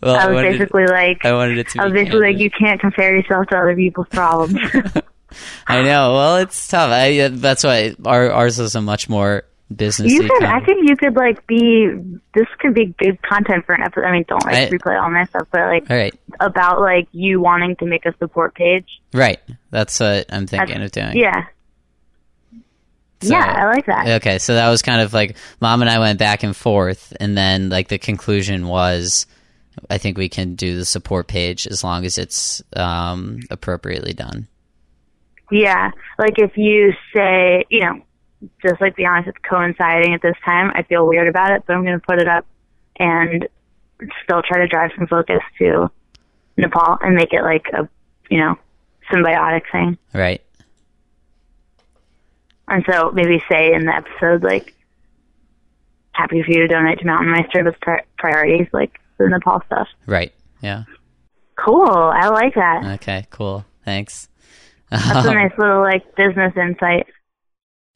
well, 0.00 0.14
I 0.14 0.28
was 0.28 0.38
I 0.38 0.52
basically 0.52 0.86
like, 0.86 1.24
I 1.24 1.32
wanted 1.32 1.58
it 1.58 1.68
to. 1.70 1.80
I 1.80 1.84
was 1.84 1.92
basically 1.92 2.20
candid. 2.20 2.34
like, 2.34 2.42
you 2.42 2.50
can't 2.50 2.80
compare 2.80 3.16
yourself 3.16 3.48
to 3.48 3.58
other 3.58 3.74
people's 3.74 4.06
problems. 4.08 4.60
I 5.66 5.82
know. 5.82 6.14
Well, 6.14 6.36
it's 6.36 6.68
tough. 6.68 6.90
I, 6.90 7.18
uh, 7.18 7.28
that's 7.32 7.64
why 7.64 7.94
our, 8.04 8.30
ours 8.30 8.58
is 8.58 8.74
a 8.74 8.80
much 8.80 9.08
more 9.08 9.44
business. 9.74 10.12
You 10.12 10.28
could, 10.28 10.44
I 10.44 10.60
think 10.60 10.88
you 10.88 10.96
could 10.96 11.14
like 11.14 11.46
be. 11.46 11.90
This 12.34 12.46
could 12.58 12.74
be 12.74 12.94
good 12.98 13.20
content 13.22 13.66
for 13.66 13.74
an 13.74 13.82
episode. 13.82 14.04
I 14.04 14.12
mean, 14.12 14.24
don't 14.28 14.44
like 14.44 14.54
I, 14.54 14.68
replay 14.70 15.00
all 15.00 15.10
my 15.10 15.24
stuff, 15.24 15.48
but 15.52 15.60
like, 15.60 15.90
all 15.90 15.96
right. 15.96 16.18
about 16.40 16.80
like 16.80 17.08
you 17.12 17.40
wanting 17.40 17.76
to 17.76 17.84
make 17.84 18.06
a 18.06 18.14
support 18.18 18.54
page. 18.54 18.88
Right. 19.12 19.40
That's 19.70 20.00
what 20.00 20.26
I'm 20.30 20.46
thinking 20.46 20.80
that's, 20.80 20.96
of 20.96 21.12
doing. 21.12 21.18
Yeah. 21.18 21.46
So, 23.20 23.30
yeah, 23.30 23.56
I 23.58 23.64
like 23.66 23.86
that. 23.86 24.22
Okay, 24.22 24.38
so 24.38 24.54
that 24.54 24.68
was 24.68 24.80
kind 24.80 25.00
of 25.00 25.12
like 25.12 25.36
mom 25.60 25.80
and 25.80 25.90
I 25.90 25.98
went 25.98 26.20
back 26.20 26.44
and 26.44 26.56
forth, 26.56 27.12
and 27.18 27.36
then 27.36 27.68
like 27.68 27.88
the 27.88 27.98
conclusion 27.98 28.68
was, 28.68 29.26
I 29.90 29.98
think 29.98 30.16
we 30.16 30.28
can 30.28 30.54
do 30.54 30.76
the 30.76 30.84
support 30.84 31.26
page 31.26 31.66
as 31.66 31.82
long 31.82 32.04
as 32.04 32.16
it's 32.16 32.62
um, 32.76 33.40
appropriately 33.50 34.12
done. 34.12 34.46
Yeah, 35.50 35.90
like 36.18 36.38
if 36.38 36.56
you 36.56 36.92
say, 37.14 37.64
you 37.70 37.80
know, 37.80 38.02
just 38.62 38.80
like 38.80 38.96
be 38.96 39.06
honest, 39.06 39.28
it's 39.28 39.38
coinciding 39.48 40.14
at 40.14 40.22
this 40.22 40.36
time. 40.44 40.70
I 40.74 40.82
feel 40.82 41.06
weird 41.06 41.28
about 41.28 41.52
it, 41.52 41.62
but 41.66 41.74
I'm 41.74 41.84
going 41.84 41.98
to 41.98 42.06
put 42.06 42.20
it 42.20 42.28
up 42.28 42.46
and 42.96 43.48
still 44.24 44.42
try 44.42 44.58
to 44.58 44.68
drive 44.68 44.90
some 44.96 45.06
focus 45.06 45.40
to 45.58 45.90
Nepal 46.56 46.98
and 47.00 47.14
make 47.14 47.32
it 47.32 47.42
like 47.42 47.66
a, 47.72 47.88
you 48.30 48.38
know, 48.38 48.56
symbiotic 49.10 49.62
thing. 49.72 49.98
Right. 50.12 50.42
And 52.68 52.84
so 52.90 53.10
maybe 53.12 53.42
say 53.50 53.72
in 53.72 53.86
the 53.86 53.94
episode, 53.94 54.42
like, 54.42 54.74
happy 56.12 56.42
for 56.42 56.50
you 56.50 56.60
to 56.60 56.68
donate 56.68 56.98
to 56.98 57.06
Mountain 57.06 57.30
Meister 57.32 57.64
with 57.64 57.80
pri- 57.80 58.04
priorities, 58.18 58.68
like 58.72 59.00
the 59.18 59.28
Nepal 59.28 59.62
stuff. 59.66 59.88
Right. 60.06 60.32
Yeah. 60.60 60.84
Cool. 61.56 61.88
I 61.88 62.28
like 62.28 62.54
that. 62.54 62.84
Okay. 63.00 63.26
Cool. 63.30 63.64
Thanks. 63.84 64.28
That's 64.90 65.26
a 65.26 65.34
nice 65.34 65.52
little, 65.58 65.82
like, 65.82 66.16
business 66.16 66.52
insight. 66.56 67.06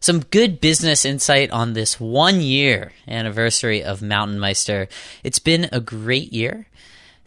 Some 0.01 0.21
good 0.21 0.61
business 0.61 1.05
insight 1.05 1.51
on 1.53 1.75
this 1.75 2.01
one 2.01 2.41
year 2.41 2.93
anniversary 3.07 3.85
of 3.85 4.03
Mountain 4.03 4.41
Meister. 4.41 4.89
It's 5.23 5.39
been 5.39 5.69
a 5.71 5.81
great 5.81 6.33
year. 6.33 6.67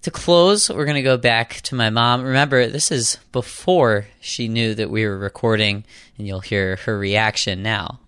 To 0.01 0.11
close, 0.11 0.70
we're 0.70 0.86
going 0.86 0.95
to 0.95 1.01
go 1.01 1.18
back 1.18 1.61
to 1.61 1.74
my 1.74 1.89
mom. 1.89 2.22
Remember, 2.22 2.68
this 2.68 2.91
is 2.91 3.18
before 3.32 4.05
she 4.20 4.47
knew 4.47 4.76
that 4.76 4.91
we 4.91 5.03
were 5.05 5.18
recording, 5.18 5.84
and 6.18 6.28
you'll 6.28 6.41
hear 6.41 6.76
her 6.86 6.99
reaction 6.99 7.63
now. 7.63 7.99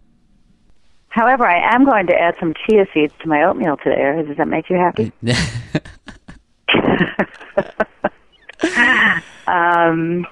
However, 1.07 1.47
I 1.47 1.73
am 1.73 1.85
going 1.85 2.05
to 2.07 2.13
add 2.13 2.35
some 2.39 2.53
chia 2.53 2.85
seeds 2.93 3.13
to 3.21 3.27
my 3.27 3.41
oatmeal 3.43 3.77
today. 3.77 4.21
Does 4.27 4.37
that 4.37 4.47
make 4.47 4.69
you 4.69 4.75
happy? 4.75 5.11
um, 9.47 10.25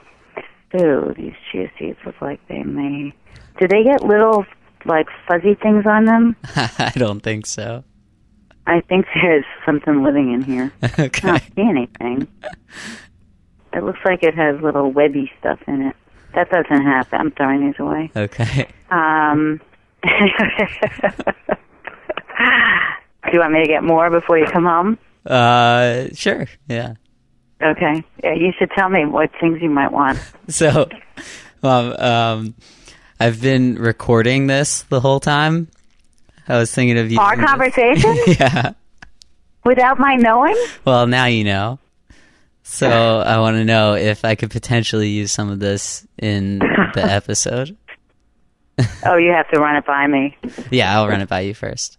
ooh, 0.75 1.13
these 1.17 1.33
chia 1.51 1.69
seeds 1.79 1.97
look 2.05 2.19
like 2.21 2.39
they 2.47 2.63
may. 2.63 3.13
Do 3.59 3.67
they 3.67 3.83
get 3.83 4.03
little, 4.03 4.45
like, 4.85 5.07
fuzzy 5.27 5.55
things 5.55 5.85
on 5.85 6.05
them? 6.05 6.35
I 6.55 6.91
don't 6.95 7.21
think 7.21 7.45
so. 7.45 7.83
I 8.67 8.81
think 8.81 9.05
there's 9.15 9.45
something 9.65 10.03
living 10.03 10.33
in 10.33 10.43
here. 10.43 10.71
I 10.81 11.03
Okay. 11.03 11.27
don't 11.27 11.41
see 11.55 11.61
anything. 11.61 12.27
It 13.73 13.83
looks 13.83 13.99
like 14.05 14.23
it 14.23 14.33
has 14.35 14.59
little 14.61 14.91
webby 14.91 15.31
stuff 15.39 15.59
in 15.67 15.81
it. 15.83 15.95
That 16.33 16.49
doesn't 16.49 16.83
happen. 16.85 17.19
I'm 17.19 17.31
throwing 17.31 17.65
these 17.67 17.79
away. 17.79 18.11
Okay. 18.15 18.67
Um, 18.89 19.61
do 20.03 20.09
you 23.33 23.39
want 23.39 23.53
me 23.53 23.61
to 23.61 23.67
get 23.67 23.83
more 23.83 24.09
before 24.09 24.37
you 24.37 24.45
come 24.47 24.65
home? 24.65 24.97
Uh, 25.25 26.07
sure. 26.13 26.47
Yeah. 26.67 26.95
Okay. 27.71 28.03
Yeah, 28.23 28.33
you 28.33 28.51
should 28.57 28.69
tell 28.71 28.89
me 28.89 29.05
what 29.05 29.31
things 29.39 29.61
you 29.61 29.69
might 29.69 29.91
want. 29.91 30.19
So, 30.47 30.87
um, 31.63 31.93
um, 31.93 32.53
I've 33.19 33.41
been 33.41 33.75
recording 33.79 34.45
this 34.45 34.83
the 34.83 34.99
whole 34.99 35.19
time. 35.19 35.69
I 36.47 36.57
was 36.59 36.71
thinking 36.71 36.99
of 36.99 37.11
you. 37.11 37.19
Our 37.19 37.35
conversation 37.35 38.15
Yeah. 38.39 38.73
without 39.63 39.97
my 39.97 40.15
knowing? 40.15 40.55
Well, 40.85 41.07
now 41.07 41.25
you 41.25 41.43
know. 41.43 41.79
So 42.61 42.87
I 43.25 43.39
want 43.39 43.55
to 43.57 43.65
know 43.65 43.95
if 43.95 44.23
I 44.23 44.35
could 44.35 44.51
potentially 44.51 45.09
use 45.09 45.31
some 45.31 45.49
of 45.49 45.59
this 45.59 46.05
in 46.19 46.59
the 46.59 47.01
episode. 47.03 47.75
Oh, 49.03 49.15
you 49.17 49.31
have 49.31 49.49
to 49.49 49.59
run 49.59 49.77
it 49.77 49.85
by 49.87 50.05
me. 50.05 50.37
Yeah, 50.69 50.95
I'll 50.95 51.07
run 51.07 51.21
it 51.21 51.29
by 51.29 51.39
you 51.41 51.55
first. 51.55 51.97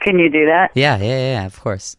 Can 0.00 0.18
you 0.20 0.30
do 0.30 0.46
that? 0.46 0.70
Yeah, 0.74 0.98
yeah, 0.98 1.04
yeah, 1.04 1.32
yeah, 1.40 1.46
of 1.46 1.58
course. 1.60 1.96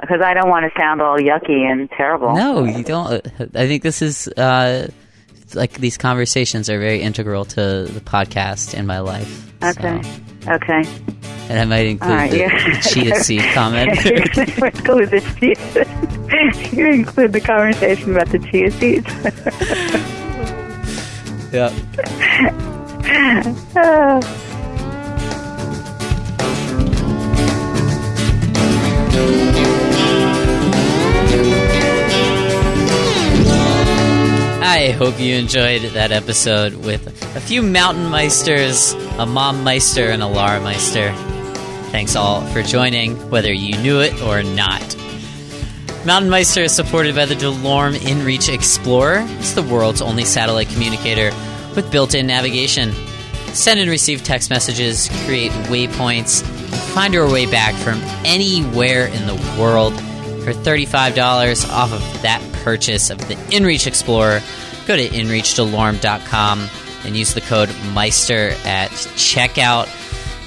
Because 0.00 0.20
I 0.22 0.34
don't 0.34 0.48
want 0.50 0.70
to 0.72 0.80
sound 0.80 1.00
all 1.00 1.16
yucky 1.18 1.70
and 1.70 1.88
terrible. 1.90 2.34
No, 2.34 2.64
you 2.64 2.82
don't. 2.82 3.24
I 3.54 3.66
think 3.68 3.82
this 3.82 4.02
is 4.02 4.26
uh, 4.28 4.88
like 5.54 5.74
these 5.74 5.96
conversations 5.96 6.68
are 6.68 6.78
very 6.80 7.00
integral 7.00 7.44
to 7.44 7.84
the 7.84 8.00
podcast 8.00 8.74
in 8.74 8.86
my 8.86 8.98
life. 9.00 9.50
so- 9.62 9.68
Okay. 9.70 10.00
Okay. 10.46 10.82
and 11.48 11.58
I 11.58 11.64
might 11.64 11.86
include 11.86 12.10
right. 12.12 12.30
the, 12.30 12.36
yeah. 12.38 12.80
chia 12.82 13.14
seed 13.20 13.40
comment. 13.54 13.98
To 14.00 14.14
include 14.66 15.10
the 15.10 15.20
chia. 15.40 15.54
You're 16.74 16.86
going 16.86 16.92
to 16.92 16.98
include 16.98 17.32
the 17.32 17.40
conversation 17.40 18.10
about 18.14 18.28
the 18.28 18.38
chia 18.40 18.70
seeds. 18.72 19.08
yeah. 21.52 21.70
I 34.74 34.90
hope 34.90 35.20
you 35.20 35.36
enjoyed 35.36 35.82
that 35.92 36.10
episode 36.10 36.74
with 36.74 37.06
a 37.36 37.40
few 37.40 37.62
mountain 37.62 38.06
meisters, 38.06 38.92
a 39.20 39.24
mom 39.24 39.62
meister, 39.62 40.10
and 40.10 40.20
a 40.20 40.26
Lara 40.26 40.60
meister. 40.60 41.12
Thanks 41.92 42.16
all 42.16 42.44
for 42.48 42.60
joining, 42.60 43.14
whether 43.30 43.52
you 43.52 43.78
knew 43.78 44.00
it 44.00 44.20
or 44.20 44.42
not. 44.42 44.82
Mountain 46.04 46.28
Meister 46.28 46.62
is 46.62 46.74
supported 46.74 47.14
by 47.14 47.24
the 47.24 47.36
DeLorme 47.36 47.94
InReach 47.98 48.52
Explorer. 48.52 49.24
It's 49.38 49.52
the 49.52 49.62
world's 49.62 50.02
only 50.02 50.24
satellite 50.24 50.70
communicator 50.70 51.30
with 51.76 51.92
built-in 51.92 52.26
navigation. 52.26 52.90
Send 53.52 53.78
and 53.78 53.88
receive 53.88 54.24
text 54.24 54.50
messages, 54.50 55.08
create 55.24 55.52
waypoints, 55.70 56.42
find 56.92 57.14
your 57.14 57.30
way 57.30 57.46
back 57.46 57.76
from 57.76 58.00
anywhere 58.24 59.06
in 59.06 59.28
the 59.28 59.36
world. 59.56 59.94
For 60.42 60.52
$35 60.52 61.70
off 61.70 61.92
of 61.92 62.22
that 62.22 62.42
purchase 62.64 63.08
of 63.08 63.18
the 63.28 63.34
InReach 63.34 63.86
Explorer, 63.86 64.42
go 64.86 64.96
to 64.96 65.08
inreachdelorme.com 65.08 66.68
and 67.04 67.16
use 67.16 67.34
the 67.34 67.40
code 67.40 67.74
Meister 67.92 68.50
at 68.64 68.90
checkout. 68.90 69.88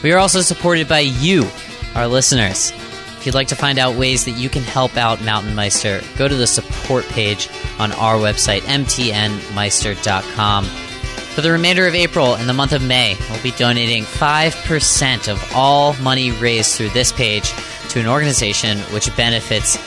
We 0.04 0.12
are 0.12 0.18
also 0.18 0.42
supported 0.42 0.88
by 0.88 1.00
you, 1.00 1.48
our 1.96 2.08
listeners. 2.08 2.72
If 2.72 3.26
you'd 3.26 3.36
like 3.36 3.48
to 3.50 3.56
find 3.56 3.80
out 3.80 3.96
ways 3.96 4.26
that 4.26 4.32
you 4.32 4.50
can 4.50 4.64
help 4.64 4.98
out 4.98 5.24
Mountain 5.24 5.56
Meister, 5.56 6.02
go 6.18 6.28
to 6.28 6.36
the 6.36 6.48
support 6.48 7.06
page 7.06 7.50
on 7.80 7.92
our 7.94 8.16
website, 8.16 8.62
mtnmeister.com. 8.62 10.66
For 10.66 11.42
the 11.42 11.52
remainder 11.52 11.88
of 11.88 11.94
April 11.94 12.36
and 12.36 12.50
the 12.50 12.54
month 12.54 12.74
of 12.74 12.84
May, 12.84 13.16
we'll 13.30 13.44
be 13.44 13.52
donating 13.52 14.04
5% 14.04 15.32
of 15.32 15.56
all 15.56 15.94
money 16.02 16.32
raised 16.32 16.76
through 16.76 16.90
this 16.90 17.12
page 17.12 17.52
to 17.90 18.00
an 18.00 18.08
organization 18.08 18.80
which 18.92 19.16
benefits 19.16 19.78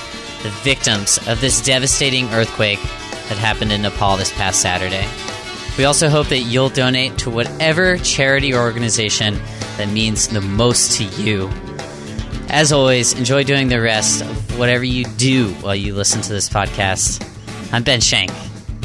the 0.43 0.51
victims 0.63 1.19
of 1.27 1.41
this 1.41 1.61
devastating 1.61 2.29
earthquake 2.31 2.79
that 3.31 3.39
happened 3.39 3.73
in 3.73 3.83
Nepal 3.83 4.19
this 4.19 4.33
past 4.33 4.61
Saturday. 4.61 5.09
We 5.79 5.85
also 5.85 6.09
hope 6.09 6.27
that 6.29 6.41
you'll 6.41 6.69
donate 6.69 7.17
to 7.19 7.31
whatever 7.31 7.97
charity 7.99 8.53
or 8.53 8.61
organization 8.61 9.41
that 9.79 9.89
means 9.89 10.29
the 10.29 10.41
most 10.41 10.99
to 10.99 11.05
you. 11.23 11.49
As 12.49 12.73
always, 12.73 13.15
enjoy 13.15 13.45
doing 13.45 13.69
the 13.69 13.81
rest 13.81 14.23
of 14.23 14.59
whatever 14.59 14.85
you 14.85 15.05
do 15.05 15.51
while 15.55 15.77
you 15.77 15.95
listen 15.95 16.21
to 16.23 16.33
this 16.33 16.49
podcast. 16.51 17.25
I'm 17.73 17.85
Ben 17.85 18.01
Shank. 18.01 18.33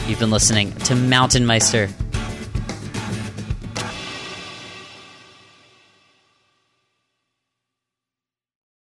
You've 0.07 0.19
been 0.19 0.29
listening 0.29 0.71
to 0.71 0.95
Mountain 0.95 1.47
Meister 1.47 1.89